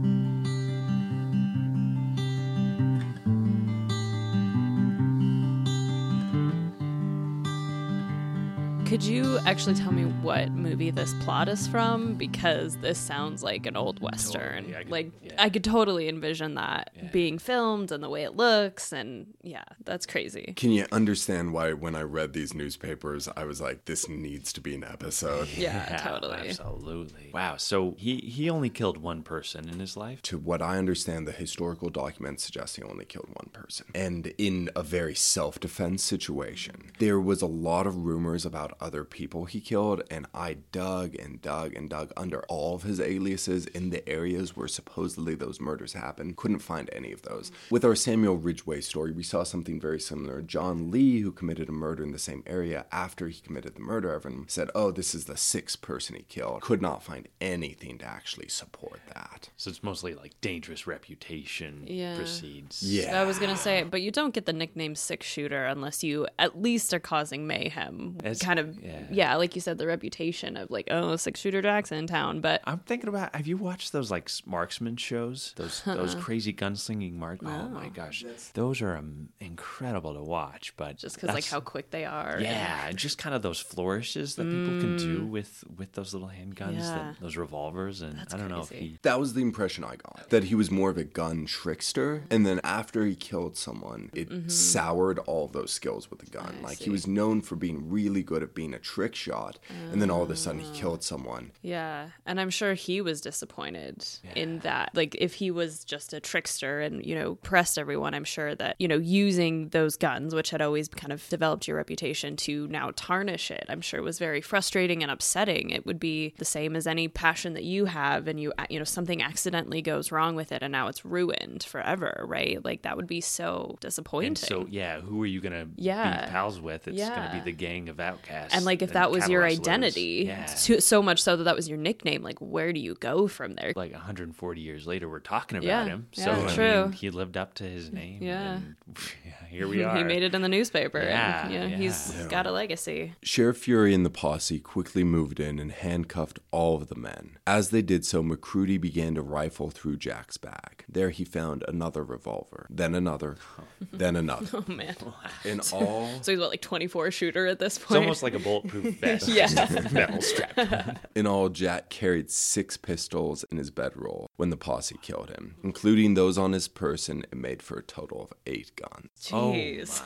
Could 8.95 9.03
you 9.03 9.39
actually 9.39 9.75
tell 9.75 9.91
me 9.91 10.05
what 10.05 10.53
movie 10.53 10.93
this 10.93 11.15
plot 11.25 11.49
is 11.49 11.67
from? 11.67 12.15
Because 12.15 12.77
this 12.77 12.97
sounds 12.97 13.43
like 13.43 13.67
an 13.67 13.77
old 13.77 14.01
western. 14.01 14.67
Totally, 14.67 14.77
I 14.77 14.83
could- 14.85 14.93
like 14.93 15.11
yeah. 15.21 15.33
I 15.37 15.49
could 15.49 15.65
totally 15.65 16.09
envision 16.09 16.55
that 16.55 17.13
being 17.13 17.41
filmed 17.41 17.91
and 17.91 18.05
the 18.05 18.09
way 18.09 18.23
it 18.23 18.37
looks, 18.37 18.93
and 18.93 19.35
yeah, 19.43 19.65
that's 19.85 20.07
crazy. 20.07 20.55
Can 20.55 20.71
you 20.71 20.87
understand 20.93 21.53
why, 21.53 21.73
when 21.73 21.97
I 21.97 22.03
read 22.03 22.35
these 22.35 22.55
newspapers, 22.55 23.29
I 23.37 23.43
was 23.43 23.61
like, 23.61 23.87
this 23.87 24.09
needs 24.09 24.53
to 24.53 24.61
be 24.61 24.77
an 24.77 24.85
episode? 24.85 25.49
Yeah, 25.57 25.97
totally. 25.97 26.51
Absolutely. 26.51 27.33
Wow. 27.35 27.57
So 27.57 27.97
he 27.99 28.19
he 28.19 28.49
only 28.49 28.71
killed 28.71 28.99
one 28.99 29.25
person 29.25 29.69
in 29.69 29.81
his 29.81 29.97
life. 29.97 30.23
To 30.23 30.39
what 30.39 30.63
I 30.63 30.79
understand, 30.79 31.27
the 31.27 31.33
historical 31.33 31.91
documents 31.91 32.45
suggest 32.45 32.77
he 32.77 32.83
only 32.85 33.07
killed 33.07 33.31
one 33.33 33.51
person. 33.53 33.87
And 33.93 34.33
in 34.39 34.71
a 34.77 34.85
very 34.85 35.17
self 35.17 35.59
defense 35.59 36.05
situation, 36.05 36.93
there 37.01 37.19
was 37.19 37.43
a 37.43 37.47
lot 37.47 37.89
of 37.89 37.97
rumors 37.97 38.47
about 38.47 38.77
other 38.85 39.03
people 39.05 39.47
he 39.47 39.61
killed, 39.61 40.03
and 40.11 40.27
I 40.35 40.59
dug 40.71 41.15
and 41.15 41.41
dug 41.41 41.75
and 41.75 41.89
dug 41.89 42.13
under 42.17 42.43
all 42.49 42.75
of 42.75 42.83
his 42.83 43.01
aliases 43.01 43.67
in 43.67 43.89
the 43.91 44.07
areas 44.07 44.55
where 44.57 44.69
supposedly 44.69 45.35
those 45.35 45.59
murders 45.61 45.95
happened. 45.95 46.37
Couldn't 46.37 46.59
find 46.59 46.91
any 46.93 47.11
of 47.13 47.23
those. 47.23 47.51
With 47.71 47.85
our 47.85 47.95
Samuel 47.97 48.37
Ridgway 48.37 48.83
story, 48.83 49.13
we 49.13 49.23
saw 49.23 49.43
something 49.43 49.81
very 49.81 49.99
similar. 50.01 50.43
John 50.43 50.91
Lee, 50.91 51.21
who 51.21 51.33
committed 51.33 51.69
a 51.71 51.73
murder 51.73 52.03
in 52.03 52.13
the 52.13 52.19
same 52.19 52.43
area 52.47 52.85
after 52.93 53.29
he 53.29 53.41
committed 53.41 53.75
the 53.75 53.81
murder, 53.81 54.13
everyone 54.13 54.49
said, 54.49 54.69
oh, 54.75 54.91
this 54.91 55.15
is 55.15 55.25
the 55.25 55.37
sixth 55.37 55.81
person 55.81 56.15
he 56.17 56.23
killed. 56.23 56.61
Could 56.61 56.83
not 56.83 57.03
find 57.03 57.27
anything 57.41 57.97
to 57.99 58.05
actually 58.05 58.49
support 58.49 59.01
that. 59.15 59.49
So 59.57 59.71
it's 59.71 59.83
mostly 59.83 60.15
like 60.15 60.39
dangerous 60.43 60.87
reputation 60.87 61.85
Yeah. 61.87 62.17
proceeds. 62.17 62.83
Yeah. 62.83 63.21
I 63.21 63.25
was 63.25 63.39
gonna 63.39 63.57
say, 63.57 63.83
but 63.85 64.03
you 64.03 64.11
don't 64.11 64.35
get 64.35 64.45
the 64.47 64.53
nickname 64.53 64.95
six 64.95 65.27
shooter 65.27 65.65
unless 65.65 66.03
you 66.05 66.27
at 66.39 66.61
least 66.61 66.93
are 66.93 67.01
causing 67.01 67.47
mayhem. 67.47 68.17
It's- 68.21 68.41
kind 68.43 68.59
of, 68.59 68.74
yeah. 68.83 69.03
yeah. 69.11 69.37
like 69.37 69.55
you 69.55 69.61
said, 69.61 69.79
the 69.79 69.87
reputation 69.87 70.57
of 70.57 70.71
like, 70.71 70.89
oh, 70.91 71.17
six 71.17 71.41
shooter 71.41 71.63
Jackson 71.63 71.99
in 71.99 72.07
town. 72.07 72.41
But 72.41 72.61
I'm 72.65 72.79
thinking 72.81 73.09
about. 73.09 73.35
Have 73.35 73.47
you 73.47 73.57
watched 73.57 73.93
those 73.93 74.11
like 74.11 74.25
s- 74.29 74.43
marksman 74.47 74.97
shows? 74.97 75.53
Those 75.57 75.83
those 75.87 76.15
crazy 76.15 76.53
gunslinging 76.53 77.15
mark. 77.15 77.41
Oh 77.45 77.69
my 77.69 77.89
gosh, 77.89 78.25
those 78.55 78.81
are 78.83 78.97
um, 78.97 79.29
incredible 79.41 80.15
to 80.15 80.23
watch. 80.23 80.75
But 80.77 80.97
just 80.97 81.17
because 81.21 81.35
like 81.35 81.47
how 81.47 81.61
quick 81.61 81.91
they 81.91 82.05
are. 82.05 82.39
Yeah, 82.41 82.89
and 82.89 82.97
just 82.99 83.19
kind 83.19 83.35
of 83.35 83.43
those 83.43 83.61
flourishes 83.61 84.37
that 84.37 84.45
people 84.45 84.81
can 84.81 84.97
do 84.97 85.27
with 85.27 85.65
with 85.77 85.93
those 85.93 86.13
little 86.15 86.29
handguns, 86.31 86.79
Yeah. 86.79 86.95
that, 86.97 87.21
those 87.21 87.37
revolvers, 87.37 88.01
and 88.03 88.19
I 88.33 88.37
don't 88.37 88.49
know 88.49 88.61
if 88.61 88.71
he. 88.71 88.99
That 89.03 89.19
was 89.21 89.35
the 89.35 89.43
impression 89.43 89.85
I 89.85 89.97
got. 89.97 90.31
That 90.31 90.45
he 90.45 90.55
was 90.55 90.71
more 90.71 90.91
of 90.91 90.99
a 90.99 91.05
gun 91.05 91.47
trickster. 91.47 92.25
And 92.31 92.45
then 92.47 92.61
after 92.65 93.05
he 93.05 93.15
killed 93.15 93.57
someone, 93.57 94.11
it 94.15 94.51
soured 94.51 95.19
all 95.21 95.49
those 95.49 95.73
skills 95.73 96.11
with 96.11 96.21
the 96.21 96.27
gun. 96.31 96.61
like 96.63 96.79
he 96.79 96.91
was 96.91 97.07
known 97.07 97.41
for 97.41 97.57
being 97.57 97.91
really 97.91 98.23
good 98.23 98.43
at 98.43 98.55
being 98.55 98.64
a 98.73 98.79
trick 98.79 99.15
shot. 99.15 99.59
And 99.93 100.01
then 100.01 100.11
all 100.11 100.23
of 100.23 100.31
a 100.31 100.37
sudden 100.37 100.61
he 100.61 100.73
killed 100.73 101.03
someone. 101.03 101.51
Yeah, 101.61 102.11
and 102.25 102.41
I'm 102.41 102.51
sure 102.51 102.75
he 102.75 103.01
was 103.01 103.21
disappointed 103.21 104.07
in 104.35 104.61
that. 104.61 104.91
Like, 104.95 105.15
if 105.19 105.35
he 105.35 105.51
was 105.51 105.85
just 105.85 106.13
a 106.15 106.21
trickster 106.21 106.81
and, 106.81 107.05
you 107.05 107.15
know, 107.15 107.35
pressed 107.37 107.79
everyone, 107.79 108.15
I'm 108.15 108.25
sure 108.25 108.55
that, 108.55 108.77
you 108.79 108.87
know, 108.89 108.97
using 108.99 109.69
those 109.71 109.97
guns, 109.97 110.35
which 110.35 110.51
had 110.51 110.63
always 110.63 110.89
kind 110.89 111.13
of 111.13 111.29
developed 111.29 111.67
your 111.67 111.77
reputation, 111.77 112.37
to 112.37 112.69
now 112.69 112.93
tarnish 112.95 113.51
it, 113.51 113.65
I'm 113.69 113.81
sure 113.81 114.01
was 114.03 114.19
very 114.19 114.41
frustrating 114.41 115.03
and 115.03 115.11
upsetting. 115.11 115.71
It 115.71 115.85
would 115.87 115.99
be 115.99 116.35
the 116.39 116.45
same 116.45 116.77
as 116.77 116.87
any 116.87 117.09
passion 117.09 117.55
that 117.55 117.65
you 117.65 117.87
have 117.87 118.29
and 118.29 118.39
you, 118.39 118.53
you 118.71 118.79
know, 118.79 118.85
something 118.85 119.21
accidentally 119.23 119.83
goes 119.83 120.13
wrong 120.13 120.37
with 120.37 120.53
it 120.53 120.63
and 120.63 120.71
now 120.71 120.87
it's 120.89 121.05
ruined 121.05 121.65
forever, 121.65 122.25
right? 122.29 122.65
Like, 122.65 122.83
that 122.83 122.97
would 122.97 123.07
be 123.07 123.21
so 123.21 123.77
disappointing. 123.81 124.29
And 124.29 124.39
so 124.39 124.67
yeah, 124.71 125.01
who 125.01 125.23
are 125.23 125.27
you 125.27 125.41
gonna 125.41 125.67
Yeah. 125.77 126.27
be 126.27 126.31
pals 126.31 126.61
with? 126.61 126.87
It's 126.87 127.09
gonna 127.09 127.31
be 127.33 127.41
the 127.41 127.57
gang 127.57 127.89
of 127.89 127.99
outcasts. 127.99 128.44
And 128.53 128.65
like 128.65 128.83
if 128.83 128.93
that 128.93 129.11
was 129.11 129.29
your 129.29 129.45
identity 129.45 130.25
yeah. 130.27 130.45
so, 130.47 130.79
so 130.79 131.03
much 131.03 131.23
so 131.23 131.37
that 131.37 131.45
that 131.45 131.57
was 131.57 131.69
your 131.69 131.79
nickname 131.79 132.23
like 132.23 132.39
where 132.41 132.73
do 132.73 132.81
you 132.81 132.95
go 132.97 133.27
from 133.29 133.55
there 133.55 133.73
like 133.77 133.93
140 133.93 134.61
years 134.61 134.87
later, 134.87 135.09
we're 135.09 135.21
talking 135.21 135.59
about 135.59 135.67
Yeah, 135.67 135.85
him. 135.85 136.07
yeah, 136.13 136.25
So 136.25 136.47
I 136.47 136.55
true. 136.55 136.83
mean, 136.85 136.93
he 136.93 137.11
lived 137.11 137.37
up 137.37 137.55
to 137.55 137.65
his 137.65 137.91
mm, 137.91 137.95
name. 137.95 138.23
Yeah. 138.23 138.55
and, 138.57 138.77
yeah, 139.25 139.33
here 139.55 139.69
we 139.69 139.83
are. 139.85 139.97
he 139.97 140.05
made 140.05 140.23
it 140.23 140.35
in 140.35 140.43
the 140.43 140.49
newspaper 140.49 140.99
Yeah, 140.99 141.45
and 141.45 141.53
yeah, 141.55 141.67
yeah. 141.67 141.77
he's 141.77 142.11
got 142.29 142.47
a 142.47 142.51
legacy 142.53 143.15
Sheriff 143.23 143.59
Fury 143.59 143.95
and 143.95 144.05
the 144.05 144.11
posse 144.11 144.59
quickly 144.61 145.05
moved 145.05 145.41
in 145.41 145.59
and 145.59 145.71
handcuffed 145.73 146.39
all 146.51 146.77
of 146.77 146.89
the 146.89 146.95
men. 146.95 147.39
As 147.47 147.71
they 147.71 147.83
did 147.83 148.05
so, 148.05 148.23
McCrudy 148.23 148.81
began 148.81 149.15
to 149.15 149.23
rifle 149.23 149.71
through 149.71 149.97
Jack's 149.97 150.37
bag. 150.37 150.85
There 150.89 151.11
he 151.11 151.25
found 151.25 151.65
another 151.69 152.03
revolver, 152.05 152.67
then 152.71 152.95
another, 152.95 153.37
then 153.93 154.17
another. 154.17 154.47
oh 154.69 154.73
man 154.73 154.97
In 155.45 155.61
all, 155.73 156.09
so 156.23 156.33
he's 156.33 156.41
what 156.41 156.51
like 156.51 156.61
24 156.63 157.11
shooter 157.11 157.47
at 157.47 157.59
this 157.59 157.79
point. 157.79 157.91
It's 157.91 157.97
almost 157.97 158.23
like 158.23 158.35
a 158.35 158.39
bulletproof 158.39 158.99
vest. 159.01 159.29
Yeah. 159.29 159.49
metal 159.93 160.21
strap. 160.21 160.99
in 161.15 161.27
all, 161.27 161.49
Jack 161.49 161.91
carried 161.91 162.31
six 162.31 162.77
pistols 162.77 163.45
in 163.51 163.59
his 163.59 163.71
bedroll 163.71 164.31
when 164.37 164.51
the 164.51 164.57
posse 164.57 164.97
killed 165.03 165.31
him, 165.31 165.57
including 165.63 166.15
those 166.15 166.39
on 166.39 166.53
his 166.53 166.69
person. 166.69 167.25
It 167.31 167.37
made 167.37 167.63
for 167.63 167.79
a 167.79 167.83
total 167.83 168.23
of 168.23 168.33
eight 168.47 168.73
guns. 168.77 169.09
jeez 169.21 169.33
Oh 169.53 169.53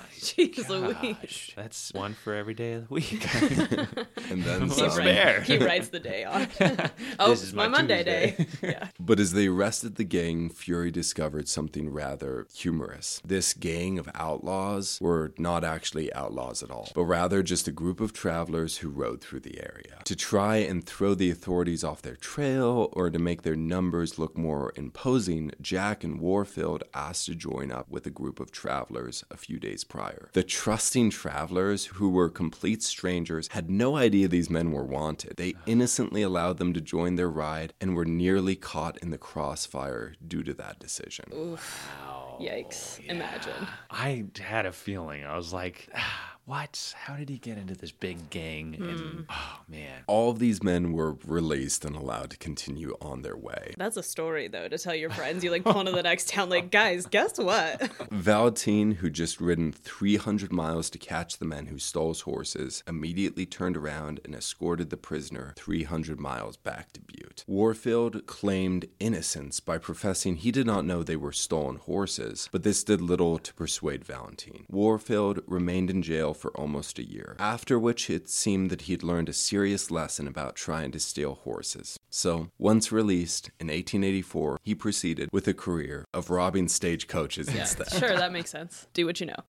jeez 0.19 0.69
louise 0.69 1.17
Gosh, 1.21 1.53
that's 1.55 1.93
one 1.93 2.15
for 2.15 2.35
every 2.35 2.55
day 2.55 2.73
of 2.73 2.89
the 2.89 2.95
week. 2.95 3.27
And 4.31 4.43
then 4.43 4.69
What's 4.69 4.77
some. 4.77 4.91
he 5.45 5.59
writes 5.59 5.89
the 5.89 6.01
day 6.01 6.25
on 6.25 6.49
oh 7.19 7.31
This 7.31 7.43
is 7.43 7.55
my, 7.55 7.69
my 7.69 7.79
monday 7.79 8.03
Tuesday. 8.05 8.47
day 8.61 8.69
yeah 8.75 8.89
But 9.01 9.21
as 9.21 9.33
they 9.33 9.47
arrested 9.47 9.95
the 9.95 10.05
gang, 10.05 10.51
Fury 10.51 10.91
discovered 10.91 11.49
something 11.49 11.89
rather 11.91 12.47
humorous. 12.55 13.23
This 13.25 13.55
gang 13.55 13.99
of 13.99 14.09
outlaws 14.15 14.99
were 15.01 15.33
not 15.39 15.65
actually 15.65 16.13
outlaws 16.13 16.63
at 16.63 16.71
all, 16.71 16.91
but 16.95 17.05
rather 17.05 17.43
just 17.43 17.69
a 17.69 17.73
group 17.73 18.01
of 18.01 18.13
travelers 18.13 18.79
who 18.79 18.89
rode 18.89 19.21
through 19.21 19.41
the 19.41 19.59
area. 19.61 20.01
To 20.05 20.17
try 20.17 20.57
and 20.57 20.85
throw 20.85 21.15
the 21.15 21.31
authorities 21.31 21.85
off 21.85 22.03
their 22.03 22.17
trail 22.17 22.91
or 22.93 23.09
to 23.11 23.19
make 23.19 23.43
their 23.43 23.57
numbers 23.57 24.19
look 24.19 24.37
more 24.37 24.73
imposing, 24.77 25.53
Jack 25.61 26.05
and 26.05 26.21
Warfield 26.21 26.83
asked 26.93 27.27
to 27.27 27.35
join 27.35 27.71
up 27.73 27.89
with 27.89 28.07
a 28.07 28.11
group 28.11 28.41
of 28.41 28.51
travelers 28.51 29.25
a 29.31 29.37
few 29.37 29.59
days 29.59 29.85
prior. 29.85 30.31
The 30.33 30.43
trusting 30.43 31.11
travelers, 31.11 31.87
who 31.87 32.11
were 32.11 32.29
complete 32.29 32.83
strangers, 32.83 33.49
had 33.49 33.71
no 33.71 33.97
idea 33.97 34.29
these 34.29 34.51
men 34.51 34.73
were 34.73 34.85
wanted. 34.85 35.37
They 35.37 35.55
innocently 35.67 36.23
allowed 36.23 36.59
them 36.59 36.73
to 36.75 36.81
join 36.81 37.17
their 37.17 37.31
ride 37.31 37.75
and 37.81 37.95
were 37.95 38.05
nearly 38.05 38.57
caught 38.57 38.99
in 38.99 39.11
the 39.11 39.19
crossfire 39.19 40.15
due 40.27 40.43
to 40.43 40.55
that 40.55 40.79
decision. 40.79 41.27
Wow! 41.33 42.29
yikes 42.41 43.05
imagine 43.07 43.67
I 43.91 44.27
had 44.39 44.67
a 44.67 44.73
feeling. 44.73 45.25
I 45.25 45.37
was 45.37 45.53
like, 45.53 45.89
ah, 45.95 46.37
what? 46.49 46.95
How 46.97 47.15
did 47.17 47.29
he 47.29 47.37
get 47.37 47.59
into 47.59 47.75
this 47.75 47.93
big 47.93 48.31
gang? 48.31 48.73
Hmm. 48.73 48.89
And 48.89 49.27
oh 49.29 49.59
man, 49.69 50.03
All 50.07 50.31
of 50.31 50.39
these 50.39 50.63
men 50.63 50.93
were 50.93 51.17
released 51.27 51.85
and 51.85 51.95
allowed 51.95 52.31
to 52.31 52.39
continue 52.39 52.97
on 53.03 53.21
their 53.21 53.37
way. 53.37 53.75
that's 53.77 53.99
a 53.99 54.03
story 54.03 54.49
though 54.49 54.67
to 54.67 54.79
tell 54.79 54.95
your 54.95 55.11
friends 55.11 55.45
you 55.45 55.51
like 55.51 55.63
pull 55.63 55.79
into 55.81 55.93
the 55.93 56.03
next 56.03 56.29
town 56.31 56.49
like 56.49 56.71
guys 56.81 57.05
guess 57.05 57.37
what 57.39 57.91
Valentine, 58.11 58.93
who 58.93 59.11
just 59.11 59.41
ridden 59.43 59.73
300 59.73 60.51
miles 60.51 60.89
to 60.91 60.99
catch 60.99 61.37
the 61.37 61.45
men 61.45 61.67
who 61.67 61.79
stole 61.79 62.09
his 62.09 62.23
horses, 62.23 62.83
immediately 62.89 63.45
turned 63.45 63.77
around 63.77 64.19
and 64.25 64.35
escorted 64.35 64.89
the 64.89 64.97
prisoner 64.97 65.53
300 65.57 66.19
miles 66.19 66.57
back 66.57 66.93
to 66.95 67.01
Butte. 67.01 67.45
Warfield 67.47 68.27
claimed 68.27 68.87
innocence 68.99 69.61
by 69.61 69.77
professing 69.77 70.37
he 70.37 70.51
did 70.51 70.67
not 70.67 70.87
know 70.87 71.03
they 71.03 71.15
were 71.17 71.33
stolen 71.33 71.77
horses, 71.77 72.49
but 72.51 72.63
this 72.63 72.83
did 72.83 73.03
little 73.03 73.39
to 73.39 73.53
persuade 73.53 74.05
Valentine. 74.05 74.65
Warfield 74.71 75.41
remained 75.47 75.91
in 75.91 76.01
jail 76.03 76.33
for 76.39 76.51
almost 76.57 76.99
a 76.99 77.09
year, 77.09 77.37
after 77.39 77.79
which 77.79 78.09
it 78.09 78.29
seemed 78.29 78.71
that 78.71 78.83
he 78.83 78.93
had 78.93 79.03
learned 79.03 79.29
a 79.29 79.33
serious 79.33 79.91
lesson 79.91 80.27
about 80.27 80.57
trying 80.57 80.91
to 80.93 81.01
steal 81.01 81.35
horses. 81.35 81.99
So, 82.11 82.49
once 82.59 82.93
released 82.93 83.49
in 83.61 83.67
1884, 83.67 84.59
he 84.63 84.75
proceeded 84.75 85.29
with 85.33 85.49
a 85.49 85.55
career 85.55 86.05
of 86.15 86.31
robbing 86.31 86.69
stagecoaches 86.69 87.49
instead. 87.49 87.91
sure 87.93 88.17
that 88.17 88.33
makes 88.39 88.51
sense 88.51 88.87
do 88.95 89.07
what 89.07 89.21
you 89.21 89.27
know 89.27 89.43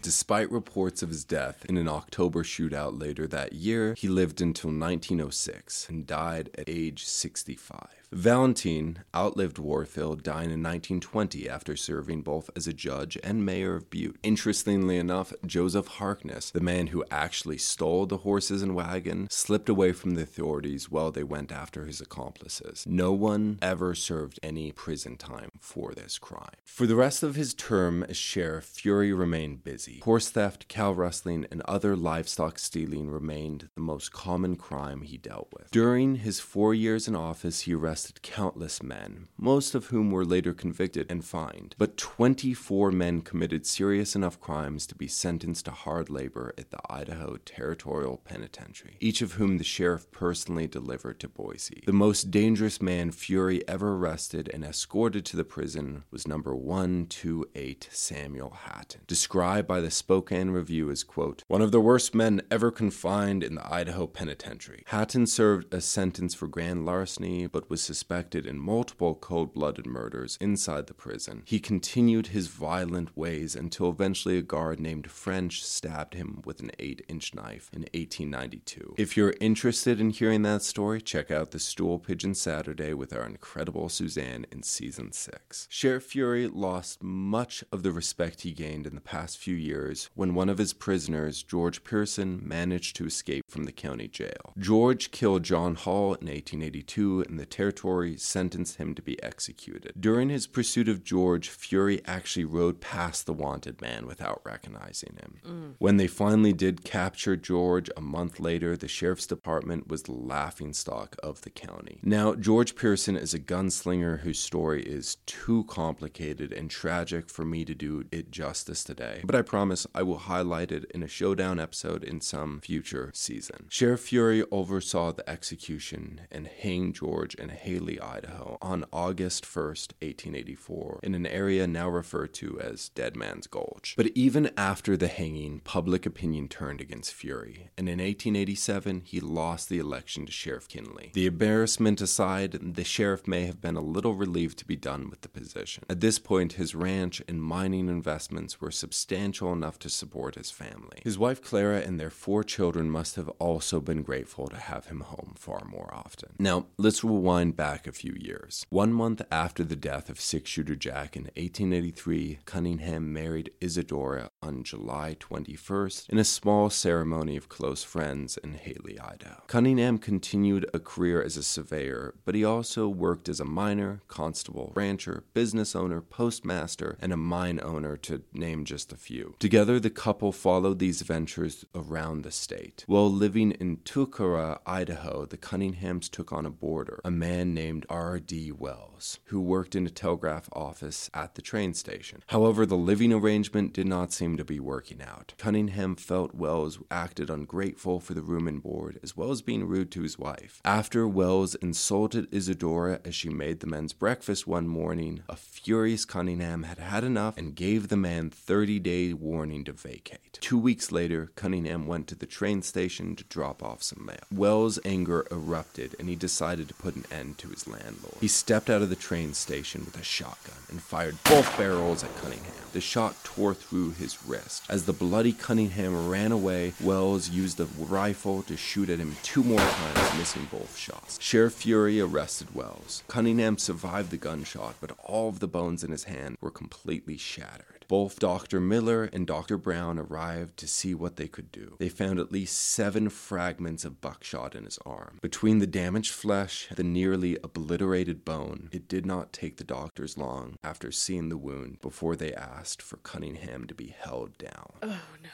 Despite 0.00 0.50
reports 0.50 1.02
of 1.02 1.08
his 1.08 1.24
death 1.24 1.66
in 1.68 1.76
an 1.76 1.88
October 1.88 2.44
shootout 2.44 3.00
later 3.00 3.26
that 3.26 3.52
year, 3.52 3.94
he 3.98 4.08
lived 4.08 4.40
until 4.40 4.70
1906 4.70 5.88
and 5.88 6.06
died 6.06 6.50
at 6.56 6.68
age 6.68 7.04
65. 7.04 7.97
Valentine 8.10 9.04
outlived 9.14 9.58
Warfield, 9.58 10.22
dying 10.22 10.50
in 10.50 10.62
1920 10.62 11.46
after 11.46 11.76
serving 11.76 12.22
both 12.22 12.48
as 12.56 12.66
a 12.66 12.72
judge 12.72 13.18
and 13.22 13.44
mayor 13.44 13.74
of 13.74 13.90
Butte. 13.90 14.16
Interestingly 14.22 14.96
enough, 14.96 15.32
Joseph 15.44 15.86
Harkness, 15.86 16.50
the 16.50 16.60
man 16.60 16.86
who 16.86 17.04
actually 17.10 17.58
stole 17.58 18.06
the 18.06 18.18
horses 18.18 18.62
and 18.62 18.74
wagon, 18.74 19.28
slipped 19.30 19.68
away 19.68 19.92
from 19.92 20.14
the 20.14 20.22
authorities 20.22 20.90
while 20.90 21.10
they 21.10 21.22
went 21.22 21.52
after 21.52 21.84
his 21.84 22.00
accomplices. 22.00 22.84
No 22.88 23.12
one 23.12 23.58
ever 23.60 23.94
served 23.94 24.40
any 24.42 24.72
prison 24.72 25.18
time 25.18 25.50
for 25.60 25.92
this 25.92 26.18
crime. 26.18 26.56
For 26.64 26.86
the 26.86 26.96
rest 26.96 27.22
of 27.22 27.34
his 27.34 27.52
term 27.52 28.04
as 28.04 28.16
sheriff, 28.16 28.64
Fury 28.64 29.12
remained 29.12 29.64
busy. 29.64 30.00
Horse 30.02 30.30
theft, 30.30 30.66
cow 30.68 30.92
rustling, 30.92 31.46
and 31.50 31.60
other 31.62 31.94
livestock 31.94 32.58
stealing 32.58 33.10
remained 33.10 33.68
the 33.74 33.82
most 33.82 34.12
common 34.12 34.56
crime 34.56 35.02
he 35.02 35.18
dealt 35.18 35.48
with. 35.52 35.70
During 35.70 36.16
his 36.16 36.40
four 36.40 36.72
years 36.72 37.06
in 37.06 37.14
office, 37.14 37.60
he 37.60 37.74
arrested 37.74 37.97
countless 38.22 38.82
men, 38.82 39.28
most 39.38 39.74
of 39.74 39.86
whom 39.86 40.10
were 40.10 40.24
later 40.24 40.52
convicted 40.52 41.06
and 41.10 41.24
fined. 41.24 41.74
But 41.78 41.96
24 41.96 42.92
men 42.92 43.22
committed 43.22 43.64
serious 43.66 44.14
enough 44.14 44.38
crimes 44.38 44.86
to 44.88 44.94
be 44.94 45.08
sentenced 45.08 45.64
to 45.64 45.70
hard 45.70 46.10
labor 46.10 46.52
at 46.58 46.70
the 46.70 46.80
Idaho 46.90 47.38
Territorial 47.38 48.18
Penitentiary, 48.18 48.98
each 49.00 49.22
of 49.22 49.32
whom 49.32 49.56
the 49.56 49.64
sheriff 49.64 50.10
personally 50.10 50.66
delivered 50.66 51.18
to 51.20 51.28
Boise. 51.28 51.82
The 51.86 51.92
most 51.92 52.30
dangerous 52.30 52.82
man 52.82 53.10
Fury 53.10 53.66
ever 53.66 53.94
arrested 53.94 54.50
and 54.52 54.64
escorted 54.64 55.24
to 55.26 55.36
the 55.36 55.44
prison 55.44 56.04
was 56.10 56.28
number 56.28 56.54
128 56.54 57.88
Samuel 57.90 58.50
Hatton, 58.50 59.00
described 59.06 59.66
by 59.66 59.78
by 59.78 59.82
the 59.82 59.90
Spokane 59.92 60.50
Review 60.50 60.90
as, 60.90 61.04
quote, 61.04 61.44
one 61.46 61.62
of 61.62 61.70
the 61.70 61.80
worst 61.80 62.12
men 62.12 62.42
ever 62.50 62.72
confined 62.72 63.44
in 63.44 63.54
the 63.54 63.72
Idaho 63.72 64.08
penitentiary. 64.08 64.82
Hatton 64.86 65.24
served 65.28 65.72
a 65.72 65.80
sentence 65.80 66.34
for 66.34 66.48
grand 66.48 66.84
larceny, 66.84 67.46
but 67.46 67.70
was 67.70 67.80
suspected 67.88 68.44
in 68.44 68.58
multiple 68.58 69.14
cold 69.14 69.54
blooded 69.54 69.86
murders 69.86 70.36
inside 70.42 70.86
the 70.86 70.92
prison. 70.92 71.42
He 71.46 71.58
continued 71.58 72.28
his 72.28 72.48
violent 72.48 73.16
ways 73.16 73.56
until 73.56 73.88
eventually 73.88 74.36
a 74.36 74.42
guard 74.42 74.78
named 74.78 75.10
French 75.10 75.64
stabbed 75.64 76.12
him 76.12 76.42
with 76.44 76.60
an 76.60 76.70
8 76.78 77.06
inch 77.08 77.34
knife 77.34 77.70
in 77.72 77.80
1892. 77.94 78.96
If 78.98 79.16
you're 79.16 79.34
interested 79.40 80.00
in 80.02 80.10
hearing 80.10 80.42
that 80.42 80.62
story, 80.62 81.00
check 81.00 81.30
out 81.30 81.50
the 81.50 81.58
Stool 81.58 81.98
Pigeon 81.98 82.34
Saturday 82.34 82.92
with 82.92 83.14
our 83.14 83.24
incredible 83.24 83.88
Suzanne 83.88 84.44
in 84.52 84.62
season 84.62 85.12
6. 85.12 85.66
Sheriff 85.70 86.04
Fury 86.04 86.46
lost 86.46 87.02
much 87.02 87.64
of 87.72 87.82
the 87.82 87.92
respect 87.92 88.42
he 88.42 88.52
gained 88.52 88.86
in 88.86 88.96
the 88.96 89.00
past 89.00 89.38
few 89.38 89.54
years 89.54 90.10
when 90.14 90.34
one 90.34 90.50
of 90.50 90.58
his 90.58 90.74
prisoners, 90.74 91.42
George 91.42 91.84
Pearson, 91.84 92.46
managed 92.46 92.96
to 92.96 93.06
escape 93.06 93.44
from 93.48 93.64
the 93.64 93.72
county 93.72 94.08
jail. 94.08 94.52
George 94.58 95.10
killed 95.10 95.42
John 95.42 95.74
Hall 95.74 96.08
in 96.20 96.26
1882, 96.26 97.22
in 97.22 97.36
the 97.38 97.46
territory 97.46 97.77
sentenced 98.16 98.76
him 98.76 98.94
to 98.94 99.02
be 99.02 99.22
executed. 99.22 99.92
During 99.98 100.28
his 100.28 100.46
pursuit 100.46 100.88
of 100.88 101.04
George, 101.04 101.48
Fury 101.48 102.00
actually 102.04 102.44
rode 102.44 102.80
past 102.80 103.26
the 103.26 103.32
wanted 103.32 103.80
man 103.80 104.06
without 104.06 104.40
recognizing 104.44 105.16
him. 105.20 105.40
Mm. 105.46 105.74
When 105.78 105.96
they 105.96 106.06
finally 106.06 106.52
did 106.52 106.84
capture 106.84 107.36
George 107.36 107.90
a 107.96 108.00
month 108.00 108.40
later, 108.40 108.76
the 108.76 108.88
sheriff's 108.88 109.26
department 109.26 109.88
was 109.88 110.02
the 110.02 110.12
laughing 110.12 110.72
stock 110.72 111.16
of 111.22 111.42
the 111.42 111.50
county. 111.50 112.00
Now, 112.02 112.34
George 112.34 112.74
Pearson 112.74 113.16
is 113.16 113.34
a 113.34 113.38
gunslinger 113.38 114.20
whose 114.20 114.38
story 114.38 114.82
is 114.82 115.16
too 115.26 115.64
complicated 115.64 116.52
and 116.52 116.70
tragic 116.70 117.28
for 117.30 117.44
me 117.44 117.64
to 117.64 117.74
do 117.74 118.04
it 118.10 118.30
justice 118.30 118.84
today, 118.84 119.20
but 119.24 119.36
I 119.36 119.42
promise 119.42 119.86
I 119.94 120.02
will 120.02 120.18
highlight 120.18 120.72
it 120.72 120.84
in 120.94 121.02
a 121.02 121.08
showdown 121.08 121.60
episode 121.60 122.04
in 122.04 122.20
some 122.20 122.60
future 122.60 123.10
season. 123.14 123.66
Sheriff 123.68 124.00
Fury 124.00 124.44
oversaw 124.50 125.12
the 125.12 125.28
execution 125.28 126.22
and 126.30 126.46
hanged 126.46 126.96
George 126.96 127.34
in 127.34 127.50
Hailey, 127.68 128.00
Idaho 128.00 128.56
on 128.62 128.86
August 128.94 129.44
1st, 129.44 129.92
1884, 130.00 131.00
in 131.02 131.14
an 131.14 131.26
area 131.26 131.66
now 131.66 131.86
referred 131.86 132.32
to 132.32 132.58
as 132.58 132.88
Dead 132.88 133.14
Man's 133.14 133.46
Gulch. 133.46 133.92
But 133.94 134.10
even 134.14 134.50
after 134.56 134.96
the 134.96 135.08
hanging, 135.08 135.60
public 135.60 136.06
opinion 136.06 136.48
turned 136.48 136.80
against 136.80 137.12
Fury, 137.12 137.68
and 137.76 137.86
in 137.86 137.98
1887 137.98 139.02
he 139.04 139.20
lost 139.20 139.68
the 139.68 139.78
election 139.78 140.24
to 140.24 140.32
Sheriff 140.32 140.66
Kinley. 140.66 141.10
The 141.12 141.26
embarrassment 141.26 142.00
aside, 142.00 142.52
the 142.52 142.84
sheriff 142.84 143.28
may 143.28 143.44
have 143.44 143.60
been 143.60 143.76
a 143.76 143.82
little 143.82 144.14
relieved 144.14 144.58
to 144.60 144.64
be 144.64 144.76
done 144.76 145.10
with 145.10 145.20
the 145.20 145.28
position. 145.28 145.84
At 145.90 146.00
this 146.00 146.18
point, 146.18 146.54
his 146.54 146.74
ranch 146.74 147.20
and 147.28 147.42
mining 147.42 147.90
investments 147.90 148.62
were 148.62 148.70
substantial 148.70 149.52
enough 149.52 149.78
to 149.80 149.90
support 149.90 150.36
his 150.36 150.50
family. 150.50 151.00
His 151.04 151.18
wife 151.18 151.42
Clara 151.42 151.80
and 151.80 152.00
their 152.00 152.08
four 152.08 152.42
children 152.44 152.90
must 152.90 153.16
have 153.16 153.28
also 153.38 153.78
been 153.78 154.02
grateful 154.02 154.48
to 154.48 154.56
have 154.56 154.86
him 154.86 155.00
home 155.00 155.34
far 155.36 155.66
more 155.66 155.92
often. 155.92 156.30
Now, 156.38 156.64
let's 156.78 157.04
rewind 157.04 157.57
back 157.58 157.88
a 157.88 157.92
few 157.92 158.14
years. 158.16 158.64
One 158.70 158.92
month 158.92 159.20
after 159.32 159.64
the 159.64 159.74
death 159.74 160.08
of 160.08 160.20
Six 160.20 160.48
Shooter 160.48 160.76
Jack 160.76 161.16
in 161.16 161.24
1883, 161.24 162.38
Cunningham 162.44 163.12
married 163.12 163.50
Isadora 163.60 164.30
on 164.40 164.62
July 164.62 165.16
21st 165.18 166.08
in 166.08 166.18
a 166.18 166.24
small 166.24 166.70
ceremony 166.70 167.36
of 167.36 167.48
close 167.48 167.82
friends 167.82 168.36
in 168.36 168.54
Hailey, 168.54 169.00
Idaho. 169.00 169.42
Cunningham 169.48 169.98
continued 169.98 170.70
a 170.72 170.78
career 170.78 171.20
as 171.20 171.36
a 171.36 171.42
surveyor, 171.42 172.14
but 172.24 172.36
he 172.36 172.44
also 172.44 172.88
worked 172.88 173.28
as 173.28 173.40
a 173.40 173.44
miner, 173.44 174.02
constable, 174.06 174.72
rancher, 174.76 175.24
business 175.34 175.74
owner, 175.74 176.00
postmaster, 176.00 176.96
and 177.00 177.12
a 177.12 177.16
mine 177.16 177.58
owner, 177.60 177.96
to 177.96 178.22
name 178.32 178.64
just 178.64 178.92
a 178.92 178.96
few. 178.96 179.34
Together, 179.40 179.80
the 179.80 179.90
couple 179.90 180.30
followed 180.30 180.78
these 180.78 181.02
ventures 181.02 181.64
around 181.74 182.22
the 182.22 182.30
state. 182.30 182.84
While 182.86 183.10
living 183.10 183.50
in 183.50 183.78
Tucara, 183.78 184.60
Idaho, 184.64 185.26
the 185.26 185.36
Cunninghams 185.36 186.08
took 186.08 186.32
on 186.32 186.46
a 186.46 186.50
boarder, 186.50 187.00
a 187.04 187.10
man 187.10 187.47
named 187.54 187.86
R.D. 187.88 188.52
Wells, 188.52 189.18
who 189.26 189.40
worked 189.40 189.74
in 189.74 189.86
a 189.86 189.90
telegraph 189.90 190.48
office 190.52 191.10
at 191.14 191.34
the 191.34 191.42
train 191.42 191.74
station. 191.74 192.22
However, 192.28 192.66
the 192.66 192.76
living 192.76 193.12
arrangement 193.12 193.72
did 193.72 193.86
not 193.86 194.12
seem 194.12 194.36
to 194.36 194.44
be 194.44 194.60
working 194.60 195.02
out. 195.02 195.34
Cunningham 195.38 195.96
felt 195.96 196.34
Wells 196.34 196.78
acted 196.90 197.30
ungrateful 197.30 198.00
for 198.00 198.14
the 198.14 198.22
room 198.22 198.48
and 198.48 198.62
board, 198.62 198.98
as 199.02 199.16
well 199.16 199.30
as 199.30 199.42
being 199.42 199.66
rude 199.66 199.90
to 199.92 200.02
his 200.02 200.18
wife. 200.18 200.60
After 200.64 201.06
Wells 201.06 201.54
insulted 201.56 202.32
Isadora 202.32 203.00
as 203.04 203.14
she 203.14 203.28
made 203.28 203.60
the 203.60 203.66
men's 203.66 203.92
breakfast 203.92 204.46
one 204.46 204.68
morning, 204.68 205.22
a 205.28 205.36
furious 205.36 206.04
Cunningham 206.04 206.64
had 206.64 206.78
had 206.78 207.04
enough 207.04 207.36
and 207.36 207.54
gave 207.54 207.88
the 207.88 207.96
man 207.96 208.30
30 208.30 208.78
day 208.80 209.12
warning 209.12 209.64
to 209.64 209.72
vacate. 209.72 210.38
Two 210.40 210.58
weeks 210.58 210.92
later, 210.92 211.30
Cunningham 211.36 211.86
went 211.86 212.06
to 212.08 212.14
the 212.14 212.26
train 212.26 212.62
station 212.62 213.16
to 213.16 213.24
drop 213.24 213.62
off 213.62 213.82
some 213.82 214.06
mail. 214.06 214.18
Wells' 214.32 214.78
anger 214.84 215.26
erupted 215.30 215.94
and 215.98 216.08
he 216.08 216.16
decided 216.16 216.68
to 216.68 216.74
put 216.74 216.96
an 216.96 217.04
end 217.10 217.27
to 217.34 217.48
his 217.48 217.66
landlord. 217.66 218.16
He 218.20 218.28
stepped 218.28 218.70
out 218.70 218.82
of 218.82 218.90
the 218.90 218.96
train 218.96 219.34
station 219.34 219.84
with 219.84 219.98
a 219.98 220.04
shotgun 220.04 220.58
and 220.70 220.82
fired 220.82 221.16
both 221.24 221.56
barrels 221.56 222.04
at 222.04 222.16
Cunningham. 222.16 222.52
The 222.72 222.80
shot 222.80 223.16
tore 223.24 223.54
through 223.54 223.92
his 223.92 224.22
wrist. 224.26 224.64
As 224.68 224.84
the 224.84 224.92
bloody 224.92 225.32
Cunningham 225.32 226.08
ran 226.08 226.32
away, 226.32 226.74
Wells 226.80 227.30
used 227.30 227.60
a 227.60 227.64
rifle 227.78 228.42
to 228.42 228.56
shoot 228.56 228.90
at 228.90 228.98
him 228.98 229.16
two 229.22 229.42
more 229.42 229.58
times, 229.58 230.18
missing 230.18 230.48
both 230.50 230.76
shots. 230.76 231.18
Sheriff 231.20 231.54
Fury 231.54 232.00
arrested 232.00 232.54
Wells. 232.54 233.02
Cunningham 233.08 233.58
survived 233.58 234.10
the 234.10 234.16
gunshot, 234.16 234.74
but 234.80 234.92
all 235.02 235.28
of 235.28 235.40
the 235.40 235.48
bones 235.48 235.82
in 235.82 235.90
his 235.90 236.04
hand 236.04 236.36
were 236.40 236.50
completely 236.50 237.16
shattered. 237.16 237.77
Both 237.88 238.18
Dr. 238.18 238.60
Miller 238.60 239.04
and 239.04 239.26
Dr. 239.26 239.56
Brown 239.56 239.98
arrived 239.98 240.58
to 240.58 240.66
see 240.66 240.94
what 240.94 241.16
they 241.16 241.26
could 241.26 241.50
do. 241.50 241.76
They 241.78 241.88
found 241.88 242.18
at 242.18 242.30
least 242.30 242.58
seven 242.58 243.08
fragments 243.08 243.84
of 243.84 244.02
buckshot 244.02 244.54
in 244.54 244.64
his 244.64 244.78
arm. 244.84 245.18
Between 245.22 245.58
the 245.58 245.66
damaged 245.66 246.12
flesh, 246.12 246.66
and 246.68 246.76
the 246.76 246.84
nearly 246.84 247.38
obliterated 247.42 248.26
bone, 248.26 248.68
it 248.72 248.88
did 248.88 249.06
not 249.06 249.32
take 249.32 249.56
the 249.56 249.64
doctors 249.64 250.18
long 250.18 250.56
after 250.62 250.92
seeing 250.92 251.30
the 251.30 251.38
wound 251.38 251.80
before 251.80 252.14
they 252.14 252.34
asked 252.34 252.82
for 252.82 252.98
Cunningham 252.98 253.66
to 253.66 253.74
be 253.74 253.94
held 253.98 254.36
down. 254.36 254.74
Oh 254.82 255.00
no. 255.22 255.30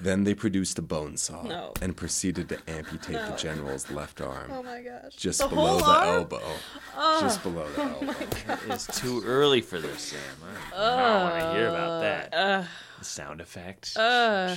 Then 0.00 0.22
they 0.24 0.34
produced 0.34 0.78
a 0.78 0.82
bone 0.82 1.16
saw 1.16 1.42
No. 1.42 1.72
and 1.82 1.96
proceeded 1.96 2.48
to 2.50 2.58
amputate 2.68 3.16
the 3.16 3.36
general's 3.36 3.90
left 3.90 4.20
arm. 4.20 4.50
Oh 4.52 4.62
my 4.62 4.80
gosh. 4.82 5.14
Just 5.16 5.40
The 5.40 5.48
below 5.48 5.78
the 5.78 5.84
arm? 5.84 6.08
elbow. 6.08 6.42
Oh. 6.96 7.20
Just 7.20 7.42
below 7.42 7.66
the 7.74 7.82
Oh 7.82 7.88
elbow. 7.88 8.06
my 8.06 8.14
God. 8.46 8.58
It's 8.68 8.86
too 9.00 9.22
early 9.24 9.60
for 9.60 9.80
this, 9.80 10.00
Sam. 10.00 10.20
I 10.72 10.78
don't 10.78 11.30
want 11.32 11.42
to 11.44 11.50
hear 11.58 11.68
about 11.68 12.00
that. 12.02 12.32
Uh, 12.34 12.64
The 13.00 13.04
sound 13.04 13.40
effects. 13.40 13.96
uh, 13.96 14.56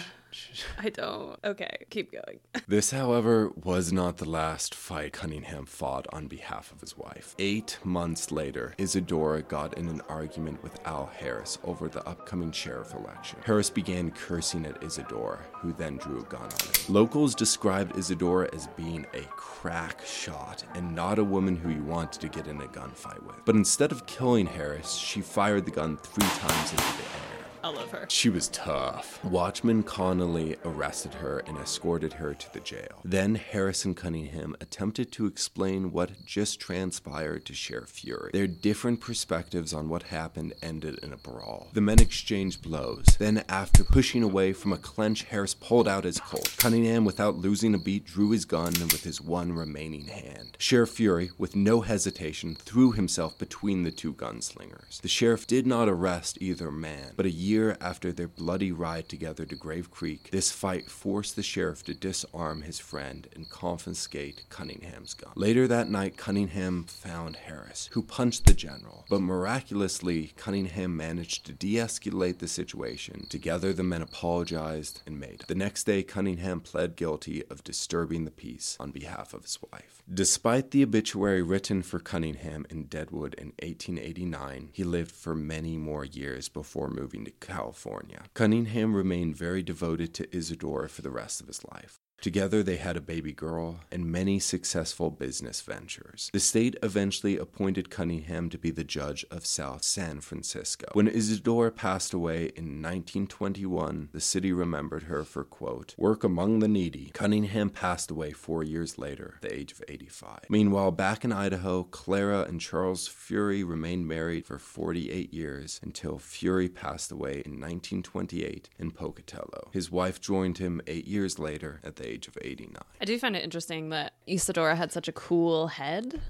I 0.77 0.89
don't. 0.89 1.37
Okay, 1.43 1.85
keep 1.89 2.11
going. 2.11 2.39
This, 2.67 2.91
however, 2.91 3.51
was 3.61 3.91
not 3.91 4.17
the 4.17 4.29
last 4.29 4.73
fight 4.73 5.11
Cunningham 5.11 5.65
fought 5.65 6.07
on 6.13 6.27
behalf 6.27 6.71
of 6.71 6.79
his 6.79 6.97
wife. 6.97 7.35
Eight 7.37 7.77
months 7.83 8.31
later, 8.31 8.73
Isadora 8.77 9.41
got 9.41 9.77
in 9.77 9.89
an 9.89 10.01
argument 10.07 10.63
with 10.63 10.79
Al 10.87 11.07
Harris 11.07 11.57
over 11.65 11.89
the 11.89 12.07
upcoming 12.07 12.53
sheriff 12.53 12.93
election. 12.93 13.39
Harris 13.43 13.69
began 13.69 14.11
cursing 14.11 14.65
at 14.65 14.81
Isadora, 14.81 15.39
who 15.53 15.73
then 15.73 15.97
drew 15.97 16.19
a 16.21 16.23
gun 16.23 16.43
on 16.43 16.49
him. 16.49 16.93
Locals 16.93 17.35
described 17.35 17.97
Isadora 17.97 18.49
as 18.53 18.67
being 18.77 19.05
a 19.13 19.23
crack 19.31 20.05
shot 20.05 20.63
and 20.73 20.95
not 20.95 21.19
a 21.19 21.23
woman 21.23 21.57
who 21.57 21.69
you 21.69 21.83
wanted 21.83 22.21
to 22.21 22.29
get 22.29 22.47
in 22.47 22.61
a 22.61 22.67
gunfight 22.67 23.21
with. 23.23 23.43
But 23.43 23.55
instead 23.55 23.91
of 23.91 24.05
killing 24.05 24.45
Harris, 24.45 24.93
she 24.93 25.19
fired 25.19 25.65
the 25.65 25.71
gun 25.71 25.97
three 25.97 26.27
times 26.27 26.71
into 26.71 26.83
the 26.83 27.03
air. 27.03 27.30
I 27.63 27.69
love 27.69 27.91
her. 27.91 28.07
She 28.09 28.29
was 28.29 28.47
tough. 28.49 29.23
Watchman 29.23 29.83
Connolly 29.83 30.57
arrested 30.65 31.13
her 31.15 31.39
and 31.45 31.57
escorted 31.57 32.13
her 32.13 32.33
to 32.33 32.53
the 32.53 32.59
jail. 32.59 33.01
Then 33.05 33.35
Harrison 33.35 33.93
Cunningham 33.93 34.55
attempted 34.59 35.11
to 35.13 35.27
explain 35.27 35.91
what 35.91 36.25
just 36.25 36.59
transpired 36.59 37.45
to 37.45 37.53
Sheriff 37.53 37.89
Fury. 37.89 38.31
Their 38.33 38.47
different 38.47 38.99
perspectives 38.99 39.73
on 39.73 39.89
what 39.89 40.03
happened 40.03 40.53
ended 40.63 40.99
in 41.03 41.13
a 41.13 41.17
brawl. 41.17 41.67
The 41.73 41.81
men 41.81 41.99
exchanged 41.99 42.63
blows. 42.63 43.05
Then, 43.19 43.43
after 43.47 43.83
pushing 43.83 44.23
away 44.23 44.53
from 44.53 44.73
a 44.73 44.77
clench, 44.77 45.23
Harris 45.25 45.53
pulled 45.53 45.87
out 45.87 46.03
his 46.03 46.19
Colt. 46.19 46.55
Cunningham, 46.57 47.05
without 47.05 47.37
losing 47.37 47.75
a 47.75 47.79
beat, 47.79 48.05
drew 48.05 48.31
his 48.31 48.45
gun 48.45 48.73
with 48.73 49.03
his 49.03 49.21
one 49.21 49.53
remaining 49.53 50.07
hand. 50.07 50.57
Sheriff 50.57 50.91
Fury, 50.91 51.29
with 51.37 51.55
no 51.55 51.81
hesitation, 51.81 52.55
threw 52.55 52.91
himself 52.91 53.37
between 53.37 53.83
the 53.83 53.91
two 53.91 54.13
gunslingers. 54.13 55.01
The 55.01 55.07
sheriff 55.07 55.45
did 55.45 55.67
not 55.67 55.89
arrest 55.89 56.37
either 56.41 56.71
man, 56.71 57.13
but 57.15 57.25
a 57.25 57.31
year 57.31 57.50
after 57.51 58.11
their 58.11 58.27
bloody 58.27 58.71
ride 58.71 59.09
together 59.09 59.45
to 59.45 59.55
Grave 59.55 59.91
Creek, 59.91 60.29
this 60.31 60.51
fight 60.51 60.89
forced 60.89 61.35
the 61.35 61.43
sheriff 61.43 61.83
to 61.83 61.93
disarm 61.93 62.61
his 62.61 62.79
friend 62.79 63.27
and 63.35 63.49
confiscate 63.49 64.43
Cunningham's 64.49 65.13
gun. 65.13 65.33
Later 65.35 65.67
that 65.67 65.89
night, 65.89 66.15
Cunningham 66.15 66.85
found 66.85 67.35
Harris, 67.35 67.89
who 67.91 68.03
punched 68.03 68.45
the 68.45 68.53
general, 68.53 69.05
but 69.09 69.19
miraculously, 69.19 70.31
Cunningham 70.37 70.95
managed 70.95 71.45
to 71.45 71.51
de 71.51 71.75
escalate 71.75 72.39
the 72.39 72.47
situation. 72.47 73.27
Together, 73.29 73.73
the 73.73 73.83
men 73.83 74.01
apologized 74.01 75.01
and 75.05 75.19
made. 75.19 75.43
The 75.47 75.55
next 75.55 75.83
day, 75.83 76.03
Cunningham 76.03 76.61
pled 76.61 76.95
guilty 76.95 77.43
of 77.49 77.63
disturbing 77.63 78.23
the 78.23 78.31
peace 78.31 78.77
on 78.79 78.91
behalf 78.91 79.33
of 79.33 79.43
his 79.43 79.59
wife. 79.71 80.01
Despite 80.11 80.71
the 80.71 80.83
obituary 80.83 81.41
written 81.41 81.81
for 81.81 81.99
Cunningham 81.99 82.65
in 82.69 82.85
Deadwood 82.85 83.33
in 83.33 83.47
1889, 83.61 84.69
he 84.71 84.83
lived 84.83 85.11
for 85.11 85.35
many 85.35 85.77
more 85.77 86.05
years 86.05 86.49
before 86.49 86.89
moving 86.89 87.25
to 87.25 87.31
California. 87.41 88.23
Cunningham 88.33 88.95
remained 88.95 89.35
very 89.35 89.61
devoted 89.61 90.13
to 90.13 90.35
Isadora 90.35 90.87
for 90.87 91.01
the 91.01 91.11
rest 91.11 91.41
of 91.41 91.47
his 91.47 91.63
life. 91.65 91.99
Together, 92.21 92.61
they 92.61 92.77
had 92.77 92.95
a 92.95 93.01
baby 93.01 93.33
girl 93.33 93.79
and 93.91 94.05
many 94.05 94.37
successful 94.37 95.09
business 95.09 95.61
ventures. 95.61 96.29
The 96.31 96.39
state 96.39 96.75
eventually 96.83 97.35
appointed 97.35 97.89
Cunningham 97.89 98.47
to 98.51 98.59
be 98.59 98.69
the 98.69 98.83
judge 98.83 99.25
of 99.31 99.43
South 99.43 99.83
San 99.83 100.21
Francisco. 100.21 100.85
When 100.93 101.07
Isadora 101.07 101.71
passed 101.71 102.13
away 102.13 102.51
in 102.55 102.79
1921, 102.79 104.09
the 104.11 104.21
city 104.21 104.53
remembered 104.53 105.03
her 105.03 105.23
for, 105.23 105.43
quote, 105.43 105.95
work 105.97 106.23
among 106.23 106.59
the 106.59 106.67
needy. 106.67 107.09
Cunningham 107.15 107.71
passed 107.71 108.11
away 108.11 108.33
four 108.33 108.63
years 108.63 108.99
later, 108.99 109.39
at 109.41 109.49
the 109.49 109.57
age 109.57 109.71
of 109.71 109.81
85. 109.87 110.41
Meanwhile, 110.47 110.91
back 110.91 111.25
in 111.25 111.31
Idaho, 111.31 111.85
Clara 111.85 112.43
and 112.43 112.61
Charles 112.61 113.07
Fury 113.07 113.63
remained 113.63 114.07
married 114.07 114.45
for 114.45 114.59
48 114.59 115.33
years 115.33 115.79
until 115.81 116.19
Fury 116.19 116.69
passed 116.69 117.11
away 117.11 117.41
in 117.45 117.59
1928 117.59 118.69
in 118.77 118.91
Pocatello. 118.91 119.69
His 119.71 119.89
wife 119.89 120.21
joined 120.21 120.59
him 120.59 120.81
eight 120.85 121.07
years 121.07 121.39
later 121.39 121.81
at 121.83 121.95
the 121.95 122.10
age 122.11 122.27
of 122.27 122.37
89. 122.41 122.75
I 122.99 123.05
do 123.05 123.17
find 123.17 123.35
it 123.35 123.43
interesting 123.43 123.89
that 123.89 124.13
Isadora 124.27 124.75
had 124.75 124.91
such 124.91 125.07
a 125.07 125.11
cool 125.11 125.67
head 125.67 126.21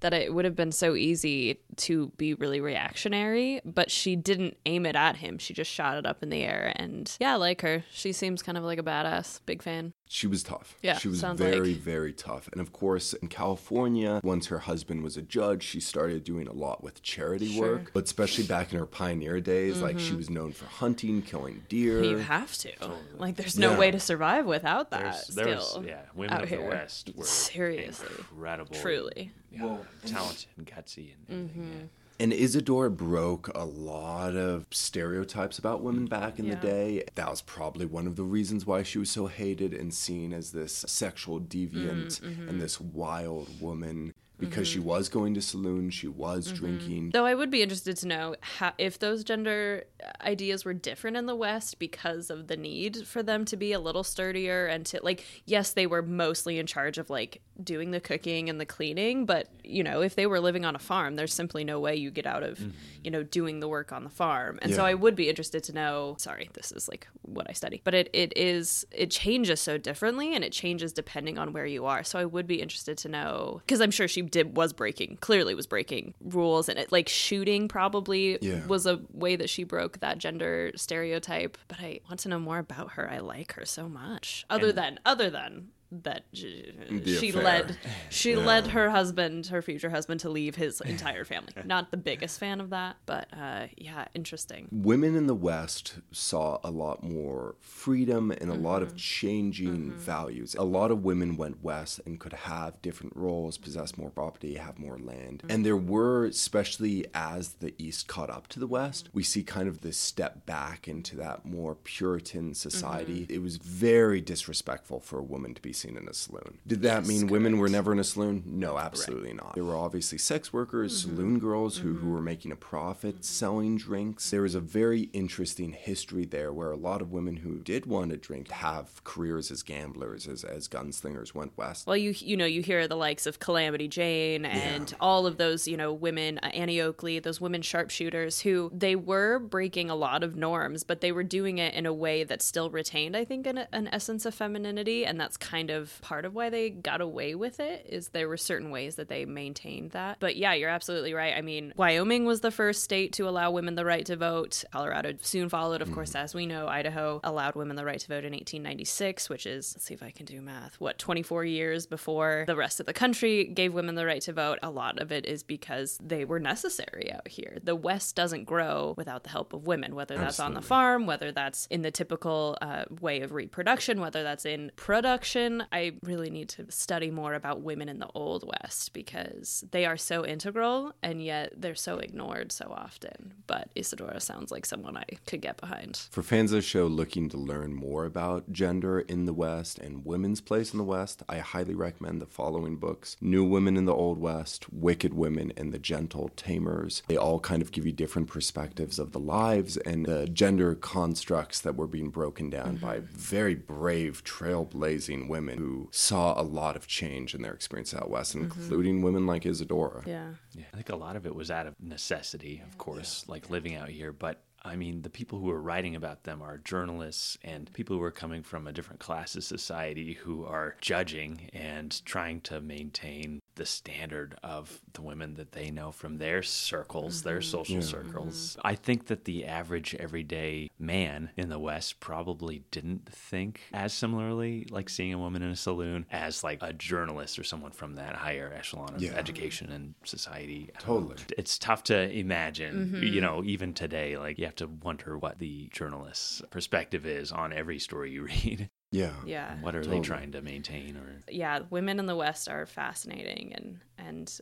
that 0.00 0.12
it 0.12 0.34
would 0.34 0.44
have 0.44 0.54
been 0.54 0.70
so 0.70 0.94
easy 0.94 1.60
to 1.76 2.12
be 2.18 2.34
really 2.34 2.60
reactionary, 2.60 3.62
but 3.64 3.90
she 3.90 4.16
didn't 4.16 4.54
aim 4.66 4.84
it 4.84 4.94
at 4.94 5.16
him. 5.16 5.38
She 5.38 5.54
just 5.54 5.70
shot 5.70 5.96
it 5.96 6.04
up 6.04 6.22
in 6.22 6.28
the 6.28 6.42
air. 6.42 6.74
And 6.76 7.10
yeah, 7.20 7.32
I 7.32 7.36
like 7.36 7.62
her. 7.62 7.84
She 7.90 8.12
seems 8.12 8.42
kind 8.42 8.58
of 8.58 8.64
like 8.64 8.78
a 8.78 8.82
badass. 8.82 9.40
Big 9.46 9.62
fan. 9.62 9.94
She 10.06 10.26
was 10.26 10.42
tough. 10.42 10.76
Yeah, 10.82 10.98
She 10.98 11.08
was 11.08 11.18
sounds 11.20 11.40
very, 11.40 11.72
like. 11.72 11.80
very 11.80 12.12
tough. 12.12 12.48
And 12.52 12.60
of 12.60 12.72
course, 12.72 13.14
in 13.14 13.28
California, 13.28 14.20
once 14.22 14.46
her 14.46 14.60
husband 14.60 15.02
was 15.02 15.16
a 15.16 15.22
judge, 15.22 15.62
she 15.64 15.80
started 15.80 16.22
doing 16.24 16.46
a 16.46 16.52
lot 16.52 16.84
with 16.84 17.02
charity 17.02 17.52
Sure. 17.54 17.76
work. 17.78 17.90
But 17.94 18.04
especially 18.04 18.44
back 18.44 18.72
in 18.72 18.78
her 18.78 18.86
pioneer 18.86 19.40
days, 19.40 19.80
like 19.80 19.98
she 19.98 20.12
Mhm. 20.12 20.16
was 20.18 20.30
known 20.30 20.52
for 20.52 20.66
hunting, 20.66 21.22
killing 21.22 21.64
deer. 21.68 22.04
You 22.04 22.18
have 22.18 22.56
to. 22.58 22.70
Like, 23.16 23.36
there's 23.36 23.58
no 23.58 23.72
Yeah. 23.72 23.78
way 23.78 23.90
to 23.90 23.98
survive 23.98 24.44
without 24.46 24.90
that. 24.90 25.00
There's, 25.02 25.26
there's 25.28 25.66
still 25.68 25.84
yeah, 25.86 26.02
women 26.14 26.34
out 26.36 26.42
of 26.44 26.50
the. 26.50 26.58
West 26.58 27.10
were 27.16 27.24
seriously 27.24 28.06
incredible, 28.18 28.74
truly. 28.76 29.32
yeah, 29.50 29.78
talented 30.06 30.46
and 30.58 30.66
gutsy, 30.66 31.14
and 31.28 31.50
Mhm. 31.50 31.88
And 32.20 32.32
Isadora 32.32 32.90
broke 32.90 33.48
a 33.54 33.64
lot 33.64 34.36
of 34.36 34.66
stereotypes 34.70 35.58
about 35.58 35.82
women 35.82 36.06
back 36.06 36.38
in 36.38 36.46
Yeah. 36.46 36.54
the 36.54 36.60
day. 36.60 37.04
That 37.14 37.28
was 37.28 37.42
probably 37.42 37.86
one 37.86 38.06
of 38.06 38.16
the 38.16 38.24
reasons 38.24 38.66
why 38.66 38.82
she 38.82 38.98
was 38.98 39.10
so 39.10 39.26
hated 39.26 39.74
and 39.74 39.92
seen 39.92 40.32
as 40.32 40.52
this 40.52 40.84
sexual 40.86 41.40
deviant 41.40 42.20
mhm. 42.20 42.48
and 42.48 42.60
this 42.60 42.80
wild 42.80 43.60
woman 43.60 44.14
because 44.38 44.66
she 44.66 44.78
mm-hmm. 44.78 44.88
was 44.88 45.08
going 45.08 45.34
to 45.34 45.40
saloons, 45.40 45.94
she 45.94 46.08
was 46.08 46.48
mm-hmm. 46.48 46.56
drinking. 46.56 47.10
Though 47.10 47.24
I 47.24 47.34
would 47.34 47.50
be 47.50 47.62
interested 47.62 47.96
to 47.98 48.08
know 48.08 48.36
how, 48.40 48.72
if 48.78 48.98
those 48.98 49.22
gender 49.22 49.84
ideas 50.20 50.64
were 50.64 50.74
different 50.74 51.16
in 51.16 51.26
the 51.26 51.36
West 51.36 51.78
because 51.78 52.30
of 52.30 52.48
the 52.48 52.56
need 52.56 53.06
for 53.06 53.22
them 53.22 53.44
to 53.46 53.56
be 53.56 53.72
a 53.72 53.80
little 53.80 54.04
sturdier 54.04 54.66
and 54.66 54.84
to 54.86 55.00
like 55.02 55.24
yes 55.46 55.72
they 55.72 55.86
were 55.86 56.02
mostly 56.02 56.58
in 56.58 56.66
charge 56.66 56.98
of 56.98 57.10
like 57.10 57.40
doing 57.62 57.90
the 57.92 58.00
cooking 58.00 58.50
and 58.50 58.60
the 58.60 58.66
cleaning 58.66 59.26
but 59.26 59.48
you 59.62 59.82
know 59.82 60.00
if 60.00 60.16
they 60.16 60.26
were 60.26 60.40
living 60.40 60.64
on 60.64 60.74
a 60.74 60.78
farm 60.78 61.14
there's 61.14 61.32
simply 61.32 61.62
no 61.62 61.78
way 61.78 61.94
you 61.94 62.10
get 62.10 62.26
out 62.26 62.42
of 62.42 62.58
mm-hmm. 62.58 62.70
you 63.02 63.10
know 63.10 63.22
doing 63.22 63.60
the 63.60 63.68
work 63.68 63.92
on 63.92 64.02
the 64.02 64.10
farm. 64.10 64.58
And 64.62 64.74
so 64.74 64.84
I 64.84 64.94
would 64.94 65.14
be 65.14 65.28
interested 65.28 65.62
to 65.64 65.72
know 65.72 66.16
sorry 66.18 66.50
this 66.54 66.72
is 66.72 66.88
like 66.88 67.06
what 67.22 67.48
I 67.48 67.52
study 67.52 67.80
but 67.84 67.94
it, 67.94 68.10
it 68.12 68.36
is 68.36 68.84
it 68.90 69.10
changes 69.10 69.60
so 69.60 69.78
differently 69.78 70.34
and 70.34 70.42
it 70.42 70.52
changes 70.52 70.92
depending 70.92 71.38
on 71.38 71.52
where 71.52 71.66
you 71.66 71.86
are. 71.86 72.02
So 72.02 72.18
I 72.18 72.24
would 72.24 72.46
be 72.46 72.60
interested 72.60 72.98
to 72.98 73.08
know 73.08 73.60
because 73.66 73.80
I'm 73.80 73.90
sure 73.90 74.08
she 74.08 74.22
did 74.22 74.56
was 74.56 74.72
breaking 74.72 75.18
clearly 75.20 75.54
was 75.54 75.66
breaking 75.66 76.14
rules 76.24 76.68
and 76.68 76.78
it 76.78 76.90
like 76.90 77.08
shooting 77.08 77.68
probably 77.68 78.38
Yeah. 78.40 78.66
was 78.66 78.86
a 78.86 79.00
way 79.12 79.36
that 79.36 79.48
she 79.48 79.64
broke 79.64 80.00
that 80.00 80.18
gender 80.18 80.72
stereotype 80.76 81.56
but 81.68 81.78
I 81.80 82.00
want 82.08 82.20
to 82.20 82.28
know 82.28 82.38
more 82.38 82.58
about 82.58 82.92
her. 82.92 83.10
I 83.10 83.18
like 83.18 83.52
her 83.54 83.64
so 83.64 83.88
much. 83.88 84.44
Other 84.50 84.68
And- 84.68 84.78
than 84.78 85.00
other 85.04 85.30
than 85.30 85.68
that 86.02 86.24
she, 86.32 86.72
The 86.90 87.16
she 87.18 87.28
affair. 87.30 87.42
led 87.42 87.76
she 88.10 88.32
Yeah. 88.32 88.38
led 88.38 88.66
her 88.68 88.90
husband 88.90 89.46
her 89.46 89.62
future 89.62 89.90
husband 89.90 90.20
to 90.20 90.28
leave 90.28 90.56
his 90.56 90.80
entire 90.80 91.24
family 91.24 91.52
not 91.64 91.90
the 91.90 91.96
biggest 91.96 92.38
fan 92.40 92.60
of 92.60 92.70
that 92.70 92.96
but 93.06 93.28
uh 93.32 93.66
yeah 93.76 94.06
interesting 94.14 94.68
Women 94.72 95.14
in 95.16 95.26
the 95.26 95.34
West 95.34 95.94
saw 96.10 96.58
a 96.64 96.70
lot 96.70 97.02
more 97.02 97.54
freedom 97.60 98.30
and 98.30 98.50
a 98.50 98.54
lot 98.54 98.74
Mm-hmm. 98.82 98.90
of 98.92 98.96
changing 98.96 99.92
values. 99.92 100.54
A 100.58 100.64
lot 100.64 100.90
of 100.90 101.04
women 101.04 101.36
went 101.36 101.62
west 101.62 102.00
and 102.04 102.18
could 102.18 102.32
have 102.32 102.80
different 102.82 103.14
roles, 103.16 103.56
possess 103.56 103.96
more 103.96 104.10
property, 104.10 104.54
have 104.54 104.78
more 104.78 104.98
land. 104.98 105.38
Mm-hmm. 105.38 105.50
And 105.50 105.64
there 105.64 105.76
were, 105.76 106.24
especially 106.26 107.06
as 107.14 107.54
the 107.54 107.72
East 107.78 108.08
caught 108.08 108.30
up 108.30 108.48
to 108.48 108.58
the 108.60 108.66
West, 108.66 109.08
we 109.12 109.22
see 109.22 109.42
kind 109.42 109.68
of 109.68 109.80
this 109.82 109.96
step 109.96 110.44
back 110.46 110.88
into 110.88 111.16
that 111.16 111.44
more 111.46 111.74
Puritan 111.76 112.54
society. 112.54 113.22
Mm-hmm. 113.22 113.32
It 113.34 113.42
was 113.42 113.56
very 113.58 114.20
disrespectful 114.20 115.00
for 115.00 115.18
a 115.18 115.22
woman 115.22 115.54
to 115.54 115.62
be 115.62 115.72
seen 115.84 115.96
in 115.96 116.08
a 116.08 116.14
saloon. 116.14 116.58
Did 116.66 116.82
that 116.82 117.06
mean 117.06 117.26
women 117.26 117.58
were 117.58 117.68
never 117.68 117.92
in 117.92 117.98
a 117.98 118.04
saloon? 118.04 118.42
No, 118.46 118.78
absolutely 118.78 119.32
not. 119.34 119.54
There 119.54 119.64
were 119.64 119.76
obviously 119.76 120.18
sex 120.18 120.52
workers, 120.52 120.92
Mm-hmm. 120.94 121.16
saloon 121.16 121.38
girls 121.38 121.78
who, 121.78 121.94
who 121.94 122.10
were 122.10 122.20
making 122.20 122.52
a 122.52 122.56
profit 122.56 123.24
selling 123.24 123.76
drinks. 123.76 124.30
There 124.30 124.44
is 124.44 124.54
a 124.54 124.60
very 124.60 125.02
interesting 125.12 125.72
history 125.72 126.24
there 126.24 126.52
where 126.52 126.70
a 126.70 126.76
lot 126.76 127.00
of 127.02 127.12
women 127.12 127.36
who 127.36 127.58
did 127.58 127.86
want 127.86 128.10
to 128.10 128.16
drink 128.16 128.50
have 128.50 129.02
careers 129.04 129.50
as 129.50 129.62
gamblers, 129.62 130.26
as, 130.26 130.44
as 130.44 130.68
gunslingers 130.68 131.34
went 131.34 131.52
west. 131.56 131.86
Well, 131.86 131.96
you 131.96 132.14
you 132.18 132.36
know 132.36 132.44
you 132.46 132.62
hear 132.62 132.86
the 132.88 132.96
likes 132.96 133.26
of 133.26 133.38
Calamity 133.38 133.88
Jane 133.88 134.44
and 134.44 134.94
all 135.00 135.26
of 135.26 135.36
those 135.36 135.66
you 135.68 135.76
know 135.76 135.92
women, 135.92 136.38
uh, 136.42 136.46
Annie 136.48 136.80
Oakley, 136.80 137.18
those 137.18 137.40
women 137.40 137.62
sharpshooters 137.62 138.40
who 138.40 138.70
they 138.74 138.96
were 138.96 139.38
breaking 139.38 139.90
a 139.90 139.96
lot 139.96 140.22
of 140.22 140.36
norms, 140.36 140.84
but 140.84 141.00
they 141.00 141.12
were 141.12 141.24
doing 141.24 141.58
it 141.58 141.74
in 141.74 141.86
a 141.86 141.92
way 141.92 142.24
that 142.24 142.42
still 142.42 142.70
retained, 142.70 143.16
I 143.16 143.24
think, 143.24 143.46
an, 143.46 143.58
an 143.72 143.88
essence 143.92 144.24
of 144.26 144.34
femininity, 144.34 145.04
and 145.04 145.20
that's 145.20 145.36
kind 145.36 145.63
of 145.70 146.00
part 146.02 146.24
of 146.24 146.34
why 146.34 146.50
they 146.50 146.70
got 146.70 147.00
away 147.00 147.34
with 147.34 147.60
it. 147.60 147.86
Is 147.88 148.08
there 148.08 148.28
were 148.28 148.36
certain 148.36 148.70
ways 148.70 148.96
that 148.96 149.08
they 149.08 149.24
maintained 149.24 149.90
that. 149.92 150.18
But 150.20 150.36
yeah, 150.36 150.54
you're 150.54 150.70
absolutely 150.70 151.14
right. 151.14 151.34
I 151.36 151.42
mean, 151.42 151.72
Wyoming 151.76 152.24
was 152.24 152.40
the 152.40 152.50
first 152.50 152.82
state 152.82 153.12
to 153.14 153.28
allow 153.28 153.50
women 153.50 153.74
the 153.74 153.84
right 153.84 154.04
to 154.06 154.16
vote. 154.16 154.64
Colorado 154.72 155.14
soon 155.22 155.48
followed, 155.48 155.82
of 155.82 155.92
course, 155.92 156.14
as 156.14 156.34
we 156.34 156.46
know. 156.46 156.68
Idaho 156.68 157.20
allowed 157.24 157.54
women 157.54 157.76
the 157.76 157.84
right 157.84 157.98
to 157.98 158.08
vote 158.08 158.24
in 158.24 158.32
1896, 158.32 159.28
which 159.28 159.46
is 159.46 159.74
let's 159.74 159.84
see 159.84 159.94
if 159.94 160.02
I 160.02 160.10
can 160.10 160.26
do 160.26 160.40
math. 160.40 160.80
What 160.80 160.98
24 160.98 161.44
years 161.44 161.86
before 161.86 162.44
the 162.46 162.56
rest 162.56 162.80
of 162.80 162.86
the 162.86 162.92
country 162.92 163.44
gave 163.44 163.74
women 163.74 163.94
the 163.94 164.06
right 164.06 164.22
to 164.22 164.32
vote. 164.32 164.58
A 164.62 164.70
lot 164.70 164.98
of 165.00 165.12
it 165.12 165.26
is 165.26 165.42
because 165.42 165.98
they 166.02 166.24
were 166.24 166.40
necessary 166.40 167.12
out 167.12 167.28
here. 167.28 167.58
The 167.62 167.76
West 167.76 168.14
doesn't 168.16 168.44
grow 168.44 168.94
without 168.96 169.24
the 169.24 169.30
help 169.30 169.52
of 169.52 169.66
women, 169.66 169.94
whether 169.94 170.16
that's 170.16 170.40
on 170.40 170.54
the 170.54 170.62
farm, 170.62 171.06
whether 171.06 171.32
that's 171.32 171.66
in 171.66 171.82
the 171.82 171.90
typical 171.90 172.58
uh, 172.60 172.84
way 173.00 173.20
of 173.20 173.32
reproduction, 173.32 174.00
whether 174.00 174.22
that's 174.22 174.44
in 174.44 174.70
production. 174.76 175.53
I 175.72 175.92
really 176.02 176.30
need 176.30 176.48
to 176.50 176.70
study 176.70 177.10
more 177.10 177.34
about 177.34 177.62
women 177.62 177.88
in 177.88 177.98
the 177.98 178.08
Old 178.14 178.44
West 178.46 178.92
because 178.92 179.64
they 179.70 179.86
are 179.86 179.96
so 179.96 180.24
integral 180.24 180.94
and 181.02 181.22
yet 181.22 181.52
they're 181.56 181.74
so 181.74 181.98
ignored 181.98 182.52
so 182.52 182.72
often. 182.76 183.34
But 183.46 183.70
Isadora 183.74 184.20
sounds 184.20 184.50
like 184.50 184.66
someone 184.66 184.96
I 184.96 185.04
could 185.26 185.40
get 185.40 185.56
behind. 185.56 186.08
For 186.10 186.22
fans 186.22 186.52
of 186.52 186.56
the 186.56 186.62
show 186.62 186.86
looking 186.86 187.28
to 187.30 187.36
learn 187.36 187.74
more 187.74 188.04
about 188.04 188.52
gender 188.52 189.00
in 189.00 189.26
the 189.26 189.32
West 189.32 189.78
and 189.78 190.04
women's 190.04 190.40
place 190.40 190.72
in 190.72 190.78
the 190.78 190.84
West, 190.84 191.22
I 191.28 191.38
highly 191.38 191.74
recommend 191.74 192.20
the 192.20 192.26
following 192.26 192.76
books 192.76 193.16
New 193.20 193.44
Women 193.44 193.76
in 193.76 193.84
the 193.84 193.94
Old 193.94 194.18
West, 194.18 194.72
Wicked 194.72 195.14
Women, 195.14 195.52
and 195.56 195.72
The 195.72 195.78
Gentle 195.78 196.30
Tamers. 196.36 197.02
They 197.06 197.16
all 197.16 197.40
kind 197.40 197.62
of 197.62 197.72
give 197.72 197.86
you 197.86 197.92
different 197.92 198.28
perspectives 198.28 198.98
of 198.98 199.12
the 199.12 199.20
lives 199.20 199.76
and 199.78 200.06
the 200.06 200.26
gender 200.26 200.74
constructs 200.74 201.60
that 201.60 201.76
were 201.76 201.86
being 201.86 202.10
broken 202.10 202.50
down 202.50 202.76
by 202.76 202.98
mm-hmm. 202.98 203.16
very 203.16 203.54
brave, 203.54 204.24
trailblazing 204.24 205.28
women 205.28 205.43
who 205.48 205.88
saw 205.90 206.40
a 206.40 206.42
lot 206.42 206.76
of 206.76 206.86
change 206.86 207.34
in 207.34 207.42
their 207.42 207.52
experience 207.52 207.94
out 207.94 208.10
West, 208.10 208.34
mm-hmm. 208.34 208.44
including 208.44 209.02
women 209.02 209.26
like 209.26 209.46
Isadora. 209.46 210.02
Yeah. 210.06 210.30
Yeah, 210.52 210.64
I 210.72 210.76
think 210.76 210.90
a 210.90 210.96
lot 210.96 211.16
of 211.16 211.26
it 211.26 211.34
was 211.34 211.50
out 211.50 211.66
of 211.66 211.74
necessity, 211.80 212.62
of 212.66 212.78
course, 212.78 213.24
like 213.28 213.50
living 213.50 213.74
out 213.74 213.88
here. 213.88 214.12
But 214.12 214.42
I 214.64 214.76
mean, 214.76 215.02
the 215.02 215.10
people 215.10 215.38
who 215.38 215.50
are 215.50 215.60
writing 215.60 215.94
about 215.94 216.24
them 216.24 216.40
are 216.40 216.58
journalists 216.58 217.36
and 217.42 217.70
people 217.74 217.96
who 217.96 218.02
are 218.02 218.10
coming 218.10 218.42
from 218.42 218.66
a 218.66 218.72
different 218.72 219.00
class 219.00 219.36
of 219.36 219.44
society 219.44 220.14
who 220.14 220.44
are 220.46 220.76
judging 220.80 221.50
and 221.52 222.04
trying 222.06 222.40
to 222.42 222.60
maintain 222.62 223.40
the 223.56 223.66
standard 223.66 224.36
of 224.42 224.80
the 224.94 225.02
women 225.02 225.34
that 225.34 225.52
they 225.52 225.70
know 225.70 225.92
from 225.92 226.18
their 226.18 226.42
circles, 226.42 227.22
their 227.22 227.40
social 227.40 227.76
Yeah. 227.76 227.80
circles. 227.82 228.56
I 228.64 228.74
think 228.74 229.06
that 229.06 229.24
the 229.24 229.44
average 229.44 229.94
everyday 229.94 230.70
man 230.78 231.30
in 231.36 231.48
the 231.48 231.58
West 231.58 232.00
probably 232.00 232.64
didn't 232.70 233.08
think 233.08 233.60
as 233.72 233.92
similarly, 233.92 234.66
like 234.70 234.88
seeing 234.88 235.12
a 235.12 235.18
woman 235.18 235.42
in 235.42 235.50
a 235.50 235.56
saloon, 235.56 236.06
as 236.10 236.42
like 236.42 236.58
a 236.62 236.72
journalist 236.72 237.38
or 237.38 237.44
someone 237.44 237.72
from 237.72 237.94
that 237.94 238.16
higher 238.16 238.52
echelon 238.52 238.94
of 238.94 239.02
Yeah. 239.02 239.12
education 239.14 239.70
and 239.70 239.94
society. 240.04 240.70
I 240.74 240.78
don't 240.80 240.88
know. 240.88 241.08
Totally. 241.14 241.34
It's 241.38 241.58
tough 241.58 241.82
to 241.84 242.10
imagine, 242.10 242.90
Mhm. 242.94 243.12
you 243.12 243.20
know, 243.20 243.42
even 243.44 243.72
today. 243.74 244.16
Like, 244.18 244.38
you 244.38 244.44
have 244.46 244.56
to 244.56 244.66
wonder 244.66 245.16
what 245.18 245.38
the 245.38 245.68
journalist's 245.72 246.42
perspective 246.50 247.06
is 247.06 247.30
on 247.32 247.52
every 247.52 247.78
story 247.78 248.10
you 248.12 248.22
read. 248.44 248.70
Yeah. 248.94 249.10
Yeah. 249.26 249.56
What 249.60 249.74
are 249.74 249.80
Totally. 249.80 250.00
they 250.00 250.06
trying 250.06 250.32
to 250.32 250.42
maintain 250.42 250.96
or 250.96 251.20
yeah, 251.28 251.60
women 251.70 251.98
in 251.98 252.06
the 252.06 252.14
West 252.14 252.48
are 252.48 252.64
fascinating 252.64 253.52
and 253.52 253.80
and 253.98 254.40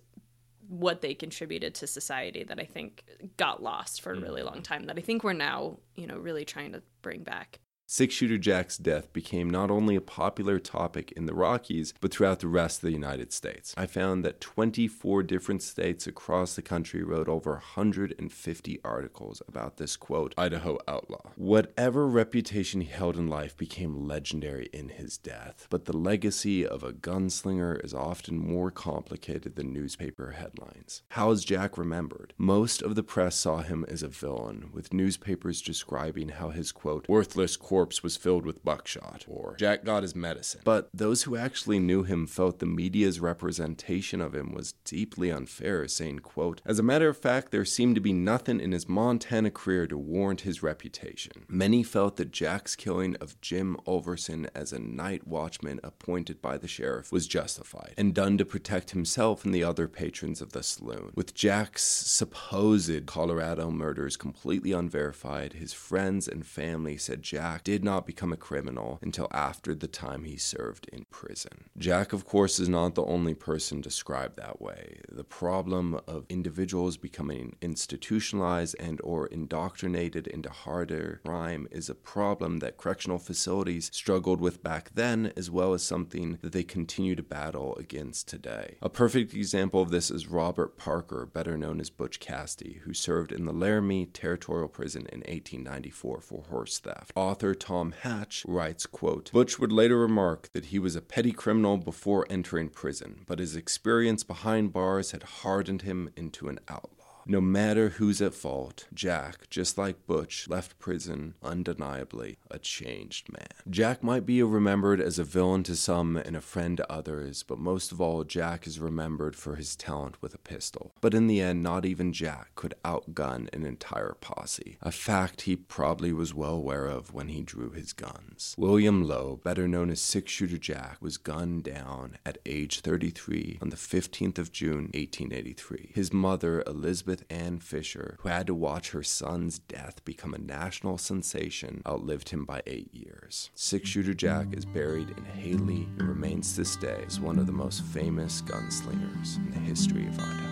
what 0.69 1.01
they 1.01 1.15
contributed 1.15 1.75
to 1.77 1.87
society 1.87 2.45
that 2.45 2.59
I 2.59 2.65
think 2.65 3.05
got 3.37 3.63
lost 3.63 4.01
for 4.01 4.13
a 4.13 4.21
really 4.21 4.43
mm-hmm. 4.43 4.55
long 4.55 4.63
time 4.63 4.85
that 4.85 4.99
I 4.99 5.01
think 5.01 5.25
we're 5.25 5.33
now, 5.33 5.79
you 5.97 6.07
know, 6.07 6.17
really 6.17 6.45
trying 6.45 6.73
to 6.73 6.83
bring 7.03 7.23
back. 7.23 7.61
Six 7.95 8.15
Shooter 8.15 8.39
Jack's 8.39 8.79
death 8.79 9.13
became 9.13 9.51
not 9.51 9.71
only 9.71 9.97
a 9.97 10.01
popular 10.01 10.59
topic 10.59 11.13
in 11.13 11.27
the 11.27 11.35
Rockies, 11.35 11.93
but 12.01 12.11
throughout 12.11 12.41
the 12.41 12.49
rest 12.49 12.79
of 12.79 12.87
the 12.87 12.93
United 12.95 13.35
States. 13.35 13.75
I 13.77 13.85
found 13.85 14.25
that 14.25 14.41
24 14.41 15.23
different 15.25 15.63
states 15.63 16.07
across 16.07 16.55
the 16.55 16.63
country 16.63 17.03
wrote 17.03 17.29
over 17.29 17.51
150 17.51 18.81
articles 18.83 19.43
about 19.47 19.77
this 19.77 19.99
quote, 19.99 20.33
Idaho 20.39 20.79
outlaw. 20.89 21.33
Whatever 21.37 22.07
reputation 22.07 22.81
he 22.81 22.89
held 22.89 23.19
in 23.19 23.27
life 23.27 23.59
became 23.59 24.09
legendary 24.09 24.71
in 24.73 24.89
his 24.89 25.19
death, 25.19 25.67
but 25.69 25.85
the 25.85 25.95
legacy 25.95 26.67
of 26.67 26.83
a 26.83 26.95
gunslinger 26.95 27.85
is 27.85 27.93
often 27.93 28.39
more 28.39 28.71
complicated 28.71 29.55
than 29.55 29.71
newspaper 29.71 30.31
headlines. 30.31 31.03
How 31.11 31.31
is 31.31 31.45
Jack 31.45 31.77
remembered? 31.77 32.33
Most 32.39 32.81
of 32.81 32.95
the 32.95 33.03
press 33.03 33.37
saw 33.37 33.59
him 33.59 33.85
as 33.87 34.03
a 34.03 34.09
villain, 34.09 34.71
with 34.73 34.95
newspapers 34.95 35.61
describing 35.61 36.31
how 36.31 36.49
his 36.49 36.73
quote, 36.73 37.07
worthless 37.07 37.59
corpse 37.59 37.82
was 38.03 38.17
filled 38.17 38.47
with 38.47 38.65
buckshot, 38.65 39.25
or 39.29 39.57
Jack 39.59 39.85
got 39.85 40.03
his 40.03 40.15
medicine. 40.15 40.61
But 40.65 40.89
those 40.95 41.25
who 41.25 41.37
actually 41.37 41.79
knew 41.79 42.03
him 42.03 42.27
felt 42.27 42.59
the 42.59 42.67
media's 42.67 43.21
representation 43.21 44.21
of 44.21 44.35
him 44.35 44.53
was 44.53 44.73
deeply 44.85 45.31
unfair, 45.31 45.89
saying, 45.89 46.21
quote, 46.21 46.61
As 46.65 46.79
a 46.79 46.83
matter 46.83 47.09
of 47.09 47.17
fact, 47.17 47.51
there 47.51 47.65
seemed 47.65 47.95
to 47.97 48.01
be 48.01 48.13
nothing 48.13 48.61
in 48.61 48.73
his 48.73 48.89
Montana 48.89 49.51
career 49.51 49.87
to 49.87 49.99
warrant 49.99 50.43
his 50.43 50.63
reputation. 50.63 51.45
Many 51.49 51.83
felt 51.83 52.17
that 52.17 52.31
Jack's 52.31 52.77
killing 52.77 53.17
of 53.17 53.41
Jim 53.41 53.77
Ulverson 53.87 54.49
as 54.55 54.73
a 54.73 54.79
night 54.79 55.27
watchman 55.27 55.81
appointed 55.83 56.41
by 56.43 56.59
the 56.59 56.69
sheriff 56.69 57.11
was 57.11 57.27
justified, 57.27 57.95
and 57.97 58.15
done 58.15 58.39
to 58.39 58.45
protect 58.45 58.91
himself 58.91 59.45
and 59.45 59.55
the 59.55 59.65
other 59.65 59.89
patrons 59.89 60.41
of 60.41 60.53
the 60.53 60.63
saloon. 60.63 61.13
With 61.15 61.35
Jack's 61.35 61.83
supposed 61.83 63.07
Colorado 63.07 63.71
murders 63.71 64.17
completely 64.17 64.73
unverified, 64.73 65.55
his 65.55 65.73
friends 65.73 66.29
and 66.29 66.47
family 66.47 66.97
said 66.97 67.23
Jack 67.23 67.65
did 67.65 67.72
not 67.81 68.07
become 68.07 68.33
a 68.33 68.37
criminal 68.37 68.99
until 69.03 69.29
after 69.33 69.75
the 69.75 69.89
time 69.89 70.25
he 70.25 70.37
served 70.37 70.89
in 70.93 71.05
prison. 71.11 71.71
Jack, 71.79 72.13
of 72.13 72.25
course, 72.25 72.59
is 72.59 72.69
not 72.69 72.95
the 72.95 73.05
only 73.05 73.35
person 73.35 73.81
described 73.81 74.37
that 74.37 74.61
way. 74.61 75.01
The 75.11 75.25
problem 75.25 76.01
of 76.07 76.27
individuals 76.29 76.97
becoming 76.97 77.57
institutionalized 77.61 78.77
and 78.79 79.01
or 79.03 79.27
indoctrinated 79.27 80.27
into 80.27 80.51
harder 80.51 81.21
crime 81.25 81.69
is 81.71 81.89
a 81.89 81.95
problem 81.95 82.59
that 82.59 82.77
correctional 82.77 83.19
facilities 83.19 83.91
struggled 83.93 84.41
with 84.41 84.63
back 84.63 84.91
then 84.95 85.33
as 85.37 85.51
well 85.51 85.75
as 85.75 85.83
something 85.83 86.39
that 86.43 86.53
they 86.53 86.65
continue 86.65 87.15
to 87.15 87.23
battle 87.23 87.77
against 87.77 88.29
today. 88.29 88.77
A 88.83 88.89
perfect 88.89 89.35
example 89.35 89.81
of 89.81 89.91
this 89.91 90.11
is 90.11 90.27
Robert 90.27 90.77
Parker, 90.77 91.27
better 91.27 91.57
known 91.57 91.81
as 91.81 91.91
Butch 91.91 92.21
Cassidy, 92.21 92.81
who 92.85 92.95
served 92.95 93.33
in 93.33 93.45
the 93.45 93.53
Laramie 93.53 94.07
Territorial 94.07 94.69
Prison 94.69 95.03
in 95.13 95.21
1894 95.21 96.21
for 96.21 96.45
horse 96.51 96.79
theft. 96.79 97.13
Author 97.15 97.52
Thom 97.55 97.93
Hatch 97.93 98.45
writes, 98.47 98.87
quote, 98.87 99.31
Butch 99.33 99.59
would 99.59 99.73
later 99.73 99.99
remark 99.99 100.49
that 100.53 100.67
he 100.67 100.79
was 100.79 100.97
a 100.97 101.03
petty 101.03 101.33
criminal 101.33 101.77
before 101.77 102.27
entering 102.31 102.69
prison, 102.69 103.25
but 103.27 103.39
his 103.39 103.57
experience 103.57 104.25
behind 104.25 104.73
bars 104.73 105.11
had 105.11 105.23
hardened 105.23 105.83
him 105.83 106.11
into 106.17 106.49
an 106.49 106.59
outlaw. 106.69 107.02
No 107.25 107.41
matter 107.41 107.91
who's 107.91 108.21
at 108.21 108.35
fault, 108.35 108.89
Jack, 108.93 109.49
just 109.49 109.79
like 109.79 110.07
Butch, 110.09 110.49
left 110.49 110.79
prison 110.81 111.35
undeniably 111.43 112.39
a 112.51 112.59
changed 112.59 113.33
man. 113.33 113.47
Jack 113.71 114.03
might 114.03 114.27
be 114.27 114.43
remembered 114.43 115.01
as 115.01 115.21
a 115.21 115.25
villain 115.25 115.63
to 115.65 115.77
some 115.77 116.17
and 116.17 116.37
a 116.37 116.41
friend 116.41 116.77
to 116.79 116.93
others, 116.93 117.45
but 117.45 117.59
most 117.59 117.93
of 117.93 118.01
all, 118.01 118.25
Jack 118.25 118.67
is 118.67 118.81
remembered 118.81 119.37
for 119.37 119.55
his 119.55 119.77
talent 119.77 120.21
with 120.21 120.35
a 120.35 120.39
pistol. 120.39 120.93
But 121.01 121.15
in 121.15 121.29
the 121.29 121.41
end, 121.41 121.63
not 121.63 121.85
even 121.85 122.13
Jack 122.13 122.51
could 122.57 122.75
outgun 122.85 123.49
an 123.55 123.65
entire 123.65 124.17
posse, 124.21 124.79
a 124.83 124.91
fact 124.91 125.43
he 125.43 125.55
probably 125.55 126.13
was 126.13 126.35
well 126.35 126.55
aware 126.55 126.87
of 126.87 127.15
when 127.15 127.29
he 127.29 127.43
drew 127.43 127.71
his 127.71 127.93
guns. 127.93 128.57
William 128.59 129.07
Lowe, 129.07 129.41
better 129.45 129.69
known 129.69 129.91
as 129.91 130.01
Six 130.01 130.33
Shooter 130.33 130.59
Jack, 130.59 130.97
was 131.01 131.19
gunned 131.19 131.63
down 131.63 132.19
at 132.27 132.39
age 132.47 132.81
33 132.81 133.59
on 133.63 133.71
the 133.71 133.77
15th 133.77 134.39
of 134.39 134.51
June, 134.51 134.91
1883. 134.95 135.93
His 135.95 136.13
mother, 136.13 136.65
Elizabeth 136.67 137.12
Ann 137.29 137.59
Fisher, 137.59 138.17
who 138.21 138.29
had 138.29 138.47
to 138.47 138.55
watch 138.55 138.91
her 138.93 139.03
son's 139.03 139.59
death 139.59 140.05
become 140.05 140.33
a 140.35 140.39
national 140.39 140.97
sensation, 140.99 141.83
outlived 141.87 142.31
him 142.31 142.45
by 142.45 142.63
eight 142.67 142.95
years. 142.95 143.51
Six 143.55 143.89
Shooter 143.89 144.15
Jack 144.15 144.49
is 144.53 144.65
buried 144.65 145.11
in 145.17 145.25
Hailey 145.25 145.89
and 145.99 146.09
remains 146.09 146.53
to 146.53 146.61
this 146.61 146.77
day 146.77 147.03
as 147.07 147.21
one 147.21 147.39
of 147.39 147.47
the 147.47 147.53
most 147.53 147.83
famous 147.85 148.41
gunslingers 148.43 149.37
in 149.39 149.51
the 149.51 149.59
history 149.59 150.07
of 150.07 150.19
Idaho. 150.19 150.49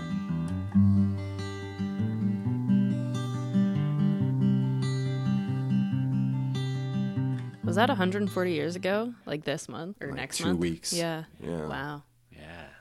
Was 7.62 7.76
that 7.76 7.88
140 7.88 8.52
years 8.52 8.74
ago? 8.74 9.14
Like 9.26 9.44
this 9.44 9.68
month 9.68 9.98
or 10.00 10.08
Like 10.08 10.16
next 10.16 10.38
two 10.38 10.46
month? 10.46 10.58
weeks. 10.58 10.92
Yeah. 10.92 11.24
Yeah. 11.40 11.66
Wow. 11.68 12.02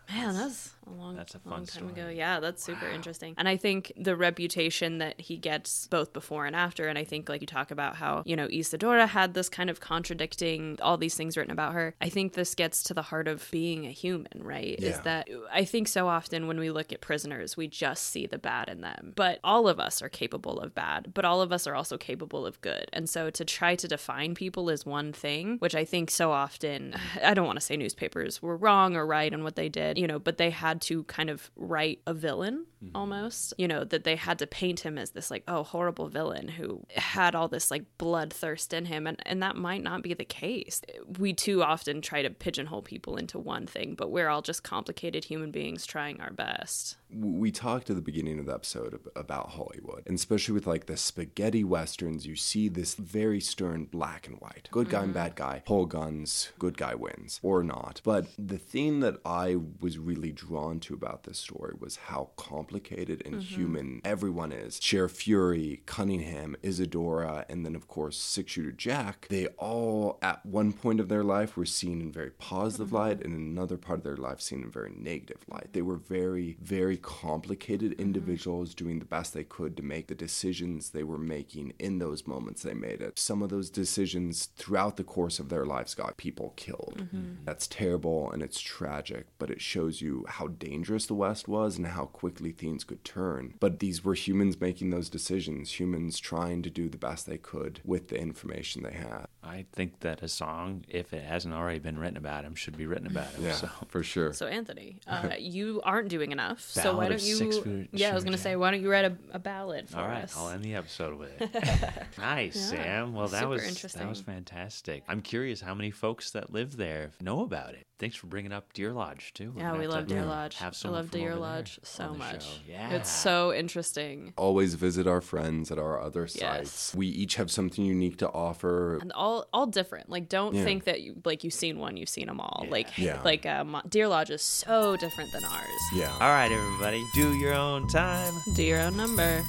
Yeah. 0.09 0.25
Man, 0.25 0.35
that's 0.35 0.73
a 0.87 0.89
long, 0.91 1.15
That's 1.15 1.35
a 1.35 1.39
long 1.45 1.59
time 1.59 1.65
story. 1.65 1.91
ago. 1.91 2.09
Yeah, 2.09 2.39
that's 2.39 2.63
super 2.63 2.87
interesting. 2.87 3.35
And 3.37 3.47
I 3.47 3.57
think 3.57 3.91
the 3.95 4.15
reputation 4.15 4.97
that 4.99 5.19
he 5.21 5.37
gets 5.37 5.87
both 5.87 6.13
before 6.13 6.45
and 6.45 6.55
after, 6.55 6.87
and 6.87 6.97
I 6.97 7.03
think 7.03 7.29
like 7.29 7.41
you 7.41 7.47
talk 7.47 7.71
about 7.71 7.95
how, 7.95 8.23
you 8.25 8.35
know, 8.35 8.47
Isadora 8.51 9.07
had 9.07 9.33
this 9.33 9.49
kind 9.49 9.69
of 9.69 9.79
contradicting 9.79 10.79
all 10.81 10.97
these 10.97 11.15
things 11.15 11.37
written 11.37 11.51
about 11.51 11.73
her. 11.73 11.93
I 12.01 12.09
think 12.09 12.33
this 12.33 12.55
gets 12.55 12.83
to 12.83 12.93
the 12.93 13.03
heart 13.03 13.27
of 13.27 13.47
being 13.51 13.85
a 13.85 13.91
human, 13.91 14.41
right? 14.41 14.79
Is 14.79 14.99
that 15.01 15.27
I 15.51 15.63
think 15.65 15.87
so 15.87 16.07
often 16.07 16.47
when 16.47 16.59
we 16.59 16.71
look 16.71 16.91
at 16.91 17.01
prisoners, 17.01 17.55
we 17.55 17.67
just 17.67 18.05
see 18.05 18.25
the 18.25 18.39
bad 18.39 18.67
in 18.69 18.81
them. 18.81 19.13
But 19.15 19.39
all 19.43 19.67
of 19.67 19.79
us 19.79 20.01
are 20.01 20.09
capable 20.09 20.59
of 20.59 20.73
bad, 20.73 21.13
but 21.13 21.25
all 21.25 21.41
of 21.41 21.51
us 21.51 21.67
are 21.67 21.75
also 21.75 21.97
capable 21.97 22.45
of 22.45 22.59
good. 22.61 22.89
And 22.93 23.07
so 23.07 23.29
to 23.29 23.45
try 23.45 23.75
to 23.75 23.87
define 23.87 24.33
people 24.33 24.69
as 24.69 24.85
one 24.85 25.13
thing, 25.13 25.57
which 25.59 25.75
I 25.75 25.85
think 25.85 26.09
so 26.09 26.31
often, 26.31 26.95
I 27.23 27.33
don't 27.33 27.45
want 27.45 27.57
to 27.59 27.65
say 27.65 27.77
newspapers 27.77 28.41
were 28.41 28.57
wrong 28.57 28.95
or 28.95 29.05
right 29.05 29.31
in 29.31 29.43
what 29.43 29.55
they 29.55 29.69
did, 29.69 29.98
you 29.99 30.07
know, 30.07 30.17
but 30.17 30.37
they 30.37 30.49
had 30.49 30.81
to 30.81 31.03
kind 31.03 31.29
of 31.29 31.51
write 31.57 31.99
a 32.07 32.13
villain 32.13 32.65
Mm-hmm. 32.81 32.95
almost, 32.95 33.53
you 33.57 33.67
know, 33.67 33.83
that 33.83 34.05
they 34.05 34.15
had 34.15 34.39
to 34.39 34.47
paint 34.47 34.79
him 34.79 34.97
as 34.97 35.09
this 35.09 35.29
like, 35.29 35.43
oh, 35.49 35.63
horrible 35.63 36.07
villain 36.07 36.47
who 36.47 36.85
had 36.95 37.35
all 37.35 37.49
this 37.49 37.69
like 37.69 37.83
bloodthirst 37.97 38.71
in 38.71 38.85
him. 38.85 39.05
And, 39.05 39.21
and 39.25 39.43
that 39.43 39.57
might 39.57 39.83
not 39.83 40.01
be 40.01 40.13
the 40.13 40.23
case. 40.23 40.81
We 41.17 41.33
too 41.33 41.61
often 41.61 42.01
try 42.01 42.21
to 42.21 42.29
pigeonhole 42.29 42.83
people 42.83 43.17
into 43.17 43.37
one 43.37 43.67
thing, 43.67 43.95
but 43.95 44.11
we're 44.11 44.29
all 44.29 44.41
just 44.41 44.63
complicated 44.63 45.25
human 45.25 45.51
beings 45.51 45.85
trying 45.85 46.21
our 46.21 46.31
best. 46.31 46.95
we 47.13 47.51
talked 47.51 47.89
at 47.89 47.97
the 47.97 48.01
beginning 48.01 48.39
of 48.39 48.45
the 48.45 48.53
episode 48.53 48.97
about 49.13 49.49
Hollywood, 49.49 50.03
and 50.05 50.15
especially 50.15 50.53
with 50.53 50.65
like 50.65 50.85
the 50.85 50.95
spaghetti 50.95 51.65
westerns, 51.65 52.25
you 52.25 52.37
see 52.37 52.69
this 52.69 52.93
very 52.95 53.41
stern 53.41 53.85
black 53.91 54.25
and 54.25 54.37
white 54.39 54.69
good 54.71 54.89
guy 54.89 54.99
and 54.99 55.07
mm-hmm. 55.07 55.13
bad 55.15 55.35
guy, 55.35 55.63
pull 55.65 55.85
guns, 55.85 56.53
good 56.57 56.77
guy 56.77 56.95
wins, 56.95 57.41
or 57.43 57.61
not. 57.61 57.99
But 58.05 58.27
the 58.37 58.57
thing 58.57 59.01
that 59.01 59.17
I 59.25 59.57
was 59.81 59.97
really 59.97 60.31
drawn 60.31 60.79
to 60.81 60.93
about 60.93 61.23
this 61.23 61.39
story 61.39 61.73
was 61.77 61.97
how 61.97 62.29
complicated 62.37 62.68
and 62.73 63.35
mm-hmm. 63.35 63.39
human 63.39 64.01
everyone 64.03 64.51
is. 64.51 64.79
Sheriff 64.81 65.13
Fury, 65.13 65.81
Cunningham, 65.85 66.55
Isadora, 66.63 67.45
and 67.49 67.65
then 67.65 67.75
of 67.75 67.87
course 67.87 68.17
Six 68.17 68.51
Shooter 68.51 68.71
Jack. 68.71 69.27
They 69.29 69.47
all 69.57 70.17
at 70.21 70.45
one 70.45 70.73
point 70.73 70.99
of 70.99 71.09
their 71.09 71.23
life 71.23 71.57
were 71.57 71.65
seen 71.65 72.01
in 72.01 72.11
very 72.11 72.31
positive 72.31 72.87
mm-hmm. 72.87 72.95
light, 72.95 73.23
and 73.23 73.33
in 73.33 73.41
another 73.41 73.77
part 73.77 73.99
of 73.99 74.03
their 74.03 74.17
life 74.17 74.41
seen 74.41 74.63
in 74.63 74.71
very 74.71 74.93
negative 74.95 75.43
light. 75.47 75.69
They 75.73 75.81
were 75.81 75.97
very, 75.97 76.57
very 76.61 76.97
complicated 76.97 77.91
mm-hmm. 77.91 78.01
individuals 78.01 78.73
doing 78.73 78.99
the 78.99 79.05
best 79.05 79.33
they 79.33 79.43
could 79.43 79.75
to 79.77 79.83
make 79.83 80.07
the 80.07 80.15
decisions 80.15 80.89
they 80.89 81.03
were 81.03 81.17
making 81.17 81.73
in 81.79 81.99
those 81.99 82.27
moments 82.27 82.63
they 82.63 82.73
made 82.73 83.01
it. 83.01 83.19
Some 83.19 83.41
of 83.41 83.49
those 83.49 83.69
decisions 83.69 84.47
throughout 84.55 84.97
the 84.97 85.03
course 85.03 85.39
of 85.39 85.49
their 85.49 85.65
lives 85.65 85.95
got 85.95 86.17
people 86.17 86.53
killed. 86.55 87.07
That's 87.45 87.67
terrible 87.67 88.31
and 88.31 88.41
it's 88.41 88.59
tragic, 88.59 89.27
but 89.37 89.49
it 89.49 89.61
shows 89.61 90.01
you 90.01 90.25
how 90.27 90.47
dangerous 90.47 91.05
the 91.05 91.13
West 91.13 91.47
was 91.47 91.77
and 91.77 91.87
how 91.87 92.05
quickly 92.05 92.51
things 92.59 92.83
could 92.83 93.03
turn. 93.03 93.53
But 93.59 93.79
these 93.79 94.03
were 94.03 94.13
humans 94.13 94.59
making 94.59 94.89
those 94.89 95.09
decisions, 95.09 95.79
humans 95.79 96.19
trying 96.19 96.61
to 96.63 96.69
do 96.69 96.89
the 96.89 96.97
best 96.97 97.25
they 97.25 97.37
could 97.37 97.81
with 97.83 98.09
the 98.09 98.17
information 98.19 98.83
they 98.83 98.93
had. 98.93 99.25
I 99.43 99.65
think 99.71 100.01
that 100.01 100.21
a 100.21 100.27
song, 100.27 100.85
if 100.87 101.13
it 101.13 101.23
hasn't 101.23 101.53
already 101.53 101.79
been 101.79 101.97
written 101.97 102.17
about 102.17 102.43
him, 102.43 102.55
should 102.55 102.77
be 102.77 102.85
written 102.85 103.07
about 103.07 103.31
him. 103.31 103.45
Yeah, 103.45 103.53
So 103.53 103.69
for 103.87 104.03
sure. 104.03 104.33
So 104.33 104.47
Anthony, 104.47 104.97
uh, 105.07 105.31
you 105.39 105.81
aren't 105.83 106.09
doing 106.09 106.31
enough. 106.31 106.61
so 106.61 106.97
why 106.97 107.09
don't 107.09 107.23
you? 107.23 107.35
Six 107.35 107.57
Foot 107.57 107.89
yeah, 107.91 108.11
I 108.11 108.13
was 108.13 108.23
gonna 108.23 108.37
say, 108.37 108.55
why 108.55 108.71
don't 108.71 108.81
you 108.81 108.91
write 108.91 109.05
a, 109.05 109.15
a 109.31 109.39
ballad 109.39 109.89
for 109.89 109.99
All 109.99 110.07
right, 110.07 110.23
us? 110.23 110.35
I'll 110.37 110.49
end 110.49 110.63
the 110.63 110.75
episode 110.75 111.17
with 111.17 111.31
it. 111.41 111.51
nice, 112.17 112.55
Yeah, 112.73 112.83
Sam. 112.83 113.13
Well, 113.13 113.27
that 113.29 113.39
super 113.39 113.49
was 113.49 113.67
interesting. 113.67 114.01
that 114.01 114.09
was 114.09 114.21
fantastic. 114.21 115.03
I'm 115.07 115.21
curious 115.21 115.61
how 115.61 115.73
many 115.73 115.91
folks 115.91 116.31
that 116.31 116.51
live 116.51 116.77
there 116.77 117.11
know 117.21 117.43
about 117.43 117.73
it. 117.73 117.85
Thanks 117.99 118.15
for 118.15 118.27
bringing 118.27 118.53
up 118.53 118.71
Deer 118.71 118.93
Lodge 118.93 119.33
too. 119.33 119.51
We're 119.53 119.61
Yeah, 119.61 119.77
we 119.77 119.85
love 119.85 120.07
to 120.07 120.13
Deer 120.15 120.23
Lodge. 120.23 120.55
Have 120.55 120.73
I 120.85 120.87
love 120.87 121.09
from 121.09 121.19
Deer 121.19 121.31
over 121.31 121.39
there 121.41 121.47
Lodge 121.49 121.79
so 121.83 122.05
on 122.05 122.13
the 122.13 122.17
much. 122.19 122.61
Yeah. 122.65 122.91
It's 122.91 123.09
so 123.11 123.53
interesting. 123.53 124.33
Always 124.37 124.75
visit 124.75 125.05
our 125.05 125.19
friends 125.19 125.69
at 125.69 125.77
our 125.77 125.99
other 126.01 126.21
Yes. 126.21 126.39
sites. 126.39 126.95
We 126.95 127.07
each 127.07 127.35
have 127.35 127.51
something 127.51 127.83
unique 127.83 128.17
to 128.19 128.29
offer. 128.31 128.99
and 128.99 129.11
all 129.11 129.47
all 129.51 129.65
different. 129.67 130.09
Like, 130.09 130.29
don't 130.29 130.55
Yeah. 130.55 130.63
think 130.63 130.85
that 130.85 131.01
you 131.01 131.21
like 131.25 131.43
you've 131.43 131.53
seen 131.53 131.77
one, 131.77 131.97
you've 131.97 132.07
seen 132.07 132.27
them 132.27 132.39
all. 132.39 132.65
Like, 132.69 132.97
Yeah. 132.97 133.21
like 133.23 133.45
um, 133.45 133.81
Deer 133.89 134.07
Lodge 134.07 134.29
is 134.29 134.41
so 134.41 134.95
different 134.95 135.33
than 135.33 135.43
ours. 135.43 135.81
Yeah. 135.93 136.11
All 136.13 136.29
right, 136.31 136.49
everybody, 136.51 137.03
do 137.13 137.33
your 137.37 137.53
own 137.53 137.89
time. 137.89 138.33
Do 138.55 138.63
your 138.63 138.79
own 138.79 138.95
number. 138.95 139.43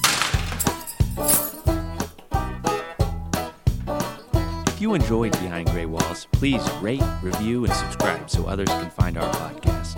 If 4.81 4.85
you 4.85 4.95
enjoyed 4.95 5.33
Behind 5.33 5.69
Gray 5.69 5.85
Walls, 5.85 6.25
please 6.31 6.67
rate, 6.81 7.03
review, 7.21 7.65
and 7.65 7.71
subscribe 7.71 8.27
so 8.27 8.47
others 8.47 8.67
can 8.67 8.89
find 8.89 9.15
our 9.15 9.31
podcast. 9.35 9.93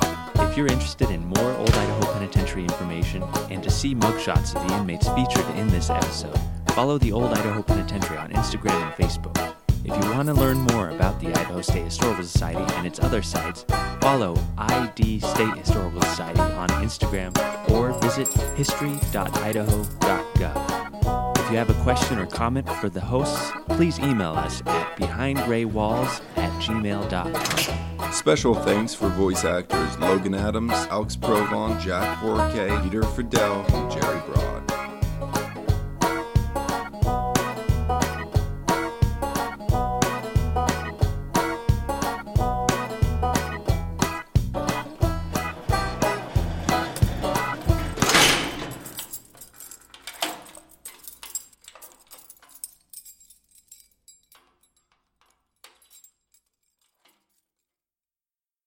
If 0.52 0.58
you're 0.58 0.68
interested 0.68 1.10
in 1.10 1.26
more 1.26 1.54
Old 1.54 1.72
Idaho 1.72 2.12
Penitentiary 2.12 2.64
information 2.64 3.24
and 3.50 3.64
to 3.64 3.70
see 3.70 3.96
mugshots 3.96 4.54
of 4.54 4.68
the 4.68 4.76
inmates 4.76 5.08
featured 5.08 5.46
in 5.56 5.70
this 5.70 5.90
episode, 5.90 6.38
follow 6.72 6.98
the 6.98 7.14
Old 7.14 7.32
Idaho 7.32 7.64
Penitentiary 7.64 8.18
on 8.18 8.32
Instagram 8.32 8.74
and 8.74 8.92
Facebook. 9.02 9.56
If 9.86 10.04
you 10.04 10.12
want 10.12 10.28
to 10.28 10.34
learn 10.34 10.58
more 10.58 10.90
about 10.90 11.18
the 11.22 11.28
Idaho 11.28 11.62
State 11.62 11.86
Historical 11.86 12.26
Society 12.26 12.66
and 12.74 12.86
its 12.86 13.00
other 13.00 13.22
sites, 13.22 13.64
follow 14.02 14.36
ID 14.58 15.22
State 15.22 15.58
Historical 15.60 16.02
Society 16.02 16.42
on 16.42 16.68
Instagram 16.68 17.32
or 17.70 17.94
visit 18.02 18.28
history.idaho.gov. 18.58 21.23
If 21.44 21.52
you 21.52 21.58
have 21.58 21.70
a 21.70 21.84
question 21.84 22.20
or 22.20 22.26
comment 22.26 22.70
for 22.80 22.88
the 22.88 23.02
hosts, 23.02 23.52
please 23.68 24.00
email 24.00 24.32
us 24.32 24.64
at 24.66 24.96
behindgraywalls 24.96 26.22
at 26.38 26.52
gmail.com. 26.62 28.14
Special 28.14 28.56
thanks 28.56 28.96
for 28.96 29.10
voice 29.10 29.44
actors 29.44 30.00
Logan 30.00 30.36
Adams, 30.36 30.72
Alex 30.72 31.18
Provon, 31.18 31.82
Jack 31.82 32.20
Borke, 32.20 32.84
Peter 32.84 33.04
Fidel, 33.04 33.66
and 33.74 33.92
Jerry 33.92 34.22
Broad. 34.22 34.83